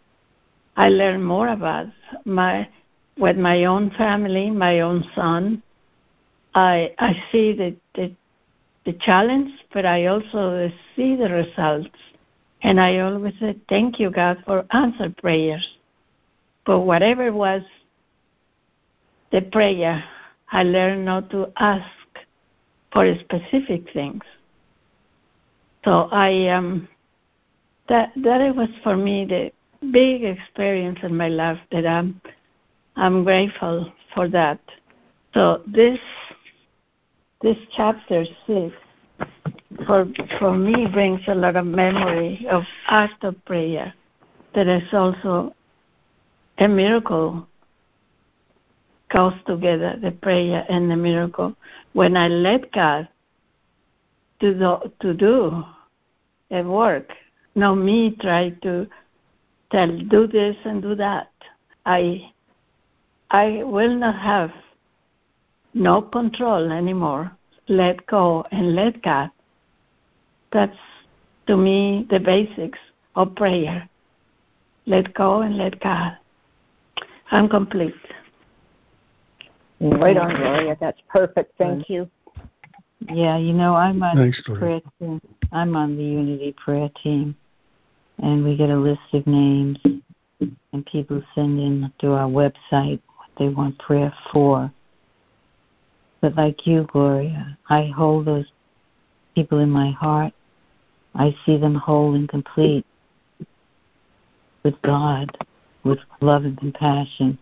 I 0.77 0.89
learned 0.89 1.27
more 1.27 1.49
about 1.49 1.89
my 2.25 2.69
with 3.19 3.37
my 3.37 3.65
own 3.65 3.91
family, 3.99 4.51
my 4.51 4.81
own 4.81 5.05
son. 5.17 5.65
I 6.55 6.95
I 6.99 7.13
see 7.33 7.53
the 7.55 7.75
the, 7.97 8.15
the 8.87 8.93
challenge, 8.93 9.51
but 9.73 9.85
I 9.85 10.07
also 10.07 10.71
see 10.95 11.17
the 11.17 11.31
results, 11.43 11.99
and 12.63 12.81
I 12.81 13.01
always 13.01 13.35
say 13.41 13.57
thank 13.69 13.99
you 13.99 14.11
God 14.11 14.37
for 14.47 14.65
answered 14.71 15.17
prayers. 15.17 15.67
But 16.65 16.81
whatever 16.81 17.33
was 17.33 17.63
the 19.33 19.43
prayer, 19.43 20.05
I 20.53 20.63
learned 20.63 21.05
not 21.05 21.31
to 21.31 21.53
ask 21.57 21.91
for 22.93 23.13
specific 23.19 23.93
things. 23.93 24.23
So 25.85 26.09
I 26.11 26.49
um 26.49 26.89
that 27.89 28.13
that 28.17 28.57
was 28.57 28.71
for 28.83 28.97
me 28.97 29.25
the 29.25 29.53
big 29.93 30.25
experience 30.25 30.99
in 31.03 31.17
my 31.17 31.29
life 31.29 31.59
that 31.73 31.87
I'm 31.87 32.21
I'm 32.97 33.25
grateful 33.25 33.93
for 34.15 34.29
that. 34.29 34.61
So 35.35 35.63
this 35.67 35.99
this 37.43 37.59
chapter 37.77 38.25
six 38.47 38.75
for 39.87 40.07
for 40.39 40.57
me 40.57 40.87
brings 40.87 41.21
a 41.29 41.35
lot 41.35 41.57
of 41.57 41.67
memory 41.67 42.47
of 42.51 42.63
act 42.87 43.23
of 43.25 43.45
prayer 43.45 43.93
that 44.55 44.67
is 44.67 44.89
also 44.93 45.55
a 46.59 46.69
miracle 46.69 47.47
goes 49.11 49.35
together 49.47 49.99
the 50.01 50.11
prayer 50.11 50.65
and 50.69 50.91
the 50.91 50.97
miracle 50.97 51.55
when 51.93 52.17
I 52.17 52.29
let 52.29 52.73
God 52.73 53.09
to 54.45 54.53
do, 54.53 54.93
to 55.01 55.15
do 55.15 55.65
a 56.51 56.63
work 56.63 57.11
not 57.55 57.77
me 57.77 58.15
try 58.21 58.51
to 58.63 58.87
tell 59.71 59.97
do 60.11 60.27
this 60.27 60.57
and 60.65 60.83
do 60.83 60.95
that. 60.95 61.31
I 61.87 62.33
I 63.31 63.63
will 63.65 63.97
not 63.97 64.17
have 64.17 64.51
no 65.73 66.03
control 66.03 66.71
anymore. 66.71 67.33
Let 67.69 68.07
go 68.07 68.45
and 68.53 68.75
let 68.75 69.03
God. 69.03 69.31
That's 70.53 70.77
to 71.47 71.57
me 71.57 72.07
the 72.11 72.21
basics 72.21 72.79
of 73.17 73.35
prayer. 73.35 73.89
Let 74.87 75.15
go 75.15 75.41
and 75.41 75.57
let 75.57 75.81
God. 75.81 76.19
I'm 77.31 77.49
complete. 77.49 77.95
Right 79.81 80.17
on, 80.17 80.37
Gloria. 80.37 80.77
That's 80.79 81.01
perfect. 81.09 81.57
Thank 81.57 81.89
you. 81.89 82.11
Yeah, 83.13 83.37
you 83.37 83.53
know, 83.53 83.75
I'm 83.75 84.03
on 84.03 84.17
Thanks, 84.17 84.41
prayer 84.55 84.81
team. 84.99 85.21
I'm 85.53 85.77
on 85.77 85.97
the 85.97 86.03
Unity 86.03 86.53
prayer 86.53 86.91
team, 87.03 87.37
and 88.19 88.45
we 88.45 88.57
get 88.57 88.71
a 88.71 88.77
list 88.77 89.03
of 89.13 89.27
names, 89.27 89.79
and 90.73 90.87
people 90.87 91.23
send 91.35 91.61
in 91.61 91.93
through 92.01 92.15
our 92.15 92.29
website 92.29 93.01
what 93.17 93.29
they 93.39 93.49
want 93.49 93.79
prayer 93.79 94.13
for. 94.33 94.73
But 96.21 96.37
like 96.37 96.67
you, 96.67 96.89
Gloria, 96.91 97.59
I 97.69 97.93
hold 97.95 98.25
those 98.25 98.51
people 99.35 99.59
in 99.59 99.71
my 99.71 99.91
heart. 99.91 100.33
I 101.15 101.37
see 101.45 101.59
them 101.59 101.75
whole 101.75 102.15
and 102.15 102.29
complete 102.29 102.87
with 104.63 104.81
God, 104.83 105.37
with 105.85 105.99
love 106.21 106.45
and 106.45 106.57
compassion. 106.57 107.39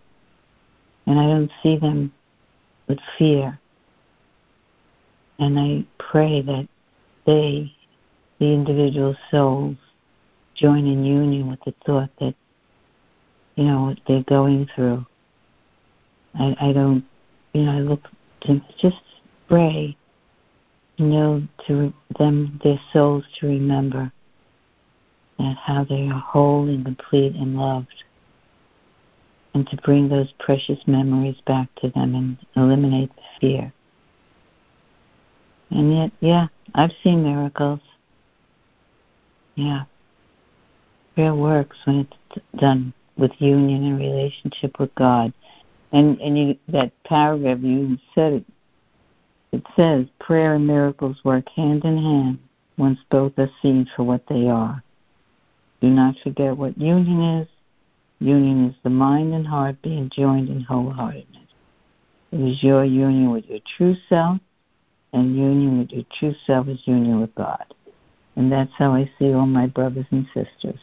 And 1.07 1.19
I 1.19 1.27
don't 1.27 1.51
see 1.63 1.79
them 1.79 2.13
with 2.89 2.99
fear. 3.17 3.59
And 5.43 5.59
I 5.59 5.85
pray 5.99 6.41
that 6.41 6.69
they, 7.27 7.75
the 8.39 8.55
individual 8.55 9.17
souls, 9.29 9.77
join 10.55 10.87
in 10.87 11.05
union 11.05 11.51
with 11.51 11.59
the 11.67 11.75
thought 11.85 12.11
that, 12.21 12.37
you 13.57 13.65
know, 13.65 13.87
what 13.87 13.99
they're 14.07 14.23
going 14.23 14.69
through. 14.73 15.05
I, 16.37 16.55
I 16.61 16.73
don't, 16.73 17.05
you 17.55 17.65
know, 17.65 17.73
I 17.73 17.81
look 17.81 18.07
to 18.43 18.63
just 18.81 19.03
pray, 19.49 19.97
you 20.99 21.07
know, 21.07 21.43
to 21.67 21.93
them, 22.21 22.61
their 22.63 22.79
souls 22.93 23.25
to 23.41 23.49
remember 23.49 24.13
that 25.41 25.57
how 25.57 25.83
they 25.83 26.07
are 26.07 26.21
whole 26.21 26.69
and 26.69 26.85
complete 26.85 27.35
and 27.35 27.57
loved 27.57 28.05
and 29.55 29.67
to 29.67 29.77
bring 29.79 30.09
those 30.09 30.33
precious 30.39 30.79
memories 30.87 31.41
back 31.49 31.67
to 31.81 31.91
them 31.91 32.15
and 32.15 32.39
eliminate 32.55 33.11
the 33.17 33.23
fear. 33.41 33.73
And 35.73 35.97
yet, 35.97 36.13
yeah, 36.21 36.49
I've 36.75 36.93
seen 37.03 37.23
miracles. 37.23 37.81
Yeah. 39.55 39.85
Prayer 41.15 41.35
works 41.35 41.77
when 41.85 42.01
it's 42.01 42.45
done 42.61 42.93
with 43.17 43.33
union 43.39 43.85
and 43.85 43.99
relationship 43.99 44.79
with 44.79 44.95
God. 44.95 45.33
And 45.93 46.19
and 46.21 46.39
you 46.39 46.59
that 46.69 46.93
paragraph 47.05 47.59
you 47.63 47.99
said 48.15 48.33
it 48.33 48.45
it 49.53 49.63
says 49.77 50.07
prayer 50.19 50.55
and 50.55 50.67
miracles 50.67 51.19
work 51.25 51.49
hand 51.51 51.85
in 51.85 51.99
hand 51.99 52.39
once 52.79 52.99
both 53.11 53.39
are 53.39 53.51
seen 53.61 53.87
for 53.95 54.03
what 54.03 54.23
they 54.29 54.49
are. 54.49 54.83
Do 55.81 55.89
not 55.89 56.17
forget 56.23 56.57
what 56.57 56.79
union 56.79 57.41
is. 57.41 57.49
Union 58.19 58.71
is 58.71 58.77
the 58.83 58.91
mind 58.91 59.35
and 59.35 59.47
heart 59.47 59.77
being 59.83 60.11
joined 60.15 60.49
in 60.49 60.65
wholeheartedness. 60.65 61.49
It 62.31 62.41
is 62.41 62.63
your 62.63 62.85
union 62.85 63.31
with 63.31 63.45
your 63.47 63.59
true 63.77 63.97
self, 64.09 64.39
and 65.13 65.37
union 65.37 65.79
with 65.79 65.91
your 65.91 66.05
true 66.19 66.35
self 66.47 66.69
is 66.69 66.81
union 66.85 67.21
with 67.21 67.35
God. 67.35 67.65
And 68.37 68.51
that's 68.51 68.73
how 68.79 68.95
I 68.95 69.11
see 69.19 69.33
all 69.33 69.47
my 69.47 69.67
brothers 69.67 70.07
and 70.11 70.27
sisters. 70.33 70.81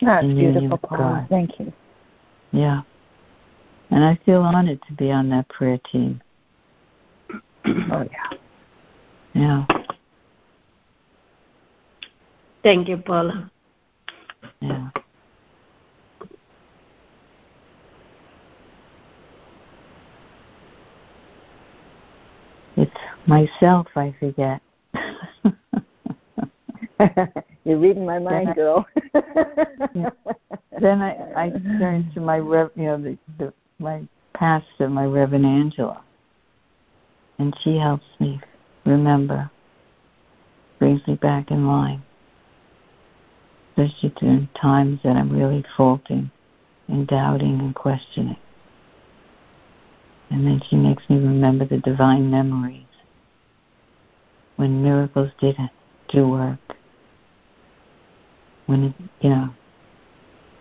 That's 0.00 0.24
in 0.24 0.36
union 0.36 0.52
beautiful, 0.52 0.78
with 0.82 0.82
Paula. 0.82 1.20
God. 1.20 1.26
Thank 1.30 1.58
you. 1.58 1.72
Yeah. 2.52 2.82
And 3.90 4.04
I 4.04 4.18
feel 4.26 4.42
honored 4.42 4.80
to 4.88 4.92
be 4.94 5.10
on 5.10 5.30
that 5.30 5.48
prayer 5.48 5.78
team. 5.90 6.20
Oh, 7.90 8.06
yeah. 8.10 8.38
Yeah. 9.34 9.66
Thank 12.62 12.88
you, 12.88 12.96
Paula. 12.96 13.50
Yeah. 14.60 14.88
It's 22.76 22.92
myself 23.26 23.86
I 23.96 24.14
forget. 24.18 24.60
You're 27.64 27.78
reading 27.78 28.06
my 28.06 28.18
mind, 28.18 28.50
I- 28.50 28.54
girl. 28.54 28.86
then 30.80 31.02
I, 31.02 31.16
I 31.36 31.50
turn 31.50 32.10
to 32.14 32.20
my 32.20 32.38
rev, 32.38 32.70
you 32.76 32.84
know, 32.84 32.96
the, 33.02 33.18
the 33.38 33.52
my 33.78 34.06
pastor, 34.34 34.88
my 34.88 35.04
Reverend 35.04 35.44
Angela, 35.44 36.02
and 37.38 37.54
she 37.62 37.76
helps 37.76 38.06
me 38.20 38.40
remember, 38.84 39.50
brings 40.78 41.06
me 41.06 41.14
back 41.16 41.50
in 41.50 41.66
line, 41.66 42.02
especially 43.70 44.10
during 44.20 44.48
times 44.60 45.00
that 45.04 45.16
I'm 45.16 45.30
really 45.30 45.64
faulting 45.76 46.30
and 46.88 47.06
doubting 47.06 47.58
and 47.60 47.74
questioning. 47.74 48.38
And 50.30 50.46
then 50.46 50.60
she 50.68 50.76
makes 50.76 51.08
me 51.08 51.16
remember 51.16 51.64
the 51.66 51.78
divine 51.78 52.30
memories 52.30 52.85
when 54.56 54.82
miracles 54.82 55.30
didn't 55.40 55.70
do 56.08 56.28
work, 56.28 56.58
when 58.66 58.84
it, 58.84 58.94
you 59.20 59.30
know 59.30 59.50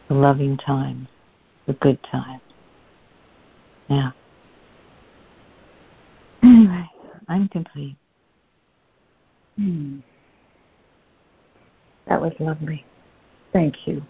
the 0.08 0.14
loving 0.14 0.58
times, 0.58 1.08
the 1.68 1.74
good 1.74 2.02
times. 2.04 2.42
Yeah. 3.90 4.12
Anyway, 6.44 6.90
I'm 7.28 7.48
complete. 7.50 7.96
Hmm. 9.58 10.00
That 12.08 12.22
was 12.22 12.34
lovely. 12.40 12.86
Thank 13.52 13.88
you. 13.88 14.04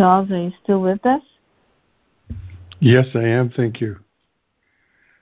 Charles, 0.00 0.30
are 0.30 0.38
you 0.38 0.52
still 0.64 0.80
with 0.80 1.04
us? 1.04 1.20
Yes, 2.78 3.08
I 3.14 3.18
am. 3.18 3.50
Thank 3.50 3.82
you. 3.82 3.98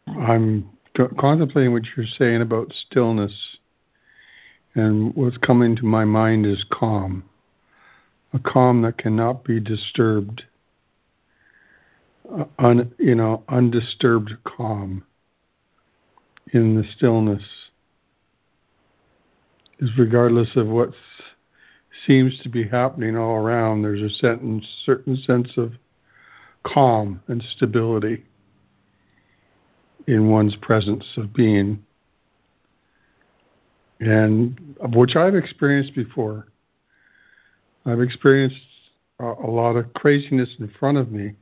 I'm 0.07 0.71
contemplating 1.19 1.73
what 1.73 1.83
you're 1.97 2.07
saying 2.07 2.43
about 2.43 2.73
stillness, 2.87 3.57
and 4.77 5.17
what's 5.17 5.37
coming 5.39 5.75
to 5.75 5.85
my 5.85 6.05
mind 6.05 6.47
is 6.47 6.65
calm, 6.71 7.25
a 8.33 8.39
calm 8.39 8.83
that 8.83 8.99
cannot 8.99 9.43
be 9.43 9.59
disturbed, 9.59 10.45
uh, 12.33 12.45
un, 12.61 12.95
you 13.01 13.17
know, 13.17 13.43
undisturbed 13.49 14.35
calm 14.45 15.03
in 16.53 16.77
the 16.77 16.85
stillness. 16.97 17.43
Is 19.81 19.91
regardless 19.99 20.55
of 20.55 20.69
what 20.69 20.91
seems 22.07 22.39
to 22.41 22.49
be 22.49 22.67
happening 22.67 23.17
all 23.17 23.37
around, 23.37 23.83
there's 23.83 24.03
a 24.03 24.11
certain 24.11 24.63
certain 24.85 25.17
sense 25.17 25.57
of 25.57 25.73
calm 26.65 27.21
and 27.29 27.43
stability 27.43 28.25
in 30.07 30.31
one's 30.31 30.57
presence 30.57 31.05
of 31.17 31.35
being, 31.35 31.85
and 34.01 34.77
of 34.81 34.95
which 34.95 35.17
I've 35.17 35.35
experienced 35.35 35.95
before. 35.95 36.49
I've 37.85 38.01
experienced 38.01 38.57
a, 39.19 39.25
a 39.25 39.51
lot 39.51 39.77
of 39.77 39.93
craziness 39.95 40.57
in 40.59 40.69
front 40.79 40.99
of 40.99 41.13
me, 41.13 41.35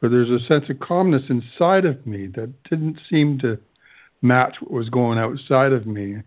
but 0.00 0.10
there's 0.10 0.30
a 0.30 0.40
sense 0.40 0.68
of 0.68 0.80
calmness 0.80 1.22
inside 1.28 1.84
of 1.84 2.06
me 2.06 2.26
that 2.28 2.62
didn't 2.64 2.98
seem 3.08 3.38
to 3.40 3.58
match 4.20 4.56
what 4.60 4.70
was 4.70 4.88
going 4.88 5.18
outside 5.18 5.72
of 5.72 5.86
me. 5.86 6.18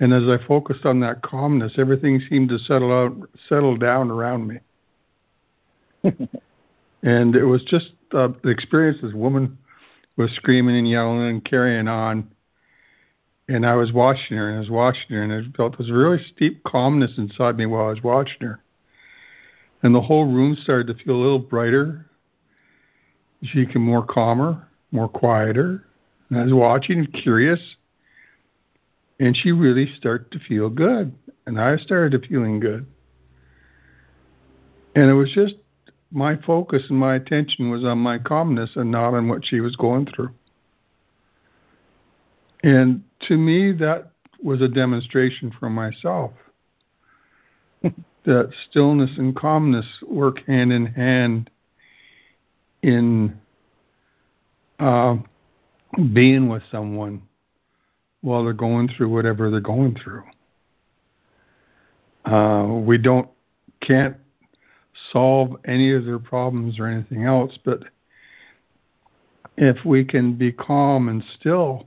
And 0.00 0.12
as 0.12 0.24
I 0.24 0.44
focused 0.46 0.84
on 0.84 1.00
that 1.00 1.22
calmness, 1.22 1.74
everything 1.78 2.20
seemed 2.28 2.48
to 2.48 2.58
settle 2.58 2.92
out, 2.92 3.28
settle 3.48 3.76
down 3.76 4.10
around 4.10 4.48
me. 4.48 4.58
and 7.02 7.36
it 7.36 7.44
was 7.44 7.62
just 7.64 7.92
uh, 8.12 8.28
the 8.42 8.50
experience. 8.50 8.98
This 9.02 9.12
woman 9.12 9.58
was 10.16 10.32
screaming 10.32 10.76
and 10.76 10.88
yelling 10.88 11.28
and 11.28 11.44
carrying 11.44 11.88
on, 11.88 12.28
and 13.48 13.64
I 13.64 13.74
was 13.74 13.92
watching 13.92 14.36
her 14.36 14.48
and 14.48 14.56
I 14.56 14.60
was 14.60 14.70
watching 14.70 15.16
her, 15.16 15.22
and 15.22 15.32
I 15.32 15.56
felt 15.56 15.78
this 15.78 15.90
really 15.90 16.18
steep 16.34 16.64
calmness 16.64 17.12
inside 17.16 17.56
me 17.56 17.66
while 17.66 17.86
I 17.86 17.90
was 17.90 18.02
watching 18.02 18.40
her. 18.40 18.60
And 19.82 19.94
the 19.94 20.00
whole 20.00 20.26
room 20.26 20.56
started 20.60 20.86
to 20.88 21.04
feel 21.04 21.14
a 21.14 21.22
little 21.22 21.38
brighter. 21.38 22.06
She 23.42 23.66
became 23.66 23.82
more 23.82 24.04
calmer, 24.04 24.66
more 24.90 25.08
quieter. 25.08 25.84
And 26.30 26.40
I 26.40 26.44
was 26.44 26.54
watching 26.54 27.06
curious 27.06 27.76
and 29.20 29.36
she 29.36 29.52
really 29.52 29.92
started 29.96 30.30
to 30.32 30.38
feel 30.38 30.68
good 30.68 31.14
and 31.46 31.60
i 31.60 31.76
started 31.76 32.26
feeling 32.28 32.60
good. 32.60 32.86
And 34.96 35.10
it 35.10 35.14
was 35.14 35.32
just 35.32 35.54
my 36.12 36.36
focus 36.36 36.84
and 36.88 36.98
my 36.98 37.16
attention 37.16 37.70
was 37.70 37.84
on 37.84 37.98
my 37.98 38.18
calmness 38.18 38.70
and 38.76 38.90
not 38.90 39.14
on 39.14 39.28
what 39.28 39.44
she 39.44 39.60
was 39.60 39.74
going 39.74 40.06
through. 40.06 40.30
And 42.62 43.02
to 43.28 43.36
me 43.36 43.72
that 43.72 44.10
was 44.42 44.62
a 44.62 44.68
demonstration 44.68 45.52
for 45.58 45.68
myself 45.68 46.32
that 47.82 48.50
stillness 48.68 49.10
and 49.18 49.34
calmness 49.34 49.86
work 50.06 50.46
hand 50.46 50.72
in 50.72 50.86
hand 50.86 51.50
in 52.82 53.38
uh, 54.78 55.16
being 56.12 56.48
with 56.48 56.62
someone 56.70 57.22
while 58.24 58.42
they're 58.42 58.54
going 58.54 58.88
through 58.88 59.10
whatever 59.10 59.50
they're 59.50 59.60
going 59.60 59.94
through. 60.02 60.22
Uh, 62.24 62.80
we 62.80 62.96
don't 62.96 63.28
can't 63.82 64.16
solve 65.12 65.56
any 65.66 65.92
of 65.92 66.06
their 66.06 66.18
problems 66.18 66.78
or 66.78 66.86
anything 66.86 67.24
else, 67.24 67.58
but 67.66 67.84
if 69.58 69.84
we 69.84 70.06
can 70.06 70.38
be 70.38 70.50
calm 70.50 71.10
and 71.10 71.22
still, 71.38 71.86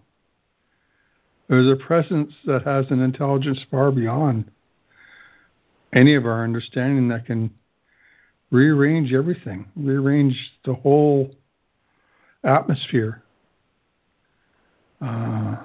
there's 1.48 1.72
a 1.72 1.84
presence 1.84 2.34
that 2.46 2.62
has 2.62 2.86
an 2.92 3.02
intelligence 3.02 3.66
far 3.72 3.92
beyond 3.92 4.52
any 5.92 6.14
of 6.14 6.28
our 6.28 6.44
understanding 6.44 7.08
that 7.08 7.26
can 7.26 7.50
rearrange 8.52 9.12
everything, 9.12 9.66
rearrange 9.76 10.52
the 10.66 10.76
whole 10.76 11.32
atmosphere. 12.44 13.24
Uh, 15.02 15.56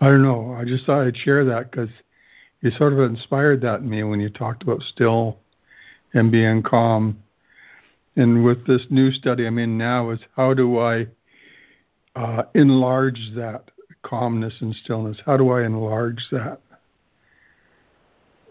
I 0.00 0.06
don't 0.06 0.22
know. 0.22 0.54
I 0.58 0.64
just 0.64 0.86
thought 0.86 1.06
I'd 1.06 1.16
share 1.16 1.44
that 1.44 1.70
because 1.70 1.90
you 2.60 2.70
sort 2.72 2.92
of 2.92 3.00
inspired 3.00 3.60
that 3.62 3.80
in 3.80 3.90
me 3.90 4.02
when 4.04 4.20
you 4.20 4.28
talked 4.28 4.62
about 4.62 4.82
still 4.82 5.38
and 6.14 6.30
being 6.30 6.62
calm. 6.62 7.22
And 8.16 8.44
with 8.44 8.66
this 8.66 8.86
new 8.90 9.10
study 9.12 9.46
I'm 9.46 9.58
in 9.58 9.78
now, 9.78 10.10
is 10.10 10.20
how 10.36 10.54
do 10.54 10.78
I 10.78 11.06
uh, 12.16 12.44
enlarge 12.54 13.30
that 13.36 13.70
calmness 14.02 14.54
and 14.60 14.74
stillness? 14.74 15.18
How 15.24 15.36
do 15.36 15.50
I 15.50 15.64
enlarge 15.64 16.26
that? 16.32 16.60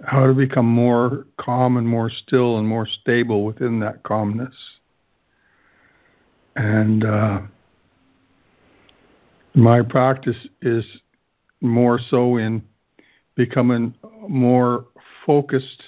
How 0.06 0.28
to 0.28 0.34
become 0.34 0.68
more 0.68 1.26
calm 1.38 1.76
and 1.78 1.88
more 1.88 2.10
still 2.10 2.60
and 2.60 2.68
more 2.68 2.86
stable 2.86 3.43
within 3.43 3.80
that 3.80 4.04
calmness? 4.04 4.56
And 6.56 7.04
uh, 7.04 7.41
my 9.54 9.82
practice 9.82 10.48
is 10.62 10.86
more 11.62 11.99
so 11.99 12.38
in 12.38 12.64
becoming 13.36 13.93
more 14.28 14.86
focused 15.26 15.84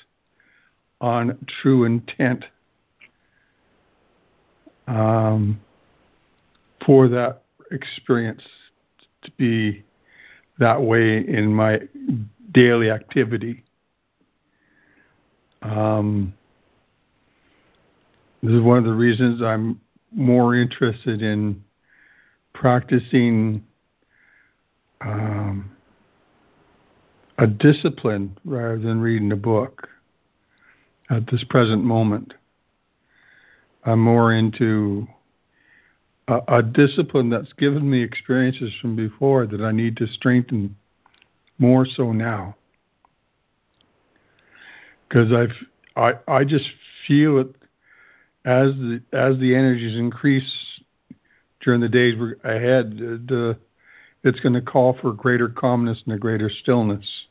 on 1.01 1.37
true 1.61 1.85
intent 1.85 2.45
um, 4.87 5.59
for 6.85 7.07
that 7.07 7.43
experience 7.71 8.43
to 9.21 9.31
be 9.37 9.83
that 10.59 10.81
way 10.81 11.19
in 11.25 11.53
my 11.53 11.79
daily 12.51 12.89
activity. 12.89 13.63
Um, 15.61 16.33
this 18.41 18.53
is 18.53 18.61
one 18.61 18.77
of 18.77 18.85
the 18.85 18.93
reasons 18.93 19.41
I'm 19.41 19.79
more 20.11 20.55
interested 20.55 21.21
in 21.21 21.63
practicing 22.53 23.63
um, 25.01 25.71
a 27.37 27.47
discipline 27.47 28.37
rather 28.43 28.77
than 28.77 28.99
reading 28.99 29.31
a 29.31 29.37
book 29.37 29.87
at 31.09 31.29
this 31.31 31.43
present 31.43 31.83
moment. 31.83 32.33
I'm 33.85 33.99
more 33.99 34.33
into 34.33 35.07
a, 36.27 36.39
a, 36.47 36.63
discipline 36.63 37.29
that's 37.29 37.53
given 37.53 37.89
me 37.89 38.03
experiences 38.03 38.73
from 38.81 38.95
before 38.95 39.47
that 39.47 39.61
I 39.61 39.71
need 39.71 39.97
to 39.97 40.07
strengthen 40.07 40.75
more 41.57 41.85
so 41.85 42.11
now. 42.11 42.55
Because 45.07 45.31
I've 45.31 45.55
I 45.95 46.13
I 46.31 46.43
just 46.43 46.65
feel 47.07 47.39
it 47.39 47.55
as 48.45 48.73
the 48.73 49.01
as 49.11 49.39
the 49.39 49.55
energies 49.55 49.97
increase 49.97 50.51
during 51.61 51.81
the 51.81 51.89
days 51.89 52.15
ahead. 52.43 52.97
The 52.97 53.57
it's 54.23 54.39
going 54.39 54.53
to 54.53 54.61
call 54.61 54.97
for 55.01 55.13
greater 55.13 55.47
calmness 55.47 56.01
and 56.05 56.13
a 56.13 56.17
greater 56.17 56.49
stillness 56.49 57.25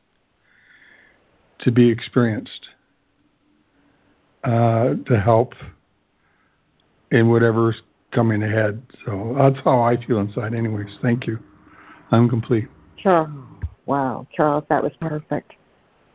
to 1.60 1.70
be 1.70 1.88
experienced 1.90 2.68
uh, 4.44 4.94
to 5.06 5.20
help 5.20 5.54
in 7.10 7.28
whatever's 7.28 7.82
coming 8.12 8.42
ahead. 8.42 8.82
So 9.04 9.34
that's 9.36 9.62
how 9.64 9.80
I 9.80 10.02
feel 10.04 10.18
inside, 10.20 10.54
anyways. 10.54 10.98
Thank 11.02 11.26
you. 11.26 11.38
I'm 12.10 12.28
complete. 12.28 12.68
Charles, 12.96 13.30
wow, 13.86 14.26
Charles, 14.34 14.64
that 14.68 14.82
was 14.82 14.92
perfect. 15.00 15.52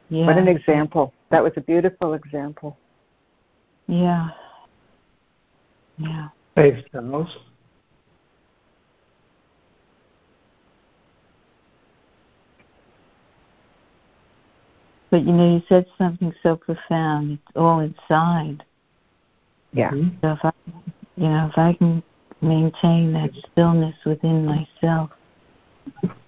Yeah. 0.09 0.25
What 0.25 0.37
an 0.37 0.47
example. 0.47 1.13
That 1.29 1.43
was 1.43 1.53
a 1.55 1.61
beautiful 1.61 2.13
example. 2.13 2.77
Yeah. 3.87 4.29
Yeah. 5.97 6.29
Thanks, 6.55 6.81
Charles. 6.91 7.29
But 15.13 15.27
you 15.27 15.33
know, 15.33 15.53
you 15.53 15.61
said 15.69 15.85
something 15.95 16.33
so 16.41 16.55
profound. 16.55 17.33
It's 17.33 17.55
all 17.55 17.81
inside. 17.81 18.63
Yeah. 19.71 19.91
So 19.91 20.31
if 20.31 20.39
I, 20.43 20.51
you 21.17 21.27
know, 21.27 21.49
if 21.51 21.55
I 21.55 21.73
can 21.73 22.01
maintain 22.41 23.13
that 23.13 23.29
stillness 23.51 23.95
within 24.07 24.43
myself, 24.43 25.11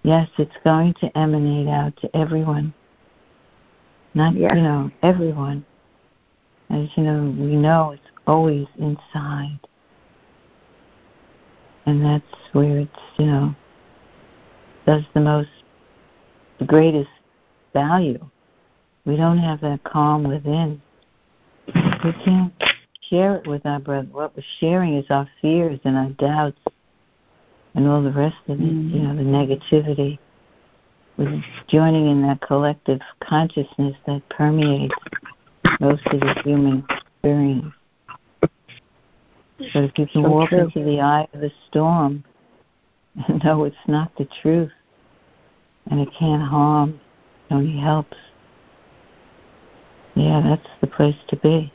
yes, 0.03 0.29
it's 0.37 0.55
going 0.63 0.93
to 1.01 1.17
emanate 1.17 1.67
out 1.67 1.97
to 2.01 2.15
everyone. 2.15 2.75
Not, 4.13 4.35
yeah. 4.35 4.53
you 4.53 4.61
know, 4.61 4.91
everyone. 5.01 5.65
As 6.69 6.87
you 6.95 7.01
know, 7.05 7.35
we 7.39 7.55
know 7.55 7.89
it's 7.89 8.03
always 8.27 8.67
inside. 8.77 9.61
And 11.87 12.05
that's 12.05 12.53
where 12.53 12.81
it's, 12.81 12.99
you 13.17 13.25
know, 13.25 13.55
does 14.85 15.01
the 15.15 15.21
most, 15.21 15.49
the 16.59 16.65
greatest 16.65 17.09
value 17.73 18.29
we 19.05 19.15
don't 19.15 19.37
have 19.37 19.61
that 19.61 19.83
calm 19.83 20.23
within, 20.23 20.81
we 21.67 22.13
can't 22.23 22.53
share 23.09 23.35
it 23.37 23.47
with 23.47 23.65
our 23.65 23.79
brother. 23.79 24.07
What 24.11 24.35
we're 24.35 24.43
sharing 24.59 24.95
is 24.97 25.05
our 25.09 25.27
fears 25.41 25.79
and 25.83 25.95
our 25.95 26.09
doubts 26.09 26.59
and 27.73 27.87
all 27.87 28.01
the 28.01 28.11
rest 28.11 28.37
of 28.47 28.59
it, 28.59 28.63
you 28.63 28.71
mm-hmm. 28.71 29.03
know, 29.03 29.15
the 29.15 29.23
negativity. 29.23 30.17
We're 31.17 31.43
joining 31.69 32.07
in 32.07 32.21
that 32.23 32.41
collective 32.41 32.99
consciousness 33.21 33.95
that 34.05 34.27
permeates 34.29 34.95
most 35.79 36.05
of 36.07 36.19
the 36.19 36.41
human 36.43 36.85
experience. 36.89 37.73
But 38.41 39.83
if 39.83 39.97
you 39.97 40.07
can 40.07 40.23
so 40.23 40.29
walk 40.29 40.49
true. 40.49 40.59
into 40.65 40.83
the 40.83 40.99
eye 40.99 41.27
of 41.33 41.39
the 41.39 41.51
storm 41.69 42.23
and 43.27 43.41
know 43.43 43.63
it's 43.63 43.75
not 43.87 44.11
the 44.17 44.27
truth 44.41 44.71
and 45.89 45.99
it 46.01 46.09
can't 46.17 46.41
harm, 46.41 46.99
it 47.49 47.53
only 47.53 47.79
helps, 47.79 48.17
yeah, 50.15 50.41
that's 50.41 50.67
the 50.81 50.87
place 50.87 51.15
to 51.27 51.35
be. 51.37 51.71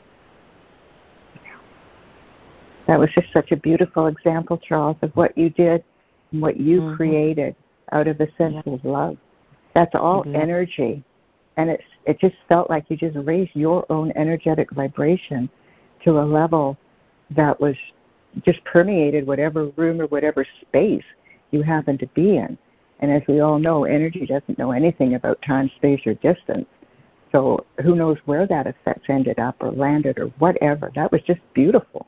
That 2.87 2.99
was 2.99 3.09
just 3.13 3.31
such 3.31 3.51
a 3.51 3.55
beautiful 3.55 4.07
example, 4.07 4.57
Charles, 4.57 4.97
of 5.01 5.11
what 5.15 5.37
you 5.37 5.49
did 5.49 5.83
and 6.31 6.41
what 6.41 6.59
you 6.59 6.81
mm-hmm. 6.81 6.95
created 6.95 7.55
out 7.91 8.07
of 8.07 8.19
a 8.19 8.27
sense 8.37 8.55
yeah. 8.65 8.73
of 8.73 8.83
love. 8.83 9.17
That's 9.73 9.93
all 9.95 10.23
mm-hmm. 10.23 10.35
energy. 10.35 11.03
And 11.57 11.69
it's 11.69 11.83
it 12.05 12.19
just 12.19 12.35
felt 12.49 12.69
like 12.69 12.85
you 12.89 12.97
just 12.97 13.15
raised 13.25 13.51
your 13.53 13.85
own 13.91 14.11
energetic 14.15 14.71
vibration 14.71 15.49
to 16.03 16.19
a 16.19 16.25
level 16.25 16.77
that 17.35 17.59
was 17.61 17.75
just 18.43 18.63
permeated 18.63 19.27
whatever 19.27 19.67
room 19.77 20.01
or 20.01 20.07
whatever 20.07 20.45
space 20.61 21.03
you 21.51 21.61
happen 21.61 21.97
to 21.99 22.07
be 22.07 22.37
in. 22.37 22.57
And 22.99 23.11
as 23.11 23.21
we 23.27 23.39
all 23.39 23.59
know, 23.59 23.83
energy 23.83 24.25
doesn't 24.25 24.57
know 24.57 24.71
anything 24.71 25.15
about 25.15 25.41
time, 25.41 25.69
space, 25.75 26.01
or 26.05 26.13
distance. 26.15 26.67
So 27.31 27.65
who 27.83 27.95
knows 27.95 28.17
where 28.25 28.45
that 28.47 28.67
effect 28.67 29.09
ended 29.09 29.39
up 29.39 29.55
or 29.61 29.71
landed 29.71 30.17
or 30.19 30.27
whatever. 30.39 30.91
That 30.95 31.11
was 31.11 31.21
just 31.21 31.39
beautiful. 31.53 32.07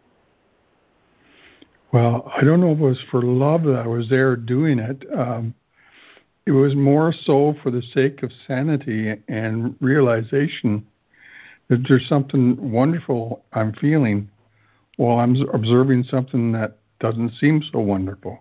Well, 1.91 2.32
I 2.36 2.43
don't 2.43 2.59
know 2.59 2.71
if 2.71 2.80
it 2.80 2.84
was 2.84 3.03
for 3.11 3.21
love 3.21 3.63
that 3.63 3.84
I 3.84 3.88
was 3.88 4.09
there 4.09 4.36
doing 4.36 4.80
it. 4.80 5.05
Um, 5.15 5.53
it 6.45 6.51
was 6.51 6.76
more 6.76 7.13
so 7.13 7.55
for 7.63 7.71
the 7.71 7.82
sake 7.82 8.24
of 8.24 8.32
sanity 8.47 9.13
and 9.28 9.76
realization 9.80 10.86
that 11.69 11.86
there's 11.88 12.07
something 12.07 12.71
wonderful 12.71 13.43
I'm 13.53 13.74
feeling 13.74 14.30
while 14.97 15.19
I'm 15.19 15.36
observing 15.53 16.03
something 16.03 16.51
that 16.51 16.78
doesn't 16.99 17.34
seem 17.36 17.61
so 17.71 17.80
wonderful. 17.80 18.38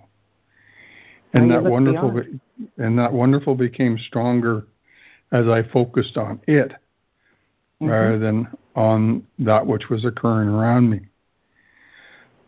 And 1.34 1.50
that 1.50 1.62
wonderful, 1.62 2.10
be, 2.10 2.40
and 2.78 2.98
that 2.98 3.12
wonderful 3.12 3.54
became 3.54 3.96
stronger 3.98 4.66
as 5.32 5.48
I 5.48 5.62
focused 5.62 6.16
on 6.16 6.40
it 6.46 6.70
mm-hmm. 6.70 7.88
rather 7.88 8.18
than 8.18 8.48
on 8.76 9.26
that 9.38 9.66
which 9.66 9.88
was 9.88 10.04
occurring 10.04 10.48
around 10.48 10.90
me. 10.90 11.00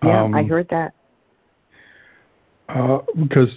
Yeah, 0.03 0.23
um, 0.23 0.35
I 0.35 0.43
heard 0.43 0.69
that. 0.69 0.95
Uh, 2.69 2.99
because 3.29 3.51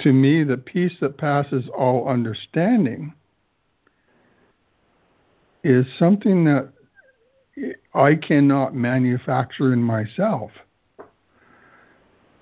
to 0.00 0.12
me, 0.12 0.44
the 0.44 0.56
peace 0.56 0.94
that 1.00 1.18
passes 1.18 1.68
all 1.76 2.08
understanding 2.08 3.14
is 5.62 5.86
something 5.98 6.44
that 6.44 6.70
I 7.94 8.14
cannot 8.16 8.74
manufacture 8.74 9.72
in 9.72 9.82
myself. 9.82 10.50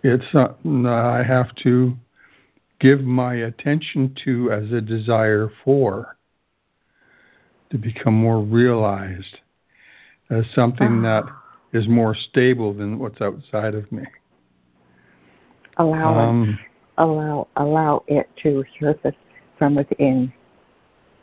It's 0.03 0.25
something 0.33 0.83
that 0.83 1.05
I 1.05 1.23
have 1.23 1.55
to 1.63 1.97
give 2.81 3.03
my 3.03 3.35
attention 3.35 4.17
to 4.25 4.51
as 4.51 4.73
a 4.73 4.81
desire 4.81 5.53
for 5.65 6.17
to 7.73 7.79
become 7.79 8.15
more 8.15 8.41
realized 8.41 9.39
as 10.31 10.45
something 10.55 11.03
that 11.03 11.25
is 11.73 11.89
more 11.89 12.15
stable 12.15 12.73
than 12.73 12.99
what's 12.99 13.21
outside 13.21 13.75
of 13.75 13.91
me. 13.91 14.05
Allow 15.79 16.19
um, 16.19 16.59
it, 16.61 16.67
allow 16.99 17.49
allow 17.57 18.05
it 18.07 18.29
to 18.43 18.63
surface 18.79 19.15
from 19.59 19.75
within. 19.75 20.33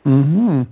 Mhm. 0.04 0.66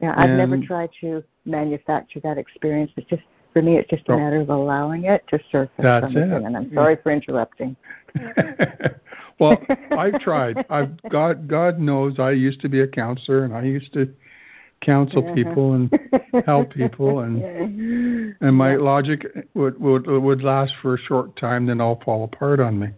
Yeah, 0.00 0.14
I've 0.16 0.30
and, 0.30 0.38
never 0.38 0.58
tried 0.58 0.90
to 1.02 1.22
manufacture 1.44 2.20
that 2.20 2.38
experience. 2.38 2.90
It's 2.96 3.08
just 3.08 3.22
for 3.52 3.60
me, 3.60 3.76
it's 3.76 3.90
just 3.90 4.08
a 4.08 4.12
oh. 4.12 4.16
matter 4.16 4.40
of 4.40 4.48
allowing 4.48 5.04
it 5.04 5.22
to 5.28 5.38
surface 5.50 5.70
from 5.76 6.14
within. 6.14 6.32
It. 6.32 6.44
And 6.44 6.56
I'm 6.56 6.72
sorry 6.72 6.96
for 7.02 7.12
interrupting. 7.12 7.76
well, 9.38 9.58
I've 9.90 10.18
tried. 10.20 10.64
I've 10.70 10.96
God 11.10 11.46
God 11.46 11.78
knows 11.78 12.18
I 12.18 12.30
used 12.30 12.62
to 12.62 12.70
be 12.70 12.80
a 12.80 12.88
counselor 12.88 13.44
and 13.44 13.54
I 13.54 13.64
used 13.64 13.92
to 13.92 14.14
counsel 14.82 15.22
people 15.34 15.74
and 15.74 15.98
help 16.46 16.72
people 16.72 17.20
and 17.20 18.36
and 18.40 18.56
my 18.56 18.76
logic 18.76 19.24
would 19.54 19.80
would 19.80 20.06
would 20.06 20.42
last 20.42 20.72
for 20.82 20.94
a 20.94 20.98
short 20.98 21.34
time 21.36 21.66
then 21.66 21.80
all 21.80 22.00
fall 22.04 22.24
apart 22.24 22.60
on 22.60 22.78
me. 22.78 22.88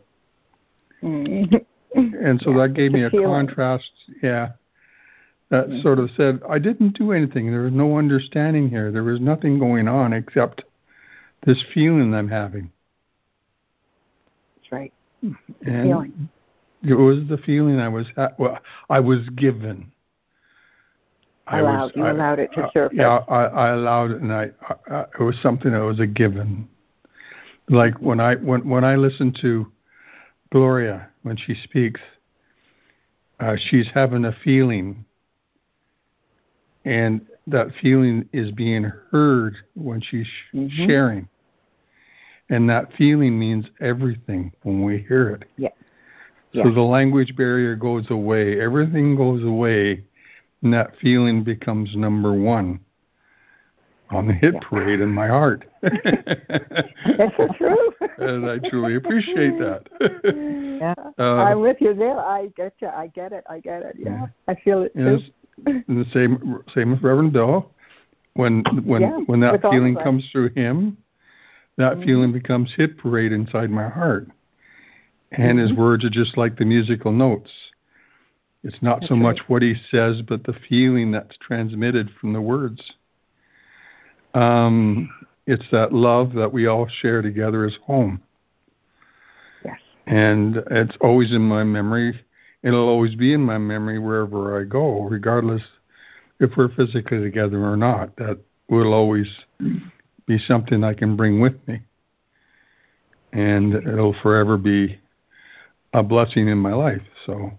Mm-hmm. 1.02 1.56
and 1.94 2.40
so 2.40 2.50
yeah, 2.50 2.66
that 2.66 2.74
gave 2.74 2.92
me 2.92 3.02
a, 3.02 3.08
a 3.08 3.10
contrast 3.10 3.90
yeah 4.22 4.52
that 5.50 5.68
mm-hmm. 5.68 5.82
sort 5.82 5.98
of 5.98 6.10
said 6.16 6.40
i 6.48 6.58
didn't 6.58 6.96
do 6.96 7.12
anything. 7.12 7.50
There 7.50 7.62
was 7.62 7.72
no 7.72 7.98
understanding 7.98 8.70
here. 8.70 8.90
There 8.90 9.04
was 9.04 9.20
nothing 9.20 9.58
going 9.58 9.86
on 9.86 10.12
except 10.12 10.64
this 11.46 11.62
feeling 11.74 12.14
i'm 12.14 12.28
having. 12.28 12.70
That's 14.56 14.72
right. 14.72 14.92
And 15.22 15.42
feeling. 15.62 16.28
it 16.82 16.94
was 16.94 17.28
the 17.28 17.38
feeling 17.38 17.78
i 17.78 17.88
was 17.88 18.06
ha- 18.16 18.32
well 18.38 18.58
i 18.88 19.00
was 19.00 19.28
given 19.36 19.92
I 21.46 21.58
allowed. 21.58 21.82
Was, 21.82 21.92
you 21.96 22.04
I, 22.04 22.10
allowed 22.10 22.38
it 22.38 22.52
to 22.54 22.70
surface. 22.72 22.96
Yeah, 22.98 23.18
I, 23.28 23.44
I 23.44 23.68
allowed 23.74 24.12
it, 24.12 24.22
and 24.22 24.32
I, 24.32 24.50
I, 24.90 25.04
it 25.18 25.22
was 25.22 25.36
something 25.42 25.72
that 25.72 25.80
was 25.80 26.00
a 26.00 26.06
given. 26.06 26.68
Like 27.68 27.94
when 28.00 28.20
I 28.20 28.36
when 28.36 28.68
when 28.68 28.84
I 28.84 28.96
listen 28.96 29.34
to 29.42 29.70
Gloria 30.50 31.08
when 31.22 31.36
she 31.36 31.54
speaks, 31.54 32.00
uh, 33.40 33.56
she's 33.68 33.88
having 33.92 34.24
a 34.24 34.32
feeling, 34.44 35.04
and 36.84 37.20
that 37.46 37.68
feeling 37.80 38.28
is 38.32 38.50
being 38.50 38.90
heard 39.10 39.56
when 39.74 40.00
she's 40.00 40.28
mm-hmm. 40.54 40.86
sharing, 40.86 41.28
and 42.48 42.68
that 42.70 42.88
feeling 42.96 43.38
means 43.38 43.66
everything 43.80 44.52
when 44.62 44.82
we 44.82 44.98
hear 45.08 45.30
it. 45.30 45.44
Yeah. 45.56 45.70
So 46.54 46.70
the 46.70 46.82
language 46.82 47.34
barrier 47.36 47.74
goes 47.74 48.08
away. 48.10 48.60
Everything 48.60 49.16
goes 49.16 49.42
away 49.42 50.04
and 50.64 50.72
that 50.72 50.96
feeling 51.00 51.44
becomes 51.44 51.94
number 51.94 52.32
one 52.32 52.80
on 54.10 54.26
the 54.26 54.32
hit 54.32 54.60
parade 54.62 55.00
in 55.00 55.10
my 55.10 55.28
heart. 55.28 55.64
That's 55.82 57.34
true. 57.58 57.92
and 58.18 58.48
I 58.48 58.58
truly 58.70 58.96
appreciate 58.96 59.58
that. 59.58 59.82
yeah, 60.80 60.94
uh, 61.18 61.42
I'm 61.42 61.60
with 61.60 61.76
you 61.80 61.94
there. 61.94 62.18
I 62.18 62.46
get 62.56 62.72
you. 62.80 62.88
I 62.88 63.08
get 63.08 63.32
it. 63.32 63.44
I 63.48 63.60
get 63.60 63.82
it. 63.82 63.96
Yeah, 63.98 64.26
I 64.48 64.54
feel 64.54 64.82
it 64.82 64.94
too. 64.94 65.20
And 65.66 65.84
the 65.86 66.06
same, 66.12 66.62
same 66.74 66.92
with 66.92 67.02
Reverend 67.02 67.32
Bill. 67.32 67.70
When 68.32 68.64
when 68.84 69.02
yeah, 69.02 69.18
when 69.26 69.40
that 69.40 69.60
feeling 69.62 69.94
comes 69.94 70.28
through 70.32 70.50
him, 70.50 70.96
that 71.76 71.92
mm-hmm. 71.92 72.04
feeling 72.04 72.32
becomes 72.32 72.72
hit 72.76 72.98
parade 72.98 73.32
inside 73.32 73.70
my 73.70 73.88
heart. 73.88 74.28
And 75.30 75.58
mm-hmm. 75.58 75.68
his 75.68 75.72
words 75.72 76.04
are 76.04 76.10
just 76.10 76.36
like 76.36 76.56
the 76.56 76.64
musical 76.64 77.12
notes. 77.12 77.50
It's 78.64 78.80
not 78.80 79.00
that's 79.00 79.10
so 79.10 79.16
much 79.16 79.40
what 79.46 79.60
he 79.60 79.74
says, 79.90 80.22
but 80.26 80.44
the 80.44 80.54
feeling 80.68 81.12
that's 81.12 81.36
transmitted 81.36 82.10
from 82.18 82.32
the 82.32 82.40
words. 82.40 82.80
Um, 84.32 85.10
it's 85.46 85.66
that 85.70 85.92
love 85.92 86.32
that 86.32 86.52
we 86.52 86.66
all 86.66 86.88
share 86.88 87.20
together 87.20 87.66
as 87.66 87.76
home. 87.84 88.22
Yes. 89.64 89.78
And 90.06 90.56
it's 90.70 90.96
always 91.02 91.30
in 91.30 91.42
my 91.42 91.62
memory. 91.62 92.18
It'll 92.62 92.88
always 92.88 93.14
be 93.14 93.34
in 93.34 93.42
my 93.42 93.58
memory 93.58 93.98
wherever 93.98 94.58
I 94.58 94.64
go, 94.64 95.02
regardless 95.02 95.62
if 96.40 96.52
we're 96.56 96.74
physically 96.74 97.20
together 97.20 97.62
or 97.62 97.76
not. 97.76 98.16
That 98.16 98.38
will 98.70 98.94
always 98.94 99.28
be 100.26 100.38
something 100.38 100.82
I 100.82 100.94
can 100.94 101.16
bring 101.16 101.38
with 101.40 101.54
me. 101.68 101.82
And 103.34 103.74
it'll 103.74 104.16
forever 104.22 104.56
be 104.56 104.98
a 105.92 106.02
blessing 106.02 106.48
in 106.48 106.56
my 106.56 106.72
life. 106.72 107.02
So 107.26 107.52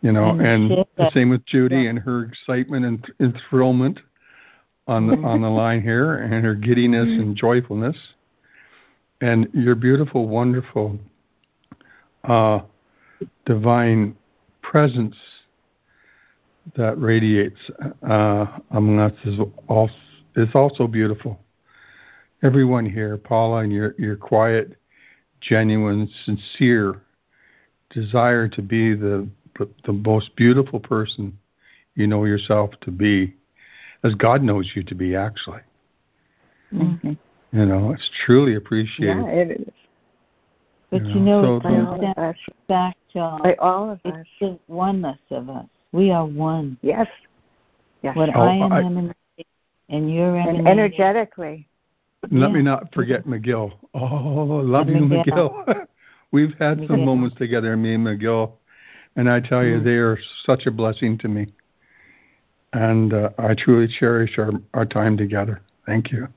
you 0.00 0.12
know, 0.12 0.30
and, 0.30 0.70
and 0.70 0.86
the 0.96 1.10
same 1.12 1.28
with 1.28 1.44
Judy 1.44 1.86
and 1.86 1.98
her 1.98 2.24
excitement 2.24 2.84
and 2.84 3.10
enthrallment 3.20 3.98
on 4.86 5.06
the 5.06 5.16
on 5.16 5.42
the 5.42 5.50
line 5.50 5.82
here, 5.82 6.14
and 6.18 6.44
her 6.44 6.54
giddiness 6.54 7.08
and 7.08 7.36
joyfulness, 7.36 7.96
and 9.20 9.48
your 9.52 9.74
beautiful, 9.74 10.28
wonderful, 10.28 10.98
uh, 12.24 12.60
divine 13.44 14.16
presence 14.62 15.16
that 16.76 16.98
radiates 16.98 17.58
uh, 18.08 18.46
among 18.70 18.98
us 18.98 19.12
is 19.24 19.38
also, 19.66 19.94
is 20.36 20.48
also 20.54 20.86
beautiful. 20.86 21.38
Everyone 22.42 22.86
here, 22.86 23.16
Paula, 23.16 23.58
and 23.58 23.72
your 23.72 23.94
your 23.98 24.16
quiet, 24.16 24.76
genuine, 25.40 26.08
sincere 26.24 27.02
desire 27.90 28.48
to 28.48 28.62
be 28.62 28.94
the 28.94 29.28
the, 29.58 29.68
the 29.84 29.92
most 29.92 30.34
beautiful 30.36 30.80
person 30.80 31.38
you 31.94 32.06
know 32.06 32.24
yourself 32.24 32.70
to 32.82 32.90
be, 32.90 33.34
as 34.04 34.14
God 34.14 34.42
knows 34.42 34.70
you 34.74 34.82
to 34.84 34.94
be, 34.94 35.16
actually. 35.16 35.60
Mm-hmm. 36.72 37.12
You 37.52 37.66
know, 37.66 37.92
it's 37.92 38.10
truly 38.24 38.54
appreciated. 38.54 39.16
Yeah, 39.16 39.26
it 39.26 39.50
is. 39.62 39.74
But 40.90 41.04
you 41.04 41.14
know, 41.14 41.18
you 41.18 41.20
know 41.20 41.42
so 41.42 41.56
it 41.56 41.62
comes 41.62 42.14
back, 42.14 42.36
back 42.68 42.96
to 43.12 43.38
by 43.42 43.54
all 43.58 43.90
of 43.90 44.00
us. 44.04 44.26
the 44.40 44.58
oneness 44.68 45.18
of 45.30 45.50
us. 45.50 45.66
We 45.92 46.10
are 46.10 46.24
one. 46.24 46.78
Yes. 46.82 47.08
Yes. 48.02 48.16
What 48.16 48.34
oh, 48.34 48.40
I 48.40 48.54
am 48.54 48.72
I, 48.72 48.80
emanating 48.80 49.14
and 49.88 50.12
you're 50.12 50.36
emanating. 50.36 50.60
And 50.60 50.68
energetically. 50.68 51.68
Let 52.22 52.32
yeah. 52.32 52.48
me 52.48 52.62
not 52.62 52.92
forget 52.94 53.26
McGill. 53.26 53.72
Oh, 53.94 54.62
love 54.64 54.88
you, 54.88 54.96
McGill. 54.96 55.66
McGill. 55.66 55.86
We've 56.30 56.54
had 56.58 56.84
some 56.86 57.04
moments 57.04 57.36
together, 57.36 57.74
me 57.76 57.94
and 57.94 58.06
McGill, 58.06 58.52
and 59.18 59.28
I 59.28 59.40
tell 59.40 59.64
you, 59.64 59.80
mm. 59.80 59.84
they 59.84 59.96
are 59.96 60.16
such 60.46 60.66
a 60.66 60.70
blessing 60.70 61.18
to 61.18 61.28
me. 61.28 61.48
And 62.72 63.12
uh, 63.12 63.30
I 63.36 63.54
truly 63.54 63.88
cherish 63.98 64.38
our, 64.38 64.52
our 64.74 64.86
time 64.86 65.16
together. 65.16 65.60
Thank 65.86 66.12
you. 66.12 66.28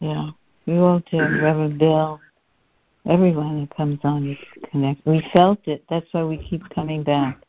Yeah, 0.00 0.30
we 0.66 0.76
all 0.76 1.00
do. 1.10 1.20
Reverend 1.20 1.78
Bill, 1.78 2.20
everyone 3.08 3.62
that 3.62 3.74
comes 3.74 3.98
on, 4.04 4.24
you 4.24 4.36
connect. 4.70 5.06
We 5.06 5.26
felt 5.32 5.60
it. 5.66 5.82
That's 5.88 6.06
why 6.12 6.22
we 6.24 6.36
keep 6.36 6.68
coming 6.68 7.02
back. 7.02 7.40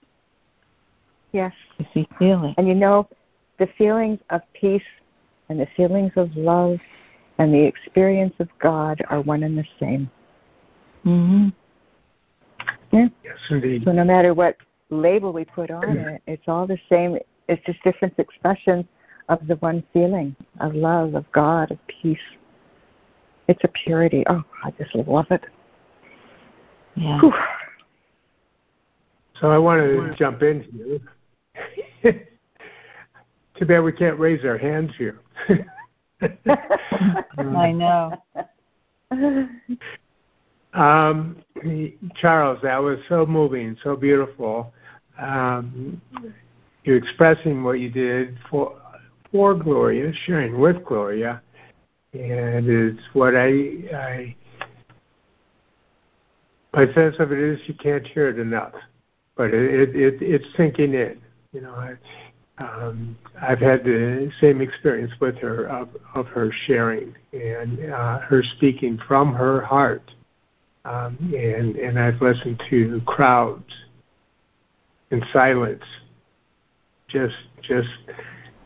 Yes. 1.33 1.51
Because 1.77 1.93
we 1.93 2.07
feel 2.17 2.45
it. 2.45 2.55
And 2.57 2.65
you 2.65 2.73
know, 2.73 3.09
the 3.57 3.67
feelings 3.77 4.19
of 4.29 4.41
peace 4.53 4.81
and 5.49 5.59
the 5.59 5.67
feelings 5.75 6.13
of 6.15 6.33
love 6.37 6.77
and 7.37 7.53
the 7.53 7.61
experience 7.61 8.33
of 8.39 8.47
God 8.59 9.01
are 9.09 9.19
one 9.19 9.43
and 9.43 9.57
the 9.57 9.65
same. 9.77 10.09
Mm-hmm. 11.05 11.49
Yeah. 12.93 13.07
Yes, 13.25 13.37
indeed. 13.49 13.83
So 13.83 13.91
no 13.91 14.05
matter 14.05 14.33
what 14.33 14.55
label 14.89 15.31
we 15.31 15.45
put 15.45 15.71
on 15.71 15.97
it. 15.97 16.21
It's 16.27 16.43
all 16.47 16.67
the 16.67 16.77
same. 16.89 17.17
It's 17.47 17.63
just 17.65 17.81
different 17.83 18.13
expressions 18.17 18.85
of 19.29 19.45
the 19.47 19.55
one 19.57 19.83
feeling 19.93 20.35
of 20.59 20.73
love, 20.73 21.15
of 21.15 21.31
God, 21.31 21.71
of 21.71 21.77
peace. 21.87 22.17
It's 23.47 23.63
a 23.63 23.67
purity. 23.69 24.23
Oh, 24.29 24.43
I 24.63 24.71
just 24.71 24.93
love 24.95 25.27
it. 25.31 25.43
Yeah. 26.95 27.19
Whew. 27.19 27.33
So 29.39 29.49
I 29.49 29.57
want 29.57 29.81
to 29.81 30.13
jump 30.17 30.43
in 30.43 30.99
here. 32.03 32.13
Too 33.57 33.65
bad 33.65 33.79
we 33.79 33.91
can't 33.91 34.19
raise 34.19 34.43
our 34.43 34.57
hands 34.57 34.91
here. 34.97 35.21
I 36.21 37.71
know. 37.71 38.13
Um, 40.73 41.37
Charles, 42.15 42.59
that 42.61 42.77
was 42.77 42.99
so 43.09 43.25
moving, 43.25 43.75
so 43.83 43.95
beautiful 43.95 44.71
um, 45.19 46.01
you 46.83 46.95
expressing 46.95 47.63
what 47.63 47.79
you 47.79 47.89
did 47.89 48.37
for 48.49 48.75
for 49.31 49.53
Gloria, 49.53 50.11
sharing 50.25 50.59
with 50.59 50.83
Gloria, 50.85 51.41
and 52.13 52.67
it's 52.67 53.01
what 53.13 53.35
I, 53.35 53.49
I 53.95 54.35
my 56.73 56.91
sense 56.93 57.17
of 57.19 57.31
it 57.31 57.39
is 57.39 57.59
you 57.67 57.73
can't 57.75 58.05
hear 58.07 58.29
it 58.29 58.39
enough, 58.39 58.73
but 59.35 59.53
it, 59.53 59.89
it, 59.89 59.95
it 59.95 60.21
it's 60.21 60.45
sinking 60.57 60.93
in. 60.93 61.19
You 61.51 61.61
know, 61.61 61.73
I, 61.73 61.95
um, 62.63 63.17
I've 63.41 63.59
had 63.59 63.83
the 63.83 64.31
same 64.41 64.61
experience 64.61 65.13
with 65.19 65.37
her 65.37 65.65
of, 65.65 65.89
of 66.13 66.27
her 66.27 66.51
sharing 66.65 67.15
and 67.33 67.91
uh, 67.91 68.19
her 68.19 68.43
speaking 68.57 68.99
from 69.07 69.33
her 69.33 69.61
heart. 69.61 70.11
Um, 70.85 71.17
and, 71.37 71.75
and 71.75 71.99
I've 71.99 72.21
listened 72.21 72.61
to 72.69 73.01
crowds 73.05 73.71
in 75.11 75.23
silence, 75.33 75.83
just 77.07 77.35
just 77.61 77.89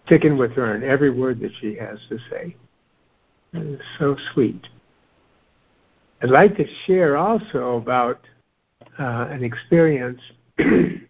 sticking 0.06 0.38
with 0.38 0.52
her 0.52 0.76
and 0.76 0.84
every 0.84 1.10
word 1.10 1.40
that 1.40 1.52
she 1.62 1.76
has 1.76 2.00
to 2.10 2.18
say. 2.30 2.56
It's 3.54 3.84
so 4.00 4.18
sweet. 4.34 4.68
I'd 6.22 6.30
like 6.30 6.56
to 6.58 6.66
share 6.86 7.18
also 7.18 7.78
about 7.78 8.20
uh, 9.00 9.28
an 9.30 9.44
experience 9.44 10.22
that 10.58 11.02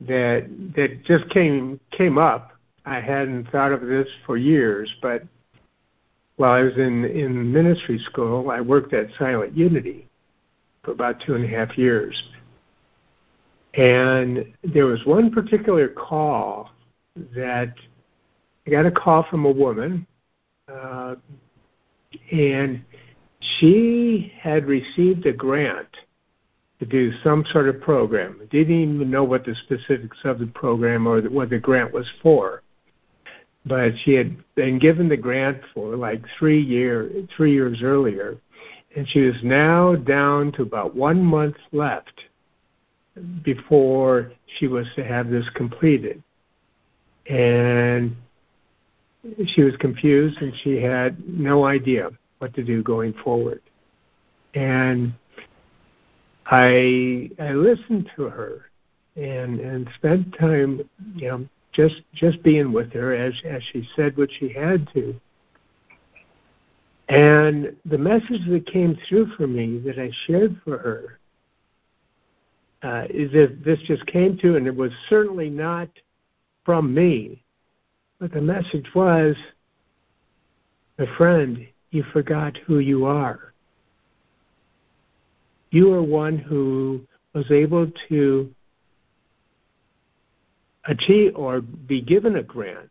that 0.00 1.04
just 1.04 1.28
came 1.30 1.80
came 1.90 2.18
up. 2.18 2.52
I 2.84 3.00
hadn't 3.00 3.50
thought 3.50 3.72
of 3.72 3.82
this 3.82 4.08
for 4.24 4.36
years, 4.36 4.92
but 5.02 5.22
while 6.36 6.52
I 6.52 6.62
was 6.62 6.76
in 6.76 7.04
in 7.04 7.52
ministry 7.52 7.98
school, 7.98 8.50
I 8.50 8.60
worked 8.60 8.92
at 8.92 9.08
Silent 9.18 9.56
Unity 9.56 10.06
for 10.82 10.92
about 10.92 11.20
two 11.20 11.34
and 11.34 11.44
a 11.44 11.48
half 11.48 11.76
years, 11.76 12.20
and 13.74 14.44
there 14.64 14.86
was 14.86 15.04
one 15.04 15.30
particular 15.30 15.88
call 15.88 16.70
that 17.34 17.74
I 18.66 18.70
got 18.70 18.86
a 18.86 18.90
call 18.90 19.24
from 19.30 19.44
a 19.44 19.50
woman, 19.50 20.06
uh, 20.72 21.16
and 22.32 22.82
she 23.58 24.32
had 24.38 24.66
received 24.66 25.26
a 25.26 25.32
grant 25.32 25.88
to 26.78 26.86
do 26.86 27.12
some 27.24 27.44
sort 27.50 27.68
of 27.68 27.80
program. 27.80 28.40
Didn't 28.50 28.74
even 28.74 29.10
know 29.10 29.24
what 29.24 29.44
the 29.44 29.54
specifics 29.64 30.18
of 30.24 30.38
the 30.38 30.46
program 30.46 31.06
or 31.06 31.20
what 31.22 31.50
the 31.50 31.58
grant 31.58 31.92
was 31.92 32.06
for. 32.22 32.62
But 33.66 33.92
she 34.04 34.12
had 34.12 34.36
been 34.54 34.78
given 34.78 35.08
the 35.08 35.16
grant 35.16 35.60
for 35.74 35.96
like 35.96 36.22
three 36.38 36.60
year 36.60 37.10
three 37.36 37.52
years 37.52 37.82
earlier, 37.82 38.38
and 38.96 39.06
she 39.08 39.20
was 39.20 39.36
now 39.42 39.94
down 39.94 40.52
to 40.52 40.62
about 40.62 40.94
one 40.94 41.22
month 41.22 41.56
left 41.72 42.24
before 43.42 44.32
she 44.58 44.66
was 44.66 44.86
to 44.96 45.04
have 45.04 45.30
this 45.30 45.48
completed. 45.54 46.22
And 47.28 48.16
she 49.46 49.62
was 49.62 49.76
confused 49.76 50.40
and 50.40 50.52
she 50.62 50.80
had 50.80 51.16
no 51.28 51.64
idea 51.66 52.10
what 52.38 52.54
to 52.54 52.64
do 52.64 52.82
going 52.82 53.12
forward. 53.24 53.60
And 54.54 55.12
I 56.46 57.30
I 57.38 57.52
listened 57.52 58.10
to 58.16 58.24
her 58.24 58.70
and 59.16 59.60
and 59.60 59.88
spent 59.96 60.36
time, 60.38 60.88
you 61.14 61.28
know, 61.28 61.48
just 61.72 62.02
just 62.14 62.42
being 62.42 62.72
with 62.72 62.92
her 62.92 63.14
as 63.14 63.34
as 63.44 63.62
she 63.72 63.86
said 63.94 64.16
what 64.16 64.30
she 64.38 64.52
had 64.52 64.88
to. 64.94 65.14
And 67.08 67.74
the 67.86 67.98
message 67.98 68.46
that 68.48 68.66
came 68.66 68.98
through 69.08 69.34
for 69.36 69.46
me 69.46 69.78
that 69.80 69.98
I 69.98 70.10
shared 70.26 70.60
for 70.64 70.78
her 70.78 71.17
uh, 72.82 73.04
is 73.10 73.32
that 73.32 73.64
this 73.64 73.78
just 73.86 74.06
came 74.06 74.38
to, 74.38 74.56
and 74.56 74.66
it 74.66 74.74
was 74.74 74.92
certainly 75.08 75.50
not 75.50 75.88
from 76.64 76.94
me, 76.94 77.42
but 78.20 78.32
the 78.32 78.40
message 78.40 78.86
was, 78.94 79.36
my 80.98 81.06
friend, 81.16 81.66
you 81.90 82.02
forgot 82.12 82.56
who 82.66 82.78
you 82.78 83.04
are 83.06 83.48
you 85.70 85.92
are 85.92 86.02
one 86.02 86.38
who 86.38 87.00
was 87.34 87.50
able 87.50 87.90
to 88.08 88.50
achieve 90.86 91.32
or 91.36 91.60
be 91.60 92.00
given 92.00 92.36
a 92.36 92.42
grant 92.42 92.90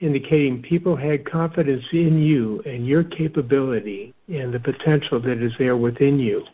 indicating 0.00 0.60
people 0.60 0.94
had 0.94 1.24
confidence 1.24 1.84
in 1.92 2.20
you 2.20 2.62
and 2.66 2.86
your 2.86 3.02
capability 3.02 4.12
and 4.28 4.52
the 4.52 4.60
potential 4.60 5.18
that 5.18 5.42
is 5.42 5.54
there 5.58 5.76
within 5.76 6.18
you. 6.18 6.44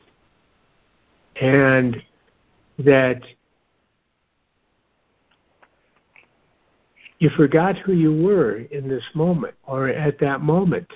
And 1.40 2.02
that 2.78 3.22
you 7.22 7.30
forgot 7.30 7.78
who 7.78 7.92
you 7.92 8.12
were 8.12 8.58
in 8.72 8.88
this 8.88 9.04
moment 9.14 9.54
or 9.64 9.88
at 9.88 10.18
that 10.18 10.40
moment. 10.40 10.88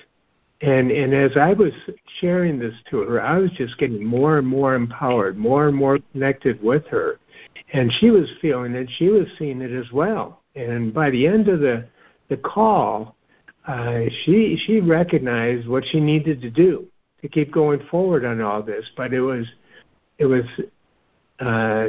And 0.61 0.91
and 0.91 1.13
as 1.13 1.37
I 1.37 1.53
was 1.53 1.71
sharing 2.19 2.59
this 2.59 2.73
to 2.89 2.99
her, 3.01 3.21
I 3.21 3.37
was 3.37 3.51
just 3.51 3.77
getting 3.77 4.03
more 4.03 4.37
and 4.37 4.47
more 4.47 4.75
empowered, 4.75 5.37
more 5.37 5.67
and 5.67 5.77
more 5.77 5.99
connected 6.11 6.61
with 6.61 6.85
her. 6.87 7.19
And 7.71 7.91
she 7.99 8.09
was 8.09 8.29
feeling 8.41 8.73
it, 8.73 8.89
she 8.97 9.07
was 9.07 9.27
seeing 9.37 9.61
it 9.61 9.71
as 9.71 9.91
well. 9.91 10.41
And 10.55 10.93
by 10.93 11.11
the 11.11 11.27
end 11.27 11.47
of 11.47 11.59
the 11.59 11.87
the 12.29 12.37
call, 12.37 13.15
uh, 13.67 14.01
she 14.25 14.61
she 14.65 14.81
recognized 14.81 15.67
what 15.67 15.85
she 15.85 15.99
needed 15.99 16.41
to 16.41 16.49
do 16.49 16.87
to 17.21 17.29
keep 17.29 17.53
going 17.53 17.79
forward 17.89 18.25
on 18.25 18.41
all 18.41 18.61
this. 18.61 18.85
But 18.97 19.13
it 19.13 19.21
was 19.21 19.45
it 20.17 20.25
was 20.25 20.43
uh, 21.39 21.87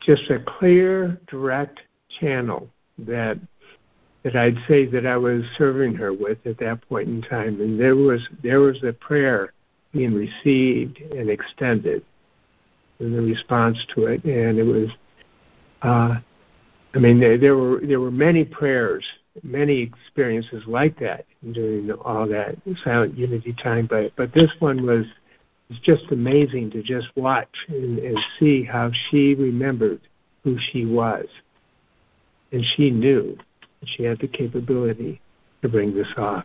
just 0.00 0.30
a 0.30 0.38
clear, 0.40 1.20
direct 1.28 1.80
channel 2.20 2.68
that 2.98 3.38
that 4.22 4.36
I'd 4.36 4.58
say 4.68 4.84
that 4.84 5.06
I 5.06 5.16
was 5.16 5.44
serving 5.56 5.94
her 5.94 6.12
with 6.12 6.46
at 6.46 6.58
that 6.58 6.86
point 6.88 7.08
in 7.08 7.22
time, 7.22 7.60
and 7.60 7.80
there 7.80 7.96
was 7.96 8.20
there 8.42 8.60
was 8.60 8.82
a 8.82 8.92
prayer 8.92 9.52
being 9.92 10.14
received 10.14 11.00
and 11.00 11.30
extended 11.30 12.04
in 13.00 13.12
the 13.14 13.22
response 13.22 13.78
to 13.94 14.06
it, 14.06 14.22
and 14.24 14.58
it 14.58 14.62
was, 14.62 14.88
uh, 15.82 16.18
I 16.94 16.98
mean, 16.98 17.18
there, 17.18 17.38
there 17.38 17.56
were 17.56 17.80
there 17.82 18.00
were 18.00 18.10
many 18.10 18.44
prayers, 18.44 19.04
many 19.42 19.78
experiences 19.78 20.62
like 20.66 20.98
that 21.00 21.24
during 21.52 21.90
all 21.90 22.26
that 22.28 22.56
silent 22.84 23.16
unity 23.16 23.54
time, 23.54 23.86
but 23.86 24.14
but 24.16 24.32
this 24.34 24.50
one 24.58 24.84
was 24.84 25.06
was 25.70 25.78
just 25.78 26.10
amazing 26.10 26.70
to 26.72 26.82
just 26.82 27.06
watch 27.16 27.48
and, 27.68 27.98
and 28.00 28.18
see 28.38 28.64
how 28.64 28.90
she 29.08 29.34
remembered 29.36 30.00
who 30.42 30.58
she 30.58 30.84
was, 30.84 31.26
and 32.52 32.64
she 32.76 32.90
knew 32.90 33.38
she 33.84 34.02
had 34.02 34.18
the 34.18 34.26
capability 34.26 35.20
to 35.62 35.68
bring 35.68 35.94
this 35.94 36.08
off. 36.16 36.44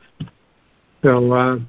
So 1.04 1.34
uh, 1.34 1.60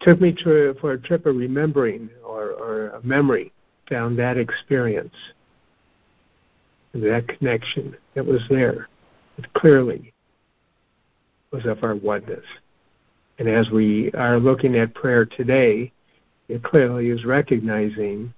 took 0.00 0.20
me 0.20 0.34
to, 0.44 0.74
for 0.80 0.92
a 0.92 0.98
trip 0.98 1.26
of 1.26 1.36
remembering 1.36 2.08
or, 2.24 2.50
or 2.52 2.88
a 2.88 3.02
memory 3.02 3.52
down 3.88 4.16
that 4.16 4.38
experience, 4.38 5.14
that 6.94 7.28
connection 7.28 7.96
that 8.14 8.24
was 8.24 8.40
there. 8.48 8.88
It 9.36 9.52
clearly 9.54 10.12
was 11.52 11.66
of 11.66 11.82
our 11.82 11.96
oneness. 11.96 12.44
And 13.38 13.48
as 13.48 13.70
we 13.70 14.10
are 14.12 14.38
looking 14.38 14.76
at 14.76 14.94
prayer 14.94 15.24
today, 15.24 15.92
it 16.50 16.62
clearly 16.62 17.10
is 17.10 17.24
recognizing 17.24 18.32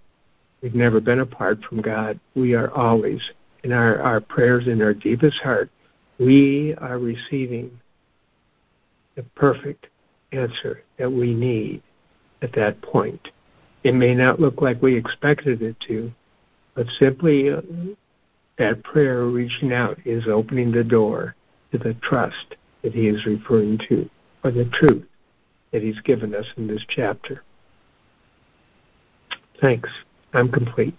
we've 0.62 0.74
never 0.74 1.00
been 1.00 1.20
apart 1.20 1.62
from 1.64 1.80
God. 1.80 2.20
We 2.34 2.54
are 2.54 2.70
always 2.70 3.20
in 3.64 3.72
our, 3.72 4.00
our 4.00 4.20
prayers 4.20 4.66
in 4.66 4.82
our 4.82 4.94
deepest 4.94 5.38
heart 5.40 5.70
we 6.22 6.74
are 6.78 6.98
receiving 6.98 7.80
the 9.16 9.22
perfect 9.34 9.88
answer 10.32 10.82
that 10.98 11.10
we 11.10 11.34
need 11.34 11.82
at 12.42 12.52
that 12.54 12.80
point. 12.82 13.28
It 13.82 13.94
may 13.94 14.14
not 14.14 14.40
look 14.40 14.62
like 14.62 14.80
we 14.80 14.96
expected 14.96 15.62
it 15.62 15.76
to, 15.88 16.12
but 16.74 16.86
simply 16.98 17.50
uh, 17.50 17.60
that 18.58 18.84
prayer 18.84 19.24
reaching 19.24 19.72
out 19.72 19.98
is 20.04 20.28
opening 20.28 20.70
the 20.70 20.84
door 20.84 21.34
to 21.72 21.78
the 21.78 21.94
trust 21.94 22.56
that 22.82 22.94
he 22.94 23.08
is 23.08 23.26
referring 23.26 23.78
to, 23.88 24.08
or 24.44 24.50
the 24.50 24.70
truth 24.72 25.04
that 25.72 25.82
he's 25.82 26.00
given 26.00 26.34
us 26.34 26.46
in 26.56 26.66
this 26.66 26.84
chapter. 26.88 27.42
Thanks. 29.62 29.88
I'm 30.34 30.50
complete. 30.50 30.94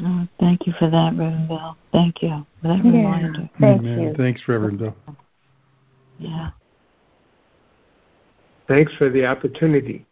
Oh, 0.00 0.26
thank 0.40 0.66
you 0.66 0.72
for 0.78 0.88
that, 0.88 1.14
Reverend 1.16 1.48
Bill. 1.48 1.76
Thank 1.92 2.22
you 2.22 2.46
for 2.62 2.68
that 2.68 2.84
yeah, 2.84 2.90
reminder. 2.90 3.50
Thank 3.60 3.80
Amen. 3.80 4.00
you. 4.00 4.14
Thanks, 4.16 4.40
Reverend 4.46 4.78
Bill. 4.78 4.96
Yeah. 6.18 6.50
Thanks 8.68 8.92
for 8.96 9.10
the 9.10 9.26
opportunity 9.26 10.06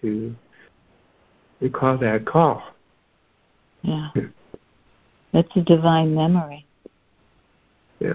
to 0.00 0.34
recall 1.60 1.96
that 1.98 2.26
call. 2.26 2.62
Yeah. 3.82 4.10
That's 5.32 5.56
a 5.56 5.62
divine 5.62 6.14
memory. 6.14 6.66
Yeah. 8.00 8.14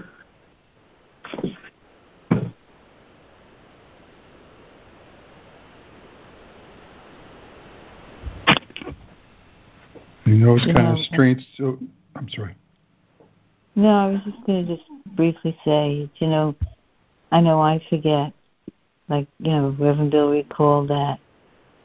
Know, 10.40 10.56
it's 10.56 10.64
You 10.66 10.74
kind 10.74 10.94
know, 10.94 11.00
of 11.00 11.06
strange. 11.06 11.46
So, 11.56 11.78
I'm 12.16 12.28
sorry. 12.30 12.56
No, 13.74 13.88
I 13.88 14.06
was 14.06 14.20
just 14.24 14.44
going 14.46 14.66
to 14.66 14.76
just 14.76 14.88
briefly 15.14 15.56
say, 15.64 16.10
you 16.16 16.26
know, 16.26 16.54
I 17.30 17.40
know 17.40 17.60
I 17.60 17.82
forget, 17.90 18.32
like, 19.08 19.28
you 19.38 19.52
know, 19.52 19.76
Reverend 19.78 20.10
Bill 20.10 20.30
recalled 20.30 20.88
that. 20.88 21.20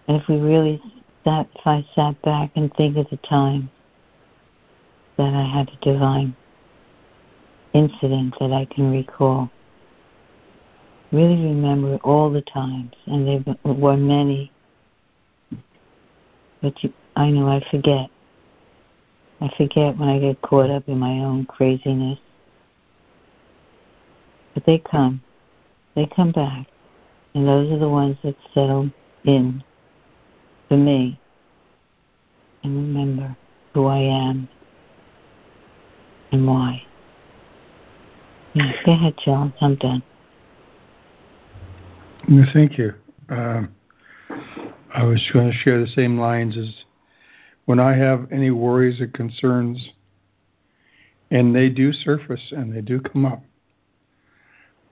And 0.08 0.22
if 0.22 0.28
we 0.28 0.38
really 0.38 0.82
sat, 1.24 1.47
if 1.53 1.68
I 1.68 1.86
sat 1.95 2.20
back 2.22 2.51
and 2.56 2.74
think 2.76 2.97
of 2.97 3.10
the 3.10 3.18
time 3.18 3.70
that 5.18 5.34
I 5.34 5.43
had 5.43 5.70
a 5.70 5.78
divine 5.84 6.36
incident 7.74 8.36
that 8.39 8.53
I 8.53 8.66
can 8.74 8.91
recall. 8.91 9.49
Really 11.12 11.36
remember 11.36 11.97
all 12.03 12.32
the 12.32 12.41
times, 12.41 12.93
and 13.06 13.28
there 13.28 13.56
were 13.64 13.97
many, 13.97 14.51
but 16.62 16.84
you, 16.84 16.93
I 17.16 17.30
know 17.30 17.47
I 17.47 17.64
forget. 17.70 18.10
I 19.42 19.50
forget 19.58 19.98
when 19.98 20.10
I 20.10 20.20
get 20.20 20.42
caught 20.42 20.70
up 20.70 20.88
in 20.88 20.98
my 20.98 21.20
own 21.20 21.46
craziness. 21.46 22.20
But 24.54 24.66
they 24.66 24.80
come. 24.80 25.22
They 25.96 26.08
come 26.08 26.32
back. 26.32 26.68
And 27.34 27.48
those 27.48 27.72
are 27.72 27.80
the 27.80 27.90
ones 27.90 28.18
that 28.24 28.36
settle 28.54 28.90
in 29.26 29.64
for 30.70 30.78
me 30.78 31.20
and 32.64 32.76
remember 32.76 33.36
who 33.74 33.86
I 33.88 34.00
am 34.00 34.48
and 36.32 36.48
why. 36.48 36.82
Yeah, 38.54 38.72
go 38.86 38.94
ahead, 38.94 39.18
Charles. 39.18 39.52
I'm 39.60 39.76
done. 39.76 40.02
Thank 42.54 42.78
you. 42.78 42.94
Um, 43.30 43.76
I 44.94 45.04
was 45.04 45.22
going 45.34 45.52
to 45.52 45.58
share 45.58 45.80
the 45.80 45.88
same 45.88 46.18
lines 46.18 46.58
as 46.58 46.74
when 47.66 47.80
I 47.80 47.95
have 47.95 48.32
any 48.32 48.51
worries 48.51 49.01
or 49.01 49.07
concerns, 49.07 49.89
and 51.32 51.55
they 51.55 51.70
do 51.70 51.91
surface 51.91 52.51
and 52.51 52.76
they 52.76 52.82
do 52.82 52.99
come 52.99 53.26
up. 53.26 53.43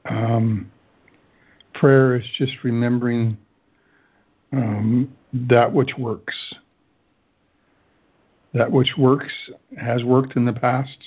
Um, 0.09 0.71
prayer 1.74 2.15
is 2.15 2.26
just 2.38 2.63
remembering 2.63 3.38
um, 4.51 5.13
that 5.34 5.71
which 5.71 5.91
works. 5.97 6.36
That 8.53 8.71
which 8.71 8.93
works 8.97 9.34
has 9.80 10.03
worked 10.03 10.36
in 10.36 10.45
the 10.45 10.53
past, 10.53 10.97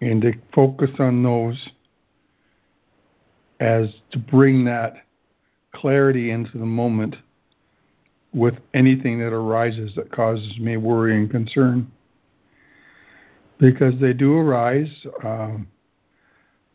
and 0.00 0.22
to 0.22 0.32
focus 0.54 0.90
on 0.98 1.22
those 1.22 1.68
as 3.60 3.88
to 4.12 4.18
bring 4.18 4.64
that 4.64 4.94
clarity 5.74 6.30
into 6.30 6.58
the 6.58 6.64
moment 6.64 7.16
with 8.34 8.54
anything 8.74 9.20
that 9.20 9.32
arises 9.32 9.94
that 9.94 10.10
causes 10.10 10.58
me 10.58 10.76
worry 10.76 11.16
and 11.16 11.30
concern. 11.30 11.90
Because 13.58 13.94
they 14.00 14.12
do 14.12 14.34
arise 14.36 14.90
um, 15.24 15.68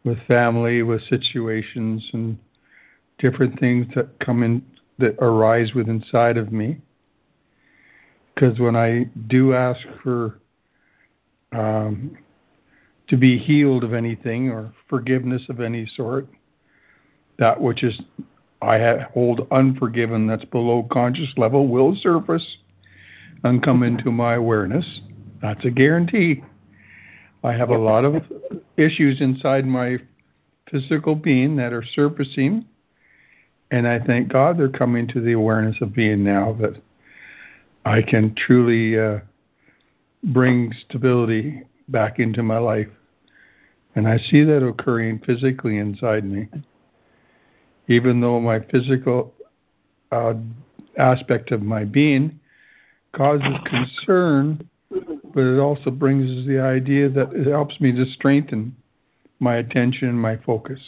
with 0.05 0.18
family, 0.26 0.82
with 0.82 1.01
situations, 1.03 2.10
and 2.14 2.39
different 3.18 3.60
things 3.60 3.86
that 3.95 4.18
come 4.20 4.41
in 4.41 4.64
that 4.97 5.16
arise 5.20 5.74
with 5.74 5.88
inside 5.88 6.38
of 6.38 6.51
me. 6.51 6.78
Because 8.34 8.60
when 8.60 8.76
I 8.76 9.05
do 9.28 9.53
ask 9.53 9.80
for 10.01 10.39
um, 11.51 12.18
to 13.07 13.18
be 13.18 13.38
healed 13.38 13.84
of 13.84 13.93
anything 13.93 14.49
or 14.49 14.74
forgiveness 14.89 15.43
of 15.49 15.60
any 15.60 15.86
sort, 15.95 16.28
that 17.38 17.60
which 17.60 17.84
is 17.84 17.99
I 18.62 18.97
hold 19.14 19.47
unforgiven 19.51 20.28
that's 20.28 20.45
below 20.45 20.84
conscious 20.91 21.34
level 21.38 21.68
will 21.68 21.95
surface 21.95 22.57
and 23.43 23.64
come 23.64 23.84
into 23.84 24.12
my 24.12 24.34
awareness. 24.36 25.01
That's 25.41 25.64
a 25.64 25.70
guarantee. 25.70 26.43
I 27.43 27.53
have 27.53 27.70
a 27.70 27.78
lot 27.78 28.03
of 28.03 28.24
issues 28.76 29.22
inside 29.22 29.66
my 29.66 29.99
physical 30.70 31.16
being 31.16 31.55
that 31.55 31.72
are 31.72 31.84
surfacing, 31.84 32.66
and 33.72 33.88
I 33.88 33.99
thank 33.99 34.28
God 34.28 34.57
they're 34.57 34.68
coming 34.68 35.07
to 35.10 35.22
the 35.22 35.34
awareness 35.34 35.78
of 35.82 35.93
being 35.93 36.24
now 36.24 36.57
that 36.60 36.82
I 37.86 38.01
can 38.01 38.36
truly 38.36 38.99
uh, 38.99 39.20
bring 40.24 40.74
stability 40.88 41.64
back 41.88 42.20
into 42.20 42.43
my 42.43 42.57
life. 42.57 42.89
And 43.95 44.07
I 44.07 44.18
see 44.18 44.43
that 44.43 44.66
occurring 44.66 45.20
physically 45.26 45.78
inside 45.78 46.26
me 46.26 46.47
even 47.90 48.22
though 48.22 48.40
my 48.40 48.60
physical 48.72 49.34
uh, 50.12 50.36
aspect 50.98 51.52
of 51.52 51.62
my 51.62 51.84
being 51.84 52.40
causes 53.14 53.58
concern, 53.66 54.70
but 55.34 55.42
it 55.42 55.60
also 55.60 55.90
brings 55.90 56.48
the 56.48 56.62
idea 56.62 57.10
that 57.10 57.34
it 57.34 57.48
helps 57.48 57.82
me 57.82 57.92
to 57.92 58.06
strengthen 58.06 58.76
my 59.40 59.56
attention 59.56 60.08
and 60.08 60.20
my 60.20 60.38
focus. 60.38 60.80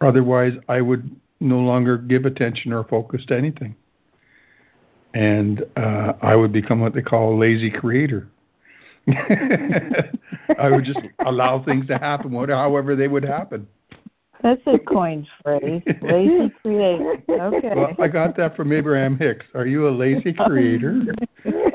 Otherwise, 0.00 0.54
I 0.68 0.80
would 0.80 1.14
no 1.40 1.58
longer 1.58 1.98
give 1.98 2.24
attention 2.24 2.72
or 2.72 2.84
focus 2.84 3.24
to 3.26 3.36
anything. 3.36 3.76
And 5.12 5.62
uh, 5.76 6.14
I 6.22 6.36
would 6.36 6.52
become 6.52 6.80
what 6.80 6.94
they 6.94 7.02
call 7.02 7.34
a 7.34 7.36
lazy 7.38 7.70
creator. 7.70 8.28
I 9.08 10.70
would 10.70 10.84
just 10.84 11.00
allow 11.24 11.62
things 11.64 11.86
to 11.88 11.98
happen, 11.98 12.32
however 12.32 12.96
they 12.96 13.08
would 13.08 13.24
happen. 13.24 13.66
That's 14.42 14.60
a 14.66 14.78
coined 14.86 15.28
phrase. 15.42 15.82
Lazy 16.02 16.50
creator. 16.62 17.16
Okay. 17.28 17.72
Well, 17.74 17.94
I 17.98 18.08
got 18.08 18.36
that 18.36 18.56
from 18.56 18.72
Abraham 18.72 19.18
Hicks. 19.18 19.46
Are 19.54 19.66
you 19.66 19.88
a 19.88 19.90
lazy 19.90 20.32
creator? 20.32 21.02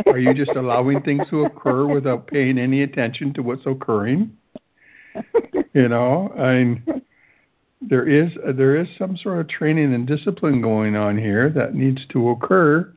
Are 0.08 0.18
you 0.18 0.34
just 0.34 0.52
allowing 0.52 1.02
things 1.02 1.28
to 1.30 1.46
occur 1.46 1.86
without 1.86 2.28
paying 2.28 2.58
any 2.58 2.84
attention 2.84 3.34
to 3.34 3.44
what's 3.44 3.66
occurring? 3.66 4.36
You 5.74 5.90
know, 5.90 6.34
I 6.38 6.64
mean, 6.64 7.02
there 7.82 8.08
is 8.08 8.32
there 8.56 8.76
is 8.76 8.88
some 8.98 9.18
sort 9.18 9.40
of 9.40 9.48
training 9.48 9.94
and 9.94 10.08
discipline 10.08 10.62
going 10.62 10.96
on 10.96 11.18
here 11.18 11.50
that 11.50 11.76
needs 11.76 12.06
to 12.10 12.30
occur 12.30 12.92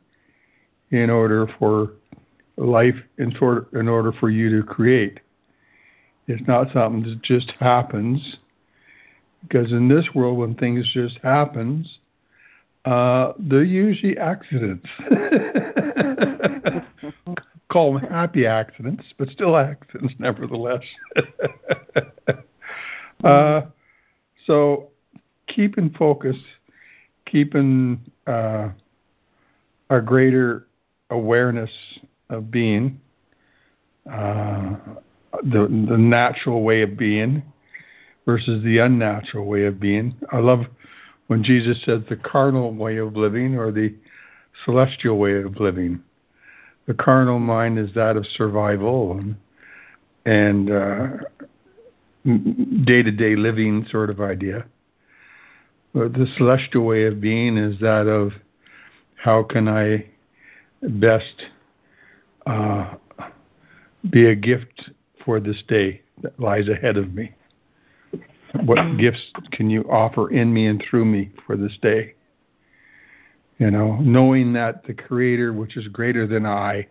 in 0.91 1.11
order 1.11 1.49
for 1.59 1.93
life 2.57 2.97
in 3.19 3.35
sort 3.37 3.73
in 3.73 3.89
order 3.89 4.13
for 4.13 4.31
you 4.31 4.61
to 4.61 4.67
create. 4.67 5.21
It's 6.29 6.47
not 6.47 6.73
something 6.73 7.03
that 7.03 7.23
just 7.23 7.53
happens 7.59 8.37
because 9.49 9.73
in 9.73 9.89
this 9.89 10.09
world, 10.15 10.39
when 10.39 10.55
things 10.55 10.89
just 10.93 11.19
happens, 11.23 11.99
uh, 12.85 13.33
they're 13.39 13.65
usually 13.65 14.19
accidents. 14.19 14.87
Call 17.69 17.99
them 17.99 18.09
happy 18.09 18.47
accidents, 18.47 19.05
but 19.19 19.29
still 19.29 19.57
accidents 19.57 20.15
nevertheless. 20.21 20.83
uh, 23.25 23.63
so 24.47 24.91
keeping 25.49 25.91
focus, 25.91 26.37
keeping 27.25 28.01
uh, 28.27 28.69
a 29.91 30.01
greater 30.01 30.67
awareness 31.11 31.71
of 32.31 32.51
being, 32.51 33.01
uh, 34.11 34.75
the 35.43 35.67
the 35.89 35.99
natural 35.99 36.63
way 36.63 36.83
of 36.83 36.97
being, 36.97 37.43
versus 38.27 38.63
the 38.65 38.79
unnatural 38.79 39.47
way 39.47 39.65
of 39.65 39.81
being. 39.81 40.15
I 40.31 40.39
love 40.39 40.67
when 41.29 41.43
Jesus 41.43 41.83
said 41.85 42.07
the 42.09 42.17
carnal 42.17 42.75
way 42.75 42.99
of 42.99 43.17
living 43.17 43.57
or 43.57 43.73
the 43.73 43.95
celestial 44.65 45.17
way 45.17 45.41
of 45.41 45.59
living. 45.59 46.03
The 46.87 46.95
carnal 46.95 47.39
mind 47.39 47.79
is 47.79 47.95
that 47.95 48.17
of 48.17 48.27
survival 48.27 49.19
and 49.19 49.37
and 50.25 50.67
day 52.85 53.03
to 53.03 53.13
day 53.13 53.37
living 53.37 53.87
sort 53.89 54.11
of 54.11 54.21
idea. 54.21 54.67
But 55.95 56.13
the 56.13 56.27
celestial 56.37 56.85
way 56.85 57.05
of 57.05 57.21
being 57.21 57.57
is 57.57 57.79
that 57.81 58.09
of 58.09 58.33
how 59.15 59.45
can 59.45 59.69
I 59.69 60.07
best 60.83 61.47
uh, 62.47 62.95
be 64.11 64.27
a 64.27 64.35
gift 64.35 64.91
for 65.25 65.41
this 65.41 65.63
day 65.67 66.03
that 66.23 66.39
lies 66.39 66.69
ahead 66.69 66.97
of 66.97 67.15
me 67.15 67.33
what 68.65 68.79
mm. 68.79 68.99
gifts 68.99 69.33
can 69.53 69.71
you 69.71 69.83
offer 69.91 70.31
in 70.31 70.53
me 70.53 70.67
and 70.67 70.83
through 70.89 71.05
me 71.05 71.31
for 71.47 71.57
this 71.57 71.77
day? 71.83 72.15
You 73.59 73.71
know, 73.71 73.97
knowing 73.97 74.53
that 74.53 74.85
the 74.87 74.95
Creator, 74.95 75.53
which 75.53 75.77
is 75.77 75.89
greater 75.89 76.27
than 76.27 76.45
I, 76.45 76.87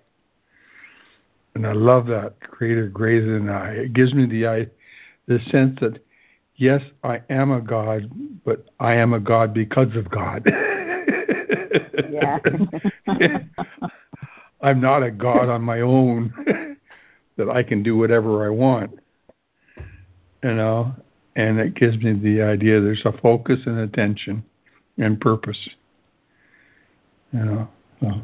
and 1.53 1.65
I 1.65 1.73
love 1.73 2.07
that 2.07 2.39
Creator 2.41 2.89
greater 2.89 3.39
than 3.39 3.49
I. 3.49 3.71
It 3.71 3.93
gives 3.93 4.13
me 4.13 4.25
the 4.25 4.47
I, 4.47 4.67
the 5.27 5.39
sense 5.51 5.79
that 5.81 6.03
yes, 6.55 6.81
I 7.03 7.21
am 7.29 7.51
a 7.51 7.61
God, 7.61 8.09
but 8.43 8.65
I 8.79 8.95
am 8.95 9.13
a 9.13 9.19
God 9.19 9.53
because 9.53 9.95
of 9.95 10.09
God. 10.09 10.45
yeah. 12.09 12.39
I'm 14.61 14.81
not 14.81 15.03
a 15.03 15.11
God 15.11 15.49
on 15.49 15.61
my 15.61 15.81
own 15.81 16.33
that 17.37 17.49
I 17.49 17.61
can 17.61 17.83
do 17.83 17.95
whatever 17.97 18.45
I 18.45 18.49
want. 18.49 18.99
You 20.43 20.53
know, 20.53 20.95
and 21.35 21.59
it 21.59 21.75
gives 21.75 21.97
me 21.97 22.13
the 22.13 22.41
idea 22.41 22.79
there's 22.79 23.05
a 23.05 23.11
focus 23.11 23.59
and 23.65 23.79
attention 23.79 24.43
and 24.97 25.19
purpose. 25.19 25.69
You 27.31 27.39
know, 27.39 27.69
so 28.01 28.21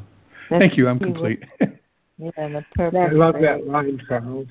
thank 0.49 0.77
you. 0.77 0.87
I'm 0.87 0.99
complete. 0.99 1.43
yeah, 1.59 2.31
the 2.35 2.65
purpose. 2.75 2.99
I 2.99 3.13
love 3.13 3.35
that 3.41 3.67
line, 3.67 4.01
Charles. 4.07 4.47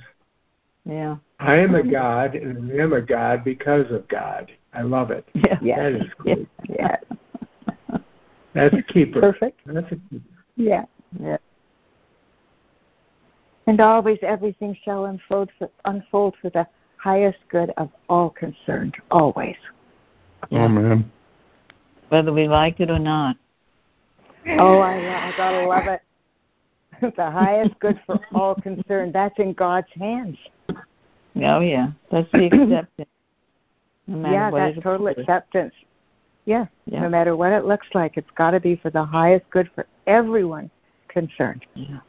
Yeah. 0.84 1.16
I 1.38 1.56
am 1.56 1.74
a 1.74 1.82
God, 1.82 2.34
and 2.34 2.70
I 2.72 2.82
am 2.82 2.92
a 2.92 3.00
God 3.00 3.44
because 3.44 3.90
of 3.90 4.06
God. 4.08 4.50
I 4.74 4.82
love 4.82 5.10
it. 5.10 5.26
Yeah. 5.62 5.90
That 5.90 5.92
is 5.92 6.06
cool. 6.18 6.46
Yeah. 6.68 6.96
That's 8.54 8.74
a 8.74 8.82
keeper. 8.82 9.20
Perfect. 9.20 9.60
That's 9.66 9.86
a 9.86 9.96
keeper. 9.96 10.24
Yeah. 10.56 10.84
Yeah. 11.20 11.38
And 13.66 13.80
always 13.80 14.18
everything 14.22 14.76
shall 14.84 15.06
unfold 15.06 15.50
for, 15.58 15.70
unfold 15.84 16.34
for 16.42 16.50
the 16.50 16.66
highest 17.00 17.38
good 17.48 17.72
of 17.76 17.90
all 18.08 18.30
concerned, 18.30 18.94
always. 19.10 19.56
Oh, 20.52 20.68
man. 20.68 21.10
Whether 22.08 22.32
we 22.32 22.48
like 22.48 22.80
it 22.80 22.90
or 22.90 22.98
not. 22.98 23.36
Oh, 24.46 24.80
I, 24.80 24.98
uh, 24.98 25.32
I 25.32 25.34
gotta 25.36 25.66
love 25.66 25.86
it. 25.86 26.02
the 27.16 27.30
highest 27.30 27.78
good 27.78 28.00
for 28.06 28.20
all 28.34 28.54
concerned. 28.54 29.14
That's 29.14 29.38
in 29.38 29.52
God's 29.52 29.88
hands. 29.98 30.36
Oh, 31.36 31.60
yeah. 31.60 31.92
That's 32.10 32.30
the 32.32 32.46
acceptance. 32.46 33.08
No 34.06 34.32
yeah, 34.32 34.50
that's 34.50 34.82
total 34.82 35.06
acceptance. 35.06 35.72
Yeah. 36.44 36.66
yeah. 36.86 37.02
No 37.02 37.08
matter 37.08 37.36
what 37.36 37.52
it 37.52 37.64
looks 37.64 37.86
like, 37.94 38.16
it's 38.16 38.30
got 38.34 38.50
to 38.50 38.58
be 38.58 38.74
for 38.74 38.90
the 38.90 39.04
highest 39.04 39.48
good 39.50 39.70
for 39.72 39.86
everyone 40.08 40.68
concerned. 41.06 41.64
Yeah. 41.74 42.00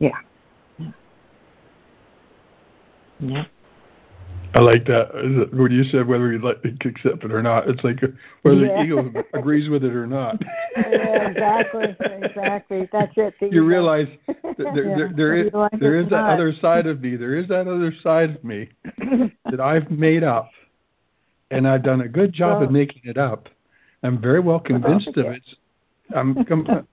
Yeah. 0.00 0.10
Yeah. 0.78 0.90
yeah. 3.20 3.44
I 4.54 4.60
like 4.60 4.86
that 4.86 5.50
when 5.52 5.70
you 5.70 5.84
said 5.84 6.06
whether 6.06 6.32
you 6.32 6.38
like 6.38 6.64
accept 6.64 7.22
it 7.22 7.32
or 7.32 7.42
not. 7.42 7.68
It's 7.68 7.84
like 7.84 8.00
whether 8.42 8.64
yeah. 8.64 8.76
the 8.76 8.82
ego 8.82 9.24
agrees 9.34 9.68
with 9.68 9.84
it 9.84 9.92
or 9.92 10.06
not. 10.06 10.42
yeah, 10.76 11.30
exactly, 11.30 11.96
exactly. 12.00 12.88
That's 12.90 13.12
it. 13.16 13.34
The 13.40 13.46
you 13.46 13.52
ego. 13.52 13.64
realize 13.64 14.08
there, 14.26 14.72
there, 14.74 14.98
yeah. 14.98 15.12
there 15.14 15.36
is 15.36 15.52
there 15.78 16.00
is 16.00 16.04
that 16.06 16.22
not. 16.22 16.34
other 16.34 16.52
side 16.60 16.86
of 16.86 17.00
me. 17.02 17.16
There 17.16 17.36
is 17.36 17.46
that 17.48 17.68
other 17.68 17.92
side 18.02 18.36
of 18.36 18.44
me 18.44 18.68
that 19.50 19.60
I've 19.60 19.90
made 19.90 20.24
up, 20.24 20.50
and 21.50 21.68
I've 21.68 21.82
done 21.82 22.00
a 22.00 22.08
good 22.08 22.32
job 22.32 22.58
well, 22.58 22.64
of 22.64 22.70
making 22.70 23.02
it 23.04 23.18
up. 23.18 23.48
I'm 24.02 24.20
very 24.20 24.40
well 24.40 24.60
convinced 24.60 25.08
of 25.08 25.26
it. 25.26 25.42
I'm 26.14 26.38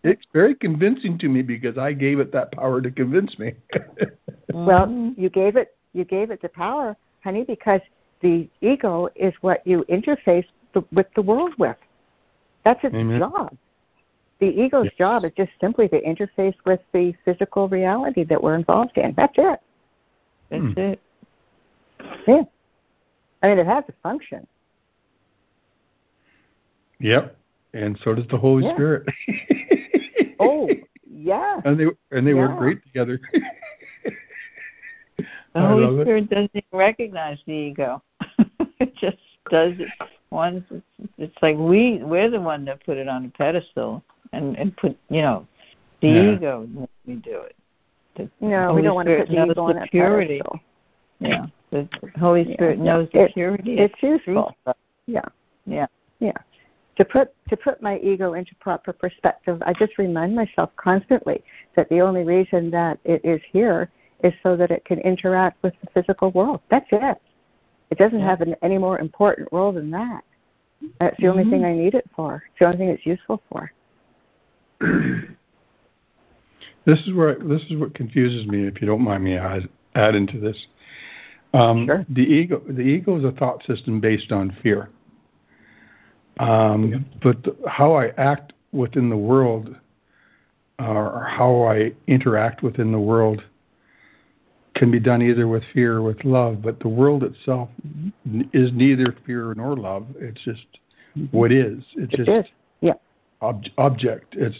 it's 0.03 0.25
very 0.33 0.55
convincing 0.55 1.17
to 1.19 1.29
me 1.29 1.41
because 1.41 1.77
I 1.77 1.93
gave 1.93 2.19
it 2.19 2.33
that 2.33 2.51
power 2.51 2.81
to 2.81 2.91
convince 2.91 3.39
me. 3.39 3.53
well, 4.51 4.87
mm-hmm. 4.87 5.19
you 5.19 5.29
gave 5.29 5.55
it 5.55 5.75
you 5.93 6.03
gave 6.03 6.31
it 6.31 6.41
the 6.41 6.49
power 6.49 6.97
honey, 7.25 7.43
because 7.43 7.81
the 8.21 8.47
ego 8.61 9.09
is 9.15 9.33
what 9.41 9.65
you 9.67 9.83
interface 9.89 10.45
the, 10.73 10.85
with 10.93 11.07
the 11.15 11.21
world 11.21 11.53
with. 11.57 11.75
That's 12.63 12.81
its 12.83 12.95
Amen. 12.95 13.19
job. 13.19 13.57
The 14.39 14.47
ego's 14.47 14.85
yes. 14.85 14.93
job 14.97 15.25
is 15.25 15.31
just 15.35 15.51
simply 15.59 15.87
to 15.89 16.01
interface 16.01 16.55
with 16.65 16.79
the 16.93 17.13
physical 17.25 17.67
reality 17.67 18.23
that 18.25 18.41
we're 18.41 18.55
involved 18.55 18.97
in. 18.97 19.13
That's 19.17 19.33
it. 19.37 19.59
That's 20.49 20.63
hmm. 20.63 20.79
it. 20.79 21.01
Yeah. 22.27 22.43
I 23.41 23.47
mean, 23.47 23.59
it 23.59 23.65
has 23.65 23.83
a 23.89 23.93
function. 24.03 24.45
Yep. 26.99 27.37
And 27.73 27.99
so 28.03 28.13
does 28.13 28.25
the 28.29 28.37
Holy 28.37 28.65
yeah. 28.65 28.73
Spirit. 28.73 29.07
oh, 30.39 30.69
yeah. 31.09 31.61
And 31.65 31.79
they 31.79 31.85
and 32.11 32.25
they 32.25 32.31
yeah. 32.31 32.37
work 32.37 32.57
great 32.57 32.83
together. 32.83 33.19
The 35.55 35.61
I 35.61 35.67
Holy 35.69 36.03
Spirit 36.03 36.29
doesn't 36.29 36.51
even 36.53 36.67
recognize 36.73 37.39
the 37.47 37.53
ego. 37.53 38.03
it 38.79 38.93
just 38.97 39.15
does 39.49 39.71
it 39.79 39.87
once. 40.29 40.65
It's, 40.69 40.85
it's 41.17 41.37
like 41.41 41.55
we 41.57 42.01
we're 42.03 42.29
the 42.29 42.41
one 42.41 42.65
that 42.65 42.85
put 42.85 42.97
it 42.97 43.07
on 43.07 43.23
a 43.23 43.29
pedestal 43.29 44.03
and 44.33 44.57
and 44.57 44.75
put 44.75 44.97
you 45.09 45.21
know 45.21 45.47
the 46.01 46.09
yeah. 46.09 46.33
ego 46.33 46.67
when 46.73 46.87
we 47.07 47.13
do 47.15 47.39
it. 47.39 47.55
The 48.17 48.29
no, 48.41 48.67
Holy 48.67 48.75
we 48.75 48.81
don't 48.81 49.01
Spirit 49.01 49.05
want 49.05 49.07
to 49.07 49.17
put 49.17 49.27
the 49.29 49.51
ego 49.51 49.63
on 49.63 49.77
a 49.77 49.87
purity. 49.87 50.39
pedestal. 50.39 50.59
Yeah, 51.19 51.45
the 51.71 51.89
Holy 52.19 52.53
Spirit 52.53 52.79
yeah. 52.79 52.83
knows 52.83 53.07
the 53.13 53.29
purity. 53.33 53.77
It's 53.77 53.95
useful. 54.03 54.53
Yeah, 55.07 55.21
yeah, 55.65 55.87
yeah. 56.19 56.33
To 56.97 57.05
put 57.05 57.33
to 57.47 57.55
put 57.55 57.81
my 57.81 57.97
ego 57.99 58.33
into 58.33 58.53
proper 58.55 58.91
perspective, 58.91 59.63
I 59.65 59.71
just 59.71 59.97
remind 59.97 60.35
myself 60.35 60.71
constantly 60.75 61.41
that 61.77 61.87
the 61.87 62.01
only 62.01 62.23
reason 62.25 62.69
that 62.71 62.99
it 63.05 63.23
is 63.23 63.39
here 63.53 63.89
is 64.23 64.33
so 64.43 64.55
that 64.55 64.71
it 64.71 64.85
can 64.85 64.99
interact 64.99 65.61
with 65.63 65.73
the 65.81 65.87
physical 65.93 66.31
world. 66.31 66.61
That's 66.69 66.87
it. 66.91 67.17
It 67.91 67.97
doesn't 67.97 68.21
have 68.21 68.41
an, 68.41 68.55
any 68.61 68.77
more 68.77 68.99
important 68.99 69.49
role 69.51 69.71
than 69.71 69.91
that. 69.91 70.23
That's 70.99 71.15
the 71.17 71.23
mm-hmm. 71.23 71.39
only 71.39 71.49
thing 71.49 71.65
I 71.65 71.73
need 71.73 71.93
it 71.93 72.09
for. 72.15 72.43
It's 72.47 72.59
the 72.59 72.65
only 72.65 72.77
thing 72.77 72.89
it's 72.89 73.05
useful 73.05 73.41
for. 73.49 73.71
this 76.85 76.99
is 77.01 77.13
where 77.13 77.35
this 77.35 77.61
is 77.69 77.77
what 77.77 77.93
confuses 77.93 78.45
me. 78.47 78.67
If 78.67 78.81
you 78.81 78.87
don't 78.87 79.01
mind 79.01 79.23
me 79.23 79.37
add, 79.37 79.69
add 79.95 80.15
into 80.15 80.39
this, 80.39 80.67
um, 81.53 81.85
sure. 81.85 82.05
the 82.09 82.21
ego 82.21 82.61
the 82.67 82.81
ego 82.81 83.17
is 83.17 83.23
a 83.23 83.31
thought 83.31 83.63
system 83.65 84.01
based 84.01 84.31
on 84.31 84.55
fear. 84.61 84.89
Um, 86.39 86.91
yeah. 86.91 86.97
But 87.23 87.43
the, 87.43 87.55
how 87.67 87.93
I 87.93 88.07
act 88.17 88.53
within 88.73 89.09
the 89.09 89.17
world, 89.17 89.75
uh, 90.79 90.91
or 90.91 91.23
how 91.23 91.63
I 91.63 91.93
interact 92.07 92.61
within 92.61 92.91
the 92.91 92.99
world, 92.99 93.41
can 94.75 94.91
be 94.91 94.99
done 94.99 95.21
either 95.21 95.47
with 95.47 95.63
fear 95.73 95.97
or 95.97 96.01
with 96.03 96.23
love, 96.23 96.61
but 96.61 96.79
the 96.79 96.87
world 96.87 97.23
itself 97.23 97.69
is 98.53 98.71
neither 98.73 99.15
fear 99.25 99.53
nor 99.55 99.75
love. 99.75 100.05
It's 100.19 100.41
just 100.43 100.65
what 101.31 101.51
is. 101.51 101.83
It's 101.95 102.13
it 102.13 102.17
just 102.17 102.29
is. 102.29 102.45
Yeah. 102.81 102.93
Ob- 103.41 103.63
object. 103.77 104.35
It's 104.35 104.57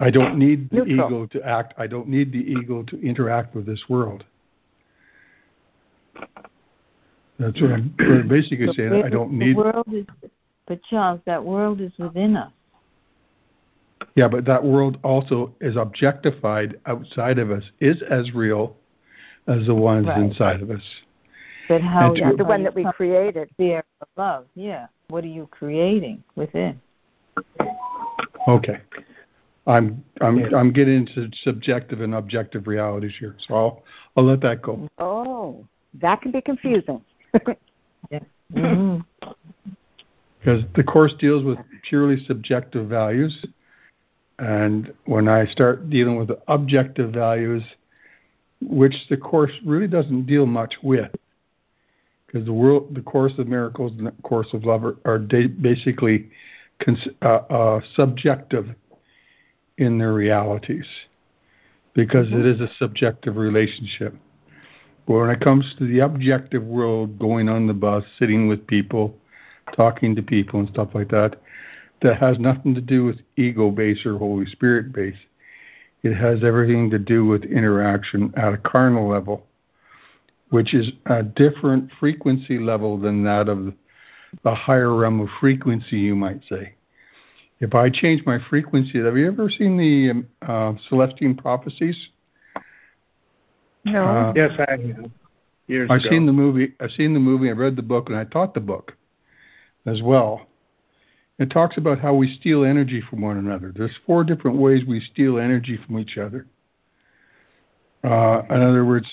I 0.00 0.10
don't 0.10 0.38
need 0.38 0.70
the 0.70 0.84
Neutral. 0.84 1.06
ego 1.06 1.26
to 1.26 1.42
act. 1.46 1.74
I 1.78 1.86
don't 1.86 2.08
need 2.08 2.32
the 2.32 2.38
ego 2.38 2.82
to 2.82 3.00
interact 3.00 3.54
with 3.54 3.66
this 3.66 3.84
world. 3.88 4.24
That's 7.38 7.60
what 7.60 7.72
I'm, 7.72 7.94
basically 8.28 8.66
the 8.66 8.74
saying. 8.74 9.02
I 9.04 9.08
don't 9.08 9.32
need. 9.32 9.56
The 9.56 9.60
world 9.60 9.86
is, 9.92 10.06
but 10.66 10.82
Charles, 10.84 11.20
that 11.26 11.44
world 11.44 11.80
is 11.80 11.92
within 11.98 12.36
us. 12.36 12.52
Yeah, 14.16 14.28
but 14.28 14.44
that 14.46 14.64
world 14.64 14.98
also 15.04 15.54
is 15.60 15.76
objectified 15.76 16.78
outside 16.86 17.38
of 17.38 17.50
us, 17.50 17.64
is 17.80 18.02
as 18.10 18.32
real 18.34 18.76
as 19.46 19.66
the 19.66 19.74
ones 19.74 20.06
right. 20.06 20.18
inside 20.18 20.62
of 20.62 20.70
us. 20.70 20.82
But 21.68 21.80
how 21.80 22.14
yeah, 22.14 22.32
the 22.36 22.44
one 22.44 22.62
that 22.64 22.74
we 22.74 22.84
created. 22.92 23.50
Fear 23.56 23.84
of 24.00 24.08
love, 24.16 24.46
yeah. 24.54 24.86
What 25.08 25.24
are 25.24 25.28
you 25.28 25.48
creating 25.50 26.22
within? 26.34 26.80
Okay. 28.48 28.80
I'm 29.66 30.02
I'm. 30.20 30.52
I'm 30.54 30.72
getting 30.72 31.06
into 31.06 31.30
subjective 31.42 32.00
and 32.00 32.14
objective 32.14 32.66
realities 32.66 33.12
here, 33.18 33.36
so 33.46 33.54
I'll 33.54 33.82
I'll 34.16 34.24
let 34.24 34.40
that 34.40 34.60
go. 34.60 34.88
Oh, 34.98 35.64
that 36.00 36.20
can 36.20 36.32
be 36.32 36.40
confusing. 36.40 37.00
yeah. 38.10 38.18
Mm-hmm. 38.52 39.28
Because 40.38 40.64
the 40.74 40.82
course 40.82 41.14
deals 41.20 41.44
with 41.44 41.58
purely 41.88 42.24
subjective 42.26 42.88
values, 42.88 43.46
and 44.40 44.92
when 45.04 45.28
I 45.28 45.46
start 45.46 45.88
dealing 45.88 46.16
with 46.16 46.28
the 46.28 46.40
objective 46.48 47.12
values, 47.12 47.62
which 48.68 48.94
the 49.08 49.16
course 49.16 49.52
really 49.64 49.88
doesn't 49.88 50.26
deal 50.26 50.46
much 50.46 50.74
with, 50.82 51.10
because 52.26 52.46
the 52.46 52.52
world, 52.52 52.94
the 52.94 53.02
course 53.02 53.32
of 53.38 53.46
miracles 53.48 53.92
and 53.98 54.06
the 54.06 54.12
course 54.22 54.48
of 54.52 54.64
love 54.64 54.84
are, 54.84 54.96
are 55.04 55.18
basically 55.18 56.30
cons- 56.84 57.08
uh, 57.22 57.40
uh, 57.50 57.80
subjective 57.94 58.68
in 59.78 59.98
their 59.98 60.12
realities, 60.12 60.86
because 61.94 62.26
mm-hmm. 62.28 62.40
it 62.40 62.46
is 62.46 62.60
a 62.60 62.68
subjective 62.78 63.36
relationship. 63.36 64.14
But 65.06 65.14
when 65.14 65.30
it 65.30 65.40
comes 65.40 65.74
to 65.78 65.86
the 65.86 66.00
objective 66.00 66.62
world, 66.62 67.18
going 67.18 67.48
on 67.48 67.66
the 67.66 67.74
bus, 67.74 68.04
sitting 68.18 68.48
with 68.48 68.66
people, 68.66 69.16
talking 69.74 70.14
to 70.14 70.22
people, 70.22 70.60
and 70.60 70.68
stuff 70.68 70.90
like 70.94 71.10
that, 71.10 71.40
that 72.02 72.18
has 72.18 72.38
nothing 72.38 72.74
to 72.74 72.80
do 72.80 73.04
with 73.04 73.20
ego 73.36 73.70
base 73.70 74.06
or 74.06 74.18
Holy 74.18 74.46
Spirit 74.46 74.92
base. 74.92 75.16
It 76.02 76.14
has 76.14 76.42
everything 76.42 76.90
to 76.90 76.98
do 76.98 77.24
with 77.24 77.44
interaction 77.44 78.32
at 78.36 78.52
a 78.52 78.58
carnal 78.58 79.08
level, 79.08 79.46
which 80.50 80.74
is 80.74 80.90
a 81.06 81.22
different 81.22 81.90
frequency 82.00 82.58
level 82.58 82.98
than 82.98 83.22
that 83.24 83.48
of 83.48 83.72
the 84.42 84.54
higher 84.54 84.94
realm 84.94 85.20
of 85.20 85.28
frequency, 85.40 85.98
you 85.98 86.16
might 86.16 86.42
say. 86.48 86.74
If 87.60 87.76
I 87.76 87.90
change 87.90 88.26
my 88.26 88.38
frequency, 88.50 88.98
have 88.98 89.16
you 89.16 89.28
ever 89.28 89.48
seen 89.48 89.76
the 89.76 90.10
um, 90.10 90.26
uh, 90.42 90.72
Celestine 90.88 91.36
Prophecies? 91.36 91.96
No. 93.84 94.04
Uh, 94.04 94.32
yes, 94.34 94.50
I 94.58 94.70
have. 94.70 95.10
Years 95.68 95.88
I've 95.90 96.00
ago. 96.00 96.10
seen 96.10 96.26
the 96.26 96.32
movie. 96.32 96.74
I've 96.80 96.90
seen 96.90 97.14
the 97.14 97.20
movie. 97.20 97.48
I 97.48 97.52
read 97.52 97.76
the 97.76 97.82
book, 97.82 98.08
and 98.08 98.18
I 98.18 98.24
taught 98.24 98.54
the 98.54 98.60
book 98.60 98.96
as 99.86 100.02
well. 100.02 100.48
It 101.42 101.50
talks 101.50 101.76
about 101.76 101.98
how 101.98 102.14
we 102.14 102.32
steal 102.38 102.64
energy 102.64 103.02
from 103.10 103.20
one 103.20 103.36
another. 103.36 103.72
There's 103.74 103.96
four 104.06 104.22
different 104.22 104.58
ways 104.58 104.84
we 104.86 105.00
steal 105.00 105.38
energy 105.38 105.76
from 105.84 105.98
each 105.98 106.16
other. 106.16 106.46
Uh, 108.04 108.42
in 108.48 108.62
other 108.62 108.84
words, 108.84 109.10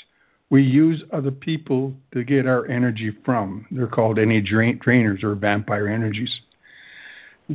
we 0.51 0.61
use 0.61 1.03
other 1.11 1.31
people 1.31 1.93
to 2.13 2.23
get 2.23 2.45
our 2.45 2.67
energy 2.67 3.11
from. 3.25 3.65
They're 3.71 3.87
called 3.87 4.19
any 4.19 4.41
drain- 4.41 4.79
drainers 4.79 5.23
or 5.23 5.33
vampire 5.33 5.87
energies. 5.87 6.41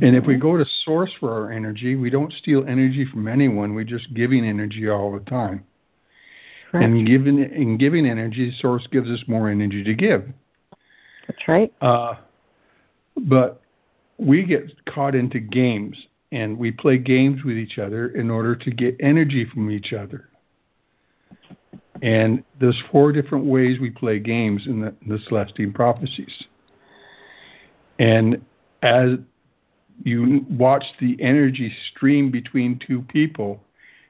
And 0.01 0.13
if 0.13 0.25
we 0.25 0.33
mm-hmm. 0.33 0.41
go 0.41 0.57
to 0.57 0.65
source 0.83 1.13
for 1.21 1.31
our 1.31 1.51
energy, 1.51 1.95
we 1.95 2.09
don't 2.09 2.33
steal 2.33 2.65
energy 2.67 3.05
from 3.05 3.29
anyone. 3.29 3.75
We're 3.75 3.85
just 3.85 4.13
giving 4.13 4.45
energy 4.45 4.89
all 4.89 5.13
the 5.13 5.21
time. 5.21 5.63
Right. 6.73 6.83
And 6.83 7.07
giving 7.07 7.39
in 7.39 7.77
giving 7.77 8.05
energy, 8.05 8.53
source 8.59 8.85
gives 8.91 9.09
us 9.09 9.23
more 9.27 9.49
energy 9.49 9.85
to 9.85 9.93
give. 9.93 10.25
That's 11.27 11.47
right. 11.47 11.73
Uh, 11.79 12.15
but 13.15 13.61
we 14.17 14.43
get 14.43 14.85
caught 14.85 15.15
into 15.15 15.39
games 15.39 16.07
and 16.31 16.57
we 16.57 16.71
play 16.71 16.97
games 16.97 17.43
with 17.43 17.57
each 17.57 17.77
other 17.77 18.07
in 18.09 18.29
order 18.29 18.55
to 18.55 18.71
get 18.71 18.95
energy 18.99 19.45
from 19.45 19.69
each 19.69 19.93
other. 19.93 20.29
And 22.01 22.43
there's 22.59 22.81
four 22.91 23.11
different 23.11 23.45
ways 23.45 23.79
we 23.79 23.89
play 23.89 24.19
games 24.19 24.67
in 24.67 24.81
the, 24.81 24.93
in 25.01 25.09
the 25.09 25.19
Celestine 25.29 25.73
prophecies. 25.73 26.43
And 27.99 28.41
as 28.81 29.11
you 30.03 30.45
watch 30.49 30.83
the 30.99 31.17
energy 31.21 31.73
stream 31.91 32.31
between 32.31 32.79
two 32.85 33.01
people, 33.03 33.61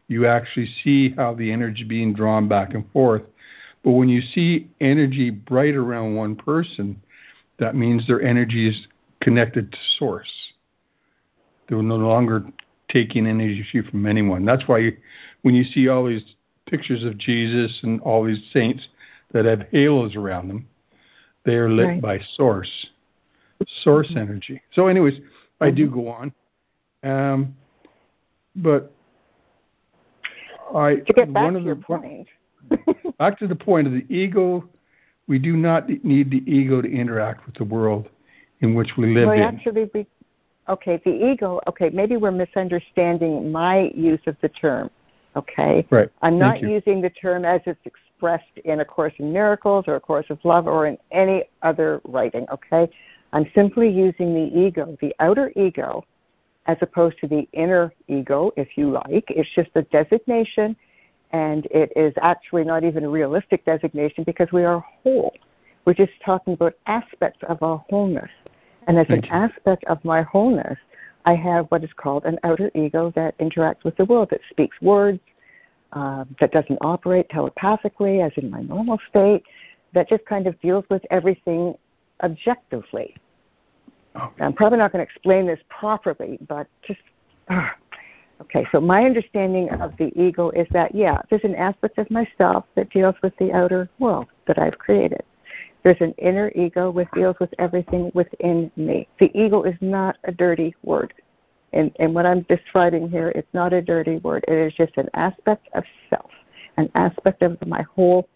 you 0.08 0.26
actually 0.26 0.70
see 0.84 1.12
how 1.12 1.36
the 1.36 1.52
energy 1.52 1.84
being 1.84 2.14
drawn 2.14 2.48
back 2.48 2.74
and 2.74 2.90
forth. 2.92 3.24
But 3.84 3.92
when 3.92 4.10
you 4.10 4.22
see 4.22 4.70
energy 4.82 5.30
bright 5.30 5.76
around 5.76 6.16
one 6.16 6.36
person, 6.36 7.02
that 7.60 7.76
means 7.76 8.08
their 8.08 8.22
energy 8.22 8.68
is 8.68 8.88
connected 9.26 9.72
to 9.72 9.78
source. 9.98 10.32
They're 11.68 11.82
no 11.82 11.96
longer 11.96 12.46
taking 12.92 13.26
energy 13.26 13.66
from 13.90 14.06
anyone. 14.06 14.46
That's 14.46 14.68
why 14.68 14.78
you, 14.78 14.98
when 15.42 15.56
you 15.56 15.64
see 15.64 15.88
all 15.88 16.06
these 16.06 16.24
pictures 16.68 17.04
of 17.04 17.18
Jesus 17.18 17.80
and 17.82 18.00
all 18.02 18.24
these 18.24 18.44
saints 18.54 18.88
that 19.34 19.46
have 19.46 19.64
halos 19.72 20.16
around 20.16 20.48
them, 20.48 20.68
they 21.44 21.56
are 21.56 21.72
lit 21.72 21.88
right. 21.88 22.02
by 22.02 22.20
source, 22.36 22.70
source 23.82 24.10
mm-hmm. 24.10 24.20
energy. 24.20 24.62
So, 24.74 24.88
anyways. 24.88 25.20
I 25.62 25.72
do 25.72 25.90
go 25.90 26.10
on, 26.10 26.34
um, 27.04 27.56
but 28.58 28.92
I 30.76 30.98
to 30.98 31.14
get 31.14 31.34
back 31.34 31.54
to 31.54 31.62
your 31.62 31.78
point. 31.78 32.28
back 33.18 33.40
to 33.40 33.48
the 33.48 33.56
point 33.56 33.88
of 33.88 33.94
the 33.94 34.06
ego, 34.14 34.68
we 35.28 35.40
do 35.40 35.56
not 35.56 35.88
need 36.04 36.30
the 36.30 36.44
ego 36.46 36.82
to 36.82 36.92
interact 36.92 37.46
with 37.46 37.56
the 37.56 37.64
world 37.64 38.10
in 38.62 38.74
which 38.74 38.92
we 38.98 39.14
live 39.14 39.28
well, 39.28 39.36
in. 39.36 39.44
Actually, 39.44 39.90
we, 39.94 40.08
okay, 40.70 41.02
the 41.06 41.12
ego. 41.12 41.60
Okay, 41.68 41.90
maybe 41.90 42.18
we're 42.18 42.32
misunderstanding 42.32 43.52
my 43.52 43.92
use 43.96 44.22
of 44.28 44.36
the 44.42 44.50
term. 44.50 44.90
Okay, 45.36 45.86
right. 45.90 46.10
I'm 46.22 46.40
not 46.40 46.62
using 46.62 47.02
the 47.02 47.10
term 47.10 47.44
as 47.44 47.60
it's 47.66 47.80
expressed 47.86 48.58
in 48.64 48.80
A 48.80 48.86
Course 48.86 49.14
in 49.20 49.34
Miracles 49.34 49.84
or 49.88 49.96
A 49.96 50.00
Course 50.00 50.28
of 50.30 50.40
Love 50.46 50.66
or 50.66 50.88
in 50.88 50.98
any 51.12 51.44
other 51.62 52.00
writing. 52.06 52.46
Okay, 52.52 52.90
I'm 53.34 53.46
simply 53.54 53.90
using 53.90 54.34
the 54.34 54.58
ego, 54.58 54.98
the 55.02 55.14
outer 55.20 55.52
ego, 55.58 56.06
as 56.68 56.78
opposed 56.82 57.20
to 57.20 57.28
the 57.28 57.48
inner 57.52 57.92
ego, 58.08 58.52
if 58.56 58.78
you 58.78 58.92
like. 58.92 59.26
It's 59.30 59.50
just 59.54 59.70
a 59.76 59.82
designation, 59.84 60.76
and 61.32 61.66
it 61.66 61.92
is 61.98 62.14
actually 62.22 62.64
not 62.64 62.86
even 62.86 63.04
a 63.04 63.10
realistic 63.10 63.66
designation 63.66 64.24
because 64.24 64.48
we 64.54 64.64
are 64.64 64.80
whole. 65.04 65.36
We're 65.84 65.94
just 65.94 66.14
talking 66.26 66.54
about 66.54 66.74
aspects 66.88 67.42
of 67.48 67.62
our 67.62 67.84
wholeness. 67.90 68.32
And 68.88 69.00
as 69.00 69.08
Thank 69.08 69.26
an 69.26 69.30
you. 69.30 69.48
aspect 69.48 69.84
of 69.86 70.04
my 70.06 70.22
wholeness, 70.22 70.78
I 71.26 71.36
have 71.36 71.66
what 71.68 71.84
is 71.84 71.90
called 71.96 72.26
an 72.26 72.40
outer 72.44 72.70
ego 72.76 73.12
that 73.16 73.38
interacts 73.40 73.84
with 73.84 73.96
the 73.98 74.06
world, 74.06 74.30
that 74.30 74.42
speaks 74.50 74.80
words, 74.82 75.20
uh, 75.94 76.26
that 76.40 76.52
doesn't 76.52 76.78
operate 76.82 77.30
telepathically 77.30 78.22
as 78.22 78.32
in 78.36 78.50
my 78.50 78.62
normal 78.62 79.00
state, 79.10 79.44
that 79.94 80.08
just 80.08 80.26
kind 80.26 80.46
of 80.46 80.60
deals 80.62 80.86
with 80.90 81.04
everything 81.10 81.74
objectively. 82.22 83.16
I'm 84.40 84.54
probably 84.54 84.78
not 84.78 84.92
going 84.92 85.06
to 85.06 85.12
explain 85.12 85.46
this 85.46 85.60
properly, 85.68 86.38
but 86.48 86.68
just. 86.84 87.02
Uh, 87.50 87.70
okay, 88.42 88.66
so 88.72 88.80
my 88.80 89.04
understanding 89.04 89.70
of 89.72 89.96
the 89.98 90.12
ego 90.20 90.50
is 90.52 90.68
that, 90.72 90.94
yeah, 90.96 91.22
there's 91.30 91.44
an 91.44 91.56
aspect 91.56 91.98
of 91.98 92.10
myself 92.10 92.66
that 92.76 92.90
deals 92.92 93.16
with 93.22 93.36
the 93.38 93.52
outer 93.52 93.90
world 94.00 94.28
that 94.48 94.58
I've 94.58 94.78
created. 94.78 95.24
There's 95.86 96.02
an 96.02 96.16
inner 96.18 96.52
ego 96.56 96.90
which 96.90 97.08
deals 97.14 97.36
with 97.40 97.54
everything 97.60 98.12
within 98.16 98.72
me. 98.76 99.08
The 99.20 99.30
ego 99.40 99.62
is 99.62 99.76
not 99.82 100.18
a 100.24 100.32
dirty 100.32 100.74
word. 100.82 101.14
And, 101.74 101.96
and 102.00 102.16
what 102.16 102.26
I'm 102.26 102.42
describing 102.50 103.08
here, 103.08 103.30
it's 103.36 103.54
not 103.54 103.72
a 103.72 103.84
dirty 103.84 104.18
word. 104.18 104.46
It 104.48 104.56
is 104.56 104.74
just 104.74 104.98
an 104.98 105.08
aspect 105.14 105.68
of 105.76 105.84
self, 106.10 106.32
an 106.78 106.90
aspect 106.96 107.44
of 107.44 107.64
my 107.68 107.84
whole 107.84 108.28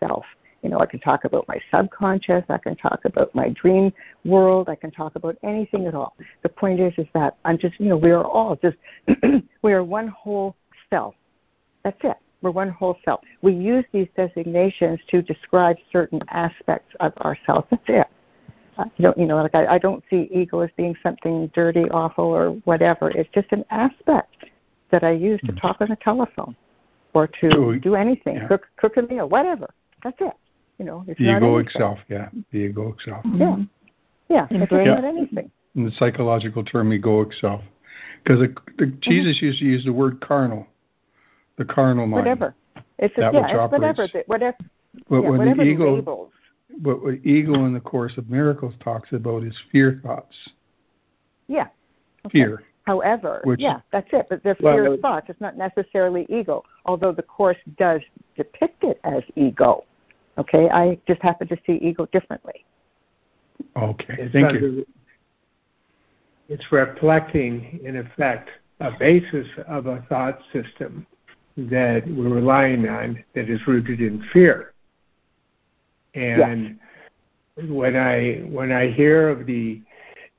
self. 0.00 0.24
You 0.62 0.70
know, 0.70 0.78
I 0.78 0.86
can 0.86 0.98
talk 1.00 1.26
about 1.26 1.46
my 1.48 1.60
subconscious. 1.70 2.44
I 2.48 2.56
can 2.56 2.76
talk 2.76 3.04
about 3.04 3.34
my 3.34 3.50
dream 3.50 3.92
world. 4.24 4.70
I 4.70 4.74
can 4.74 4.90
talk 4.90 5.16
about 5.16 5.36
anything 5.42 5.84
at 5.84 5.94
all. 5.94 6.16
The 6.42 6.48
point 6.48 6.80
is, 6.80 6.94
is 6.96 7.06
that 7.12 7.36
I'm 7.44 7.58
just, 7.58 7.78
you 7.78 7.90
know, 7.90 7.98
we 7.98 8.10
are 8.10 8.24
all 8.24 8.56
just, 8.56 8.78
we 9.60 9.74
are 9.74 9.84
one 9.84 10.08
whole 10.08 10.56
self. 10.88 11.14
That's 11.84 12.00
it. 12.04 12.16
We're 12.46 12.52
one 12.52 12.68
whole 12.70 12.96
self. 13.04 13.22
We 13.42 13.54
use 13.54 13.84
these 13.90 14.06
designations 14.16 15.00
to 15.08 15.20
describe 15.20 15.78
certain 15.90 16.20
aspects 16.28 16.94
of 17.00 17.12
ourselves. 17.18 17.66
That's 17.72 17.82
it. 17.88 18.06
Uh, 18.78 18.84
you 18.96 19.02
don't, 19.02 19.18
you 19.18 19.26
know, 19.26 19.38
like 19.42 19.56
I, 19.56 19.66
I 19.66 19.78
don't 19.78 20.04
see 20.08 20.28
ego 20.32 20.60
as 20.60 20.70
being 20.76 20.94
something 21.02 21.48
dirty, 21.54 21.90
awful, 21.90 22.26
or 22.26 22.50
whatever. 22.62 23.10
It's 23.10 23.28
just 23.34 23.48
an 23.50 23.64
aspect 23.70 24.44
that 24.92 25.02
I 25.02 25.10
use 25.10 25.40
to 25.40 25.46
mm-hmm. 25.48 25.56
talk 25.56 25.80
on 25.80 25.88
the 25.88 25.96
telephone 25.96 26.54
or 27.14 27.26
to 27.26 27.80
do 27.80 27.96
anything, 27.96 28.36
yeah. 28.36 28.46
cook 28.46 28.68
cook 28.76 28.96
a 28.96 29.02
meal, 29.02 29.28
whatever. 29.28 29.68
That's 30.04 30.18
it. 30.20 30.34
You 30.78 30.84
know, 30.84 31.04
it's 31.08 31.18
the 31.18 31.24
not 31.24 31.42
egoic 31.42 31.72
self, 31.72 31.98
yeah, 32.08 32.28
the 32.52 32.58
egoic 32.68 33.02
self. 33.04 33.24
Yeah, 33.34 33.56
yeah, 34.28 34.46
it's 34.50 34.70
Yeah. 34.70 34.84
not 34.84 35.04
anything. 35.04 35.50
In 35.74 35.84
the 35.84 35.90
psychological 35.98 36.62
term, 36.62 36.92
egoic 36.92 37.32
self, 37.40 37.62
because 38.22 38.38
Mm-hmm. 38.40 39.00
Jesus 39.00 39.42
used 39.42 39.58
to 39.58 39.64
use 39.64 39.84
the 39.84 39.92
word 39.92 40.20
carnal, 40.20 40.68
the 41.56 41.64
carnal 41.64 42.06
mind. 42.06 42.24
Whatever. 42.24 42.54
It's 42.98 43.14
That 43.16 43.32
yeah, 43.34 43.40
which 43.40 43.50
it's 43.50 43.72
whatever. 43.72 43.86
operates. 44.02 44.12
the- 44.12 44.24
Whatever. 44.26 44.56
But 45.08 45.22
yeah, 45.22 45.28
when 45.28 45.38
whatever 45.38 45.64
the 45.64 45.70
ego, 45.70 45.94
labels. 45.96 46.32
but 46.78 47.02
what 47.02 47.14
ego 47.24 47.64
in 47.66 47.74
the 47.74 47.80
Course 47.80 48.16
of 48.16 48.30
Miracles 48.30 48.74
talks 48.80 49.12
about 49.12 49.42
is 49.44 49.54
fear 49.70 50.00
thoughts, 50.02 50.34
Yeah. 51.48 51.68
Okay. 52.24 52.38
fear. 52.40 52.62
However, 52.86 53.40
Which- 53.44 53.60
yeah, 53.60 53.80
that's 53.90 54.08
it. 54.12 54.26
But 54.30 54.42
they're 54.42 54.56
Well, 54.60 54.74
fear 54.76 54.84
no- 54.84 54.96
thoughts. 54.96 55.28
It's 55.28 55.40
not 55.40 55.56
necessarily 55.56 56.24
ego, 56.30 56.64
although 56.86 57.12
the 57.12 57.22
course 57.22 57.58
does 57.76 58.00
depict 58.36 58.84
it 58.84 58.98
as 59.04 59.22
ego. 59.34 59.84
Okay, 60.38 60.70
I 60.70 60.98
just 61.06 61.20
happen 61.22 61.48
to 61.48 61.56
see 61.66 61.74
ego 61.74 62.06
differently. 62.06 62.64
Okay, 63.76 64.16
It's 64.18 64.32
thank 64.32 64.52
you. 64.52 64.68
under- 64.68 64.82
It's 66.48 66.70
reflecting, 66.70 67.80
in 67.82 67.96
effect, 67.96 68.50
a 68.80 68.92
basis 68.92 69.48
of 69.66 69.86
a 69.86 70.02
thought 70.02 70.40
system 70.52 71.06
that 71.56 72.06
we're 72.06 72.28
relying 72.28 72.88
on 72.88 73.22
that 73.34 73.48
is 73.48 73.66
rooted 73.66 74.00
in 74.00 74.22
fear. 74.32 74.72
And 76.14 76.78
when 77.68 77.96
I 77.96 78.42
when 78.50 78.72
I 78.72 78.90
hear 78.90 79.28
of 79.28 79.46
the 79.46 79.80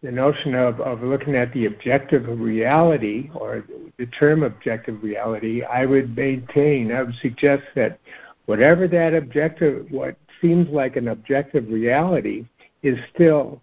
the 0.03 0.11
notion 0.11 0.53
of, 0.53 0.79
of 0.79 1.01
looking 1.01 1.35
at 1.35 1.51
the 1.53 1.65
objective 1.65 2.29
of 2.29 2.39
reality 2.39 3.31
or 3.33 3.65
the 3.97 4.05
term 4.07 4.43
objective 4.43 5.01
reality, 5.01 5.63
I 5.63 5.87
would 5.87 6.15
maintain, 6.15 6.91
I 6.91 7.01
would 7.01 7.15
suggest 7.15 7.63
that 7.75 7.99
whatever 8.45 8.87
that 8.87 9.15
objective, 9.15 9.87
what 9.89 10.15
seems 10.39 10.69
like 10.69 10.97
an 10.97 11.07
objective 11.07 11.67
reality, 11.67 12.45
is 12.83 12.97
still 13.13 13.59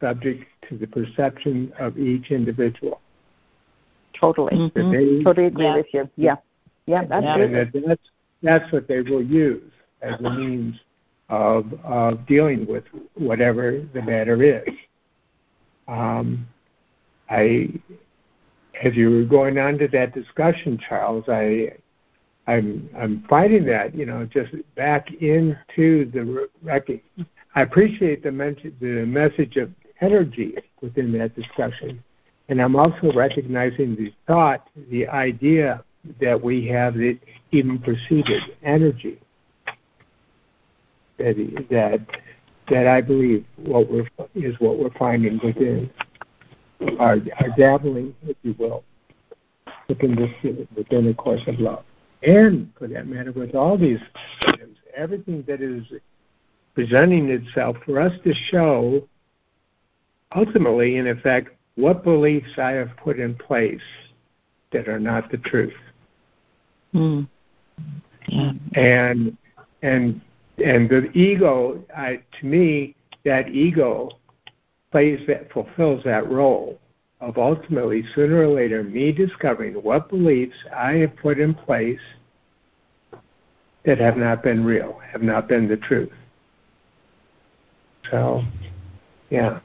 subject 0.00 0.44
to 0.68 0.76
the 0.76 0.88
perception 0.88 1.72
of 1.78 1.96
each 1.96 2.32
individual. 2.32 3.00
Totally. 4.12 4.56
Mhm. 4.56 4.90
They- 4.90 5.22
Totally 5.22 5.46
agree 5.46 5.64
Yeah. 5.66 5.76
with 5.76 5.94
you. 5.94 6.10
Yeah. 6.16 6.36
Yeah, 6.86 7.02
and 7.72 7.88
that's, 7.88 8.10
that's 8.42 8.72
what 8.72 8.88
they 8.88 9.00
will 9.00 9.22
use 9.22 9.72
as 10.02 10.14
a 10.20 10.30
means 10.30 10.76
of, 11.28 11.66
of 11.84 12.26
dealing 12.26 12.66
with 12.66 12.84
whatever 13.14 13.84
the 13.92 14.02
matter 14.02 14.42
is. 14.42 14.74
Um, 15.88 16.46
I, 17.28 17.68
as 18.82 18.94
you 18.94 19.10
were 19.10 19.24
going 19.24 19.58
on 19.58 19.78
to 19.78 19.88
that 19.88 20.14
discussion, 20.14 20.78
Charles, 20.88 21.24
I, 21.28 21.72
I'm, 22.46 22.88
I'm 22.96 23.24
finding 23.28 23.64
that 23.66 23.94
you 23.94 24.06
know 24.06 24.24
just 24.26 24.52
back 24.76 25.10
into 25.14 26.10
the 26.12 26.48
rec- 26.62 26.88
I 27.54 27.62
appreciate 27.62 28.22
the 28.22 28.30
mention, 28.30 28.76
the 28.80 29.04
message 29.06 29.56
of 29.56 29.70
energy 30.00 30.56
within 30.80 31.10
that 31.18 31.34
discussion, 31.34 32.02
and 32.48 32.60
I'm 32.60 32.76
also 32.76 33.12
recognizing 33.12 33.96
the 33.96 34.12
thought, 34.26 34.68
the 34.90 35.08
idea 35.08 35.82
that 36.20 36.40
we 36.40 36.66
have 36.68 36.94
that 36.94 37.18
even 37.52 37.78
preceded 37.78 38.42
energy. 38.62 39.20
That 41.18 41.36
that 41.70 42.00
that 42.68 42.86
I 42.86 43.00
believe 43.00 43.44
what 43.56 43.90
we're 43.90 44.08
is 44.34 44.58
what 44.60 44.78
we're 44.78 44.90
finding 44.98 45.40
within 45.42 45.90
our, 46.98 47.16
our 47.40 47.48
dabbling, 47.56 48.14
if 48.26 48.36
you 48.42 48.54
will, 48.58 48.84
within 49.88 50.14
this 50.14 50.30
within 50.76 51.06
the 51.06 51.14
course 51.14 51.42
of 51.46 51.58
love, 51.58 51.84
and 52.22 52.70
for 52.78 52.86
that 52.88 53.06
matter, 53.06 53.32
with 53.32 53.54
all 53.54 53.78
these 53.78 54.00
systems, 54.40 54.76
everything 54.96 55.44
that 55.46 55.60
is 55.60 55.84
presenting 56.74 57.30
itself 57.30 57.76
for 57.86 58.00
us 58.00 58.12
to 58.24 58.34
show, 58.50 59.02
ultimately, 60.34 60.96
in 60.96 61.06
effect, 61.06 61.50
what 61.76 62.04
beliefs 62.04 62.58
I 62.58 62.72
have 62.72 62.90
put 62.96 63.18
in 63.18 63.34
place 63.34 63.80
that 64.72 64.88
are 64.88 65.00
not 65.00 65.30
the 65.30 65.38
truth. 65.38 65.72
Mm. 66.94 67.28
Yeah. 68.28 68.52
and 68.74 69.36
and 69.82 70.20
and 70.64 70.88
the 70.88 71.10
ego 71.14 71.84
I, 71.96 72.20
to 72.40 72.46
me 72.46 72.94
that 73.24 73.48
ego 73.48 74.10
plays 74.90 75.20
that 75.26 75.52
fulfills 75.52 76.02
that 76.04 76.30
role 76.30 76.78
of 77.20 77.38
ultimately 77.38 78.04
sooner 78.14 78.42
or 78.42 78.48
later 78.48 78.82
me 78.82 79.12
discovering 79.12 79.74
what 79.74 80.08
beliefs 80.08 80.56
I 80.74 80.92
have 80.92 81.16
put 81.16 81.38
in 81.38 81.54
place 81.54 82.00
that 83.84 83.98
have 83.98 84.16
not 84.16 84.42
been 84.42 84.64
real, 84.64 85.00
have 85.12 85.22
not 85.22 85.48
been 85.48 85.68
the 85.68 85.76
truth. 85.76 86.12
So, 88.10 88.42
yeah. 89.30 89.60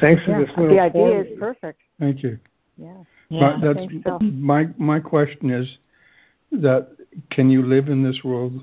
Thanks 0.00 0.24
for 0.24 0.40
this 0.40 0.50
little 0.56 0.74
the 0.74 0.80
idea 0.80 0.92
forward. 0.92 1.26
is 1.26 1.38
perfect. 1.38 1.80
Thank 2.00 2.22
you. 2.22 2.38
Yeah. 2.76 2.94
Yeah. 3.28 3.56
But 3.60 3.74
that's 3.74 3.92
so. 4.04 4.18
my 4.20 4.68
my 4.76 4.98
question 4.98 5.50
is 5.50 5.78
that 6.62 6.88
can 7.30 7.50
you 7.50 7.62
live 7.62 7.88
in 7.88 8.02
this 8.02 8.22
world 8.24 8.62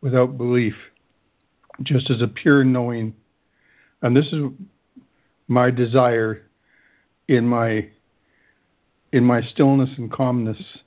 without 0.00 0.36
belief, 0.36 0.74
just 1.82 2.10
as 2.10 2.22
a 2.22 2.28
pure 2.28 2.64
knowing? 2.64 3.14
And 4.02 4.16
this 4.16 4.32
is 4.32 4.44
my 5.48 5.70
desire 5.70 6.42
in 7.28 7.46
my 7.46 7.88
in 9.12 9.24
my 9.24 9.42
stillness 9.42 9.90
and 9.98 10.10
calmness, 10.10 10.78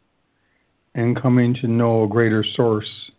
and 0.95 1.19
coming 1.19 1.53
to 1.53 1.67
know 1.67 2.03
a 2.03 2.07
greater 2.07 2.43
source 2.43 3.11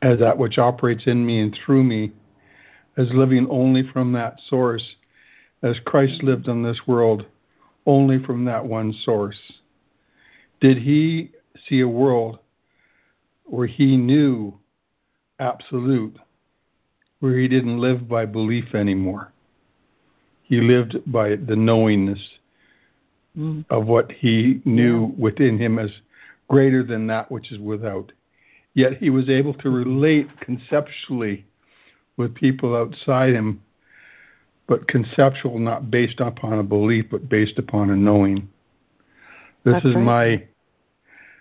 as 0.00 0.18
that 0.20 0.38
which 0.38 0.58
operates 0.58 1.06
in 1.06 1.24
me 1.24 1.40
and 1.40 1.54
through 1.64 1.84
me, 1.84 2.12
as 2.96 3.08
living 3.12 3.46
only 3.50 3.82
from 3.92 4.12
that 4.12 4.38
source, 4.46 4.96
as 5.62 5.78
Christ 5.84 6.22
lived 6.22 6.48
on 6.48 6.62
this 6.62 6.80
world 6.86 7.26
only 7.86 8.22
from 8.22 8.44
that 8.46 8.64
one 8.66 8.92
source. 8.92 9.38
Did 10.60 10.78
he 10.78 11.32
see 11.68 11.80
a 11.80 11.88
world 11.88 12.38
where 13.44 13.66
he 13.66 13.96
knew 13.96 14.58
absolute, 15.38 16.16
where 17.20 17.38
he 17.38 17.48
didn't 17.48 17.78
live 17.80 18.08
by 18.08 18.26
belief 18.26 18.74
anymore? 18.74 19.32
He 20.42 20.60
lived 20.60 21.00
by 21.10 21.36
the 21.36 21.56
knowingness 21.56 22.20
Mm. 23.36 23.64
of 23.68 23.86
what 23.86 24.12
he 24.12 24.60
knew 24.64 25.12
within 25.18 25.58
him 25.58 25.78
as 25.78 25.90
greater 26.46 26.84
than 26.84 27.08
that 27.08 27.30
which 27.32 27.50
is 27.50 27.58
without. 27.58 28.12
Yet 28.74 28.98
he 28.98 29.10
was 29.10 29.28
able 29.28 29.54
to 29.54 29.70
relate 29.70 30.28
conceptually 30.40 31.44
with 32.16 32.34
people 32.34 32.76
outside 32.76 33.34
him, 33.34 33.60
but 34.68 34.86
conceptual, 34.86 35.58
not 35.58 35.90
based 35.90 36.20
upon 36.20 36.60
a 36.60 36.62
belief, 36.62 37.06
but 37.10 37.28
based 37.28 37.58
upon 37.58 37.90
a 37.90 37.96
knowing. 37.96 38.48
This 39.64 39.74
That's 39.74 39.86
is 39.86 39.94
right. 39.96 40.04
my, 40.04 40.44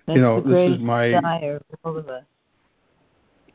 That's 0.06 0.20
know, 0.20 0.42
the 0.42 0.50
this 0.50 0.72
is 0.78 0.80
my- 0.80 1.10
desire 1.10 1.56
of 1.58 1.80
all 1.84 1.98
of 1.98 2.10
us. 2.10 2.24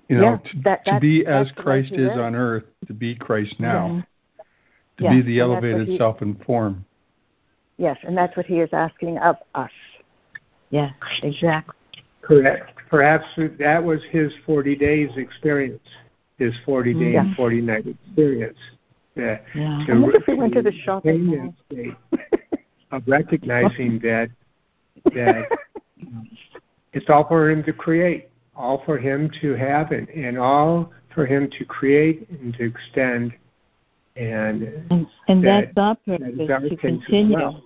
you 0.08 0.16
know, 0.16 0.22
Yeah, 0.22 0.36
to, 0.36 0.56
that- 0.62 0.84
to 0.84 0.90
that's- 0.92 1.00
be 1.00 1.26
as 1.26 1.46
that's 1.48 1.56
the 1.56 1.60
way 1.60 1.64
Christ 1.64 1.92
is 1.92 2.10
on 2.18 2.34
earth, 2.34 2.64
to 2.86 2.94
be 2.94 3.14
Christ 3.14 3.60
now, 3.60 3.88
Mhm. 3.88 4.06
to 4.98 5.04
Yeah, 5.04 5.10
be 5.14 5.20
the 5.22 5.40
and 5.40 5.50
elevated 5.52 5.88
he- 5.88 5.98
self 5.98 6.22
in 6.22 6.34
form. 6.36 6.84
Yes, 7.76 7.98
and 8.02 8.16
that's 8.16 8.34
what 8.36 8.46
he 8.46 8.60
is 8.60 8.72
asking 8.72 9.18
of 9.18 9.36
us. 9.54 9.70
Yes, 10.70 10.92
exactly. 11.22 11.74
Correct. 12.22 12.70
Perhaps 12.88 13.26
that 13.36 13.84
was 13.84 14.02
his 14.04 14.34
40 14.46 14.74
days 14.74 15.14
experience, 15.16 15.86
his 16.38 16.56
40 16.64 16.94
day 16.94 17.12
Yeah. 17.12 17.20
and 17.26 17.36
40 17.36 17.60
night 17.60 17.86
experience. 17.86 18.58
That 19.14 19.44
Yeah. 19.54 19.84
I 19.88 19.92
wonder 19.92 20.16
if 20.16 20.26
we 20.26 20.34
went 20.34 20.54
to 20.54 20.62
the 20.62 20.72
shopping 20.72 21.24
mall. 21.26 21.54
that 21.70 21.76
state 21.76 22.60
of 22.92 23.06
recognizing 23.06 23.98
that 24.00 24.30
that 25.12 25.48
it's 26.92 27.08
all 27.08 27.26
for 27.26 27.50
him 27.50 27.62
to 27.64 27.72
create, 27.72 28.28
all 28.56 28.82
for 28.84 28.98
him 28.98 29.30
to 29.40 29.54
have, 29.54 29.92
and, 29.92 30.08
and 30.10 30.38
all 30.38 30.92
for 31.14 31.26
him 31.26 31.50
to 31.58 31.64
create 31.64 32.28
and 32.30 32.54
to 32.54 32.64
extend. 32.64 33.32
And 34.16 34.62
And, 34.90 35.06
and 35.28 35.44
that- 35.44 35.74
that's 35.74 36.00
our 36.08 36.18
that 36.18 36.20
purpose 36.20 36.40
is 36.40 36.50
our 36.50 36.60
to 36.60 36.76
continue. 36.76 37.36
well. 37.36 37.64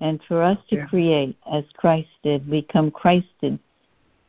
And 0.00 0.22
for 0.24 0.42
us 0.42 0.58
to 0.68 0.76
Yeah. 0.76 0.86
create 0.86 1.36
as 1.50 1.64
Christ 1.72 2.10
did, 2.22 2.48
become 2.48 2.90
Christed, 2.90 3.58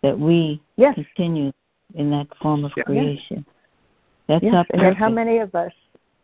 that 0.02 0.18
we 0.18 0.62
Yes, 0.78 0.96
continue 0.96 1.52
in 1.94 2.10
that 2.12 2.28
form 2.38 2.66
of 2.66 2.74
Yeah. 2.76 2.84
creation. 2.84 3.46
That's 4.28 4.44
yes. 4.44 4.54
our 4.54 4.66
And 4.72 4.82
then 4.82 4.96
how 4.96 5.10
many 5.10 5.38
of 5.38 5.54
us, 5.54 5.74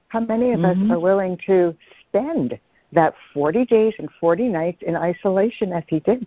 how 0.07 0.21
many 0.21 0.51
of 0.51 0.61
Mhm. 0.61 0.85
us 0.85 0.91
are 0.91 0.99
willing 0.99 1.37
to 1.45 1.75
spend 2.01 2.57
that 2.91 3.15
40 3.33 3.65
days 3.65 3.93
and 3.99 4.09
40 4.13 4.47
nights 4.47 4.81
in 4.83 4.95
isolation 4.95 5.73
as 5.73 5.83
he 5.87 5.99
did? 5.99 6.25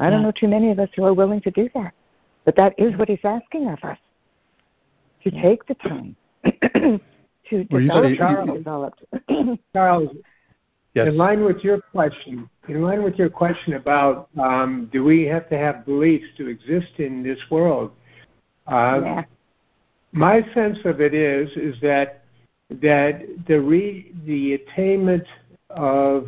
I 0.00 0.10
don't 0.10 0.20
Yeah. 0.20 0.26
know 0.26 0.32
too 0.32 0.48
many 0.48 0.70
of 0.70 0.78
us 0.80 0.88
who 0.96 1.04
are 1.04 1.14
willing 1.14 1.40
to 1.42 1.50
do 1.50 1.68
that. 1.74 1.92
But 2.44 2.56
that 2.56 2.74
is 2.78 2.96
what 2.96 3.08
he's 3.08 3.24
asking 3.24 3.68
of 3.68 3.78
us. 3.84 3.98
To 5.24 5.32
Yeah. 5.32 5.42
take 5.42 5.66
the 5.66 5.74
time 5.74 6.16
to 6.44 7.66
Well, 7.70 7.80
develop 8.08 8.48
say- 8.48 8.54
developed. 8.54 9.04
Charles, 9.74 10.10
Yes. 10.94 11.06
In 11.06 11.16
line 11.16 11.44
with 11.44 11.62
your 11.62 11.80
question, 11.80 12.50
in 12.66 12.82
line 12.82 13.04
with 13.04 13.16
your 13.16 13.28
question 13.30 13.74
about 13.74 14.28
um, 14.36 14.88
do 14.92 15.04
we 15.04 15.22
have 15.22 15.48
to 15.50 15.56
have 15.56 15.84
beliefs 15.86 16.26
to 16.36 16.48
exist 16.48 16.98
in 16.98 17.22
this 17.22 17.38
world? 17.48 17.92
Uh, 18.66 19.00
yeah. 19.04 19.24
My 20.10 20.42
sense 20.52 20.78
of 20.84 21.00
it 21.00 21.14
is 21.14 21.48
is 21.56 21.80
that 21.82 22.24
that 22.70 23.22
the 23.46 23.60
re, 23.60 24.10
the 24.26 24.54
attainment 24.54 25.24
of 25.70 26.26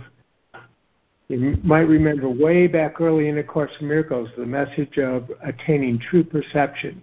you 1.33 1.59
might 1.63 1.89
remember 1.89 2.29
way 2.29 2.67
back 2.67 3.01
early 3.01 3.29
in 3.29 3.37
the 3.37 3.43
Course 3.43 3.73
of 3.77 3.83
Miracles 3.83 4.29
the 4.37 4.47
message 4.47 4.99
of 4.99 5.31
attaining 5.43 5.99
true 5.99 6.25
perception, 6.25 7.03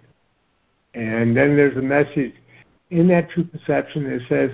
and 0.94 1.36
then 1.36 1.56
there's 1.56 1.76
a 1.76 1.82
message 1.82 2.34
in 2.90 3.08
that 3.08 3.30
true 3.30 3.44
perception 3.44 4.04
that 4.04 4.20
says 4.28 4.50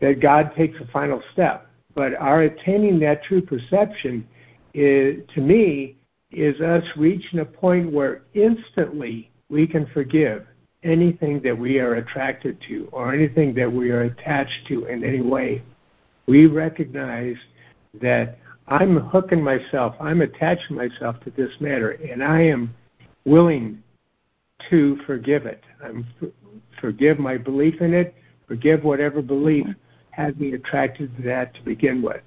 that 0.00 0.20
God 0.20 0.52
takes 0.56 0.78
a 0.80 0.86
final 0.92 1.22
step. 1.32 1.68
But 1.94 2.14
our 2.14 2.42
attaining 2.42 2.98
that 3.00 3.22
true 3.22 3.42
perception 3.42 4.26
is 4.72 5.22
to 5.34 5.40
me 5.40 5.96
is 6.32 6.60
us 6.60 6.84
reaching 6.96 7.38
a 7.38 7.44
point 7.44 7.92
where 7.92 8.22
instantly 8.34 9.30
we 9.48 9.66
can 9.66 9.86
forgive 9.94 10.44
anything 10.82 11.40
that 11.42 11.56
we 11.56 11.78
are 11.78 11.94
attracted 11.94 12.60
to 12.68 12.88
or 12.92 13.14
anything 13.14 13.54
that 13.54 13.72
we 13.72 13.90
are 13.90 14.02
attached 14.02 14.66
to 14.68 14.86
in 14.86 15.04
any 15.04 15.20
way. 15.20 15.62
We 16.26 16.46
recognize 16.46 17.36
that 18.00 18.38
i'm 18.68 18.96
hooking 18.96 19.42
myself 19.42 19.94
i'm 20.00 20.20
attaching 20.20 20.76
myself 20.76 21.18
to 21.20 21.30
this 21.36 21.52
matter 21.60 21.90
and 21.90 22.22
i 22.22 22.40
am 22.40 22.74
willing 23.24 23.82
to 24.70 24.98
forgive 25.06 25.46
it 25.46 25.62
i'm 25.84 26.06
forgive 26.80 27.18
my 27.18 27.36
belief 27.36 27.80
in 27.80 27.92
it 27.94 28.14
forgive 28.46 28.84
whatever 28.84 29.22
belief 29.22 29.66
had 30.16 30.40
me 30.40 30.54
attracted 30.54 31.14
to 31.16 31.22
that 31.22 31.54
to 31.54 31.62
begin 31.62 32.02
with. 32.02 32.22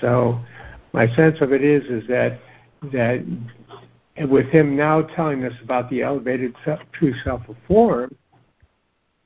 So 0.00 0.40
my 0.92 1.06
sense 1.14 1.40
of 1.40 1.52
it 1.52 1.62
is 1.62 1.84
is 1.84 2.06
that 2.08 2.40
that 2.92 3.24
and 4.16 4.30
with 4.30 4.46
him 4.46 4.76
now 4.76 5.02
telling 5.02 5.44
us 5.44 5.52
about 5.62 5.90
the 5.90 6.02
elevated 6.02 6.54
self, 6.64 6.80
true 6.92 7.14
self 7.22 7.42
of 7.48 7.56
form, 7.68 8.14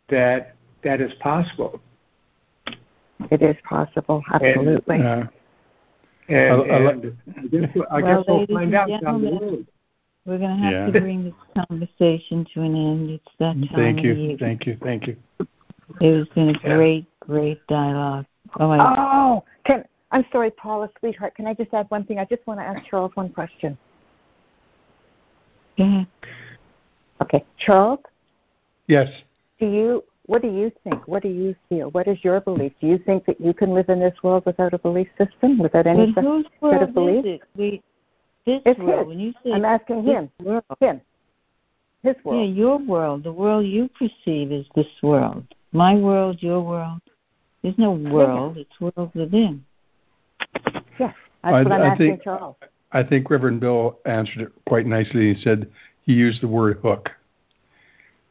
that 0.08 0.56
that 0.82 1.00
is 1.00 1.12
possible. 1.20 1.80
It 3.30 3.42
is 3.42 3.56
possible, 3.68 4.22
absolutely. 4.32 5.02
Uh, 5.02 5.24
And, 6.30 6.38
I- 6.38 6.76
I 6.76 6.78
li- 6.78 6.90
and 6.92 7.14
I 7.36 7.46
guess, 7.48 7.70
I 7.90 8.00
Well, 8.02 8.24
we'll 8.26 8.38
ladies 8.38 8.54
find 8.56 8.64
and 8.66 8.74
out 8.74 8.88
down 8.88 9.20
the 9.22 9.30
gentlemen, 9.30 9.38
road. 9.38 9.66
We're 10.26 10.38
going 10.38 10.50
to 10.56 10.62
have 10.62 10.72
Yeah. 10.72 10.90
to 10.92 11.00
bring 11.00 11.24
this 11.24 11.64
conversation 11.68 12.46
to 12.54 12.62
an 12.62 12.74
end. 12.76 13.10
It's 13.10 13.24
that 13.38 13.54
time 13.54 13.68
thank 13.74 13.98
of 14.00 14.04
you, 14.04 14.12
year. 14.12 14.36
thank 14.38 14.66
you, 14.66 14.76
thank 14.82 15.06
you. 15.08 15.16
It 16.00 16.16
has 16.18 16.28
been 16.28 16.50
a 16.50 16.52
Yeah. 16.52 16.76
great, 16.76 17.06
great 17.20 17.66
dialogue. 17.66 18.26
Oh, 18.58 18.68
my 18.68 18.78
Oh, 18.78 19.44
can 19.64 19.84
I'm 20.12 20.24
sorry, 20.32 20.50
Paula, 20.50 20.88
sweetheart. 20.98 21.34
Can 21.36 21.46
I 21.46 21.54
just 21.54 21.72
add 21.72 21.86
one 21.88 22.04
thing? 22.04 22.18
I 22.18 22.24
just 22.24 22.44
want 22.46 22.58
to 22.60 22.64
ask 22.64 22.84
Charles 22.84 23.14
one 23.16 23.28
question. 23.30 23.76
Go 25.78 25.84
ahead. 25.84 26.06
Okay, 27.22 27.44
Charles, 27.58 28.00
Yes, 28.88 29.08
do 29.60 29.66
you 29.68 30.04
what 30.30 30.42
do 30.42 30.48
you 30.48 30.70
think? 30.84 31.08
What 31.08 31.24
do 31.24 31.28
you 31.28 31.56
feel? 31.68 31.90
What 31.90 32.06
is 32.06 32.16
your 32.22 32.40
belief? 32.40 32.72
Do 32.80 32.86
you 32.86 32.98
think 32.98 33.26
that 33.26 33.40
you 33.40 33.52
can 33.52 33.74
live 33.74 33.88
in 33.88 33.98
this 33.98 34.14
world 34.22 34.44
without 34.46 34.72
a 34.72 34.78
belief 34.78 35.08
system, 35.18 35.58
without 35.58 35.88
any? 35.88 36.12
But 36.12 36.24
set 36.70 36.82
of 36.84 36.94
beliefs? 36.94 37.42
it? 37.56 37.82
This 38.46 38.62
It's 38.64 38.78
world. 38.78 38.98
his. 39.00 39.06
When 39.08 39.18
you 39.18 39.32
say 39.42 39.50
I'm 39.52 39.64
asking 39.64 40.04
this 40.04 40.14
him. 40.14 40.30
world, 40.40 40.62
Him. 40.78 41.00
His 42.04 42.14
yeah, 42.24 42.42
your 42.42 42.78
world, 42.78 43.24
the 43.24 43.32
world 43.32 43.66
you 43.66 43.90
perceive 43.98 44.52
is 44.52 44.66
this 44.76 44.86
world. 45.02 45.42
My 45.72 45.96
world, 45.96 46.40
your 46.40 46.60
world. 46.60 47.00
There's 47.62 47.76
no 47.76 47.90
world. 47.90 48.56
It's 48.56 48.80
world 48.80 49.10
within. 49.16 49.64
Yes. 50.64 50.82
That's 50.98 51.16
I- 51.42 51.62
what 51.64 51.72
I'm 51.72 51.82
I 51.82 51.86
asking 51.86 52.06
think- 52.08 52.22
Charles. 52.22 52.56
I 52.92 53.02
think 53.02 53.28
Reverend 53.30 53.58
Bill 53.60 53.98
answered 54.06 54.42
it 54.42 54.52
quite 54.68 54.86
nicely. 54.86 55.34
He 55.34 55.40
said 55.42 55.68
he 56.02 56.12
used 56.12 56.40
the 56.40 56.48
word 56.48 56.78
hook. 56.82 57.10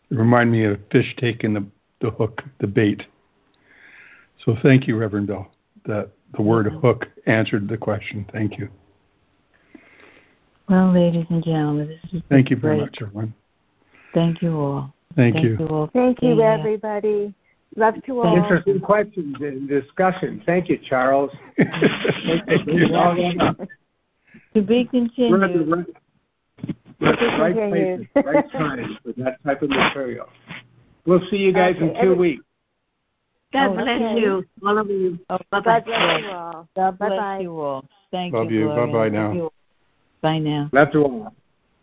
It 0.09 0.15
reminded 0.15 0.51
me 0.53 0.63
of 0.63 0.73
a 0.79 0.83
fish 0.91 1.13
taking 1.17 1.53
the, 1.53 1.65
the 2.01 2.11
hook, 2.11 2.43
the 2.59 2.67
bait. 2.67 3.03
So 4.45 4.55
thank 4.61 4.87
you, 4.87 4.97
Reverend 4.97 5.27
Bill. 5.27 5.47
That 5.85 6.09
the 6.35 6.41
word 6.41 6.71
hook 6.71 7.07
answered 7.25 7.67
the 7.67 7.77
question. 7.77 8.25
Thank 8.31 8.57
you. 8.57 8.69
Well, 10.69 10.91
ladies 10.93 11.25
and 11.29 11.43
gentlemen, 11.43 11.87
this 11.87 12.13
is 12.13 12.21
Thank 12.29 12.49
you 12.49 12.55
very 12.55 12.77
great. 12.77 12.91
much, 12.91 12.97
everyone. 13.01 13.33
Thank 14.13 14.41
you 14.41 14.55
all. 14.57 14.93
Thank, 15.15 15.35
Thank 15.35 15.45
you. 15.45 15.57
you 15.59 15.67
all. 15.67 15.89
Thank 15.93 16.21
you, 16.21 16.41
everybody. 16.41 17.33
Love 17.75 17.95
to 18.05 18.21
all. 18.21 18.35
Interesting 18.37 18.79
questions 18.79 19.35
and 19.39 19.67
discussion. 19.67 20.43
Thank 20.45 20.69
you, 20.69 20.77
Charles. 20.77 21.31
Thank 21.57 22.67
you. 22.67 22.93
All 22.95 23.15
that 23.15 23.35
up. 23.39 23.67
To 24.55 24.61
be 24.61 24.73
We're 24.73 24.81
at 24.81 24.89
continued. 24.91 25.69
the, 25.69 25.75
re- 25.75 25.85
at 27.07 27.19
the 27.19 27.37
right 27.39 27.55
place 27.55 28.25
right 28.25 28.51
time 28.51 28.97
for 29.03 29.13
that 29.17 29.43
type 29.43 29.61
of 29.61 29.69
material. 29.69 30.27
We'll 31.09 31.27
see 31.31 31.37
you 31.37 31.51
guys 31.51 31.75
okay. 31.75 31.85
in 31.85 31.93
two 31.95 32.11
Every- 32.11 32.15
weeks. 32.15 32.43
God 33.51 33.71
oh, 33.71 33.73
bless 33.73 33.99
okay. 33.99 34.19
you, 34.21 34.45
all 34.63 34.77
of 34.77 34.89
you. 34.91 35.17
Oh, 35.31 35.39
God 35.51 35.63
bless 35.63 35.87
you 35.87 36.29
all. 36.29 36.69
God 36.75 36.99
bless 36.99 37.09
Bye-bye. 37.09 37.39
you 37.39 37.59
all. 37.59 37.85
Thank 38.11 38.35
Love 38.35 38.51
you. 38.51 38.67
Love 38.69 38.89
you. 38.89 38.93
Bye 38.93 38.99
bye 38.99 39.09
now. 39.09 39.49
Bye 40.21 40.37
now. 40.37 40.69
Love 40.71 40.89
you 40.93 41.03
all. 41.03 41.33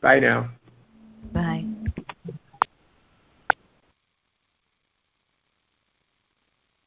Bye 0.00 0.20
now. 0.20 0.50
Bye. 1.32 1.64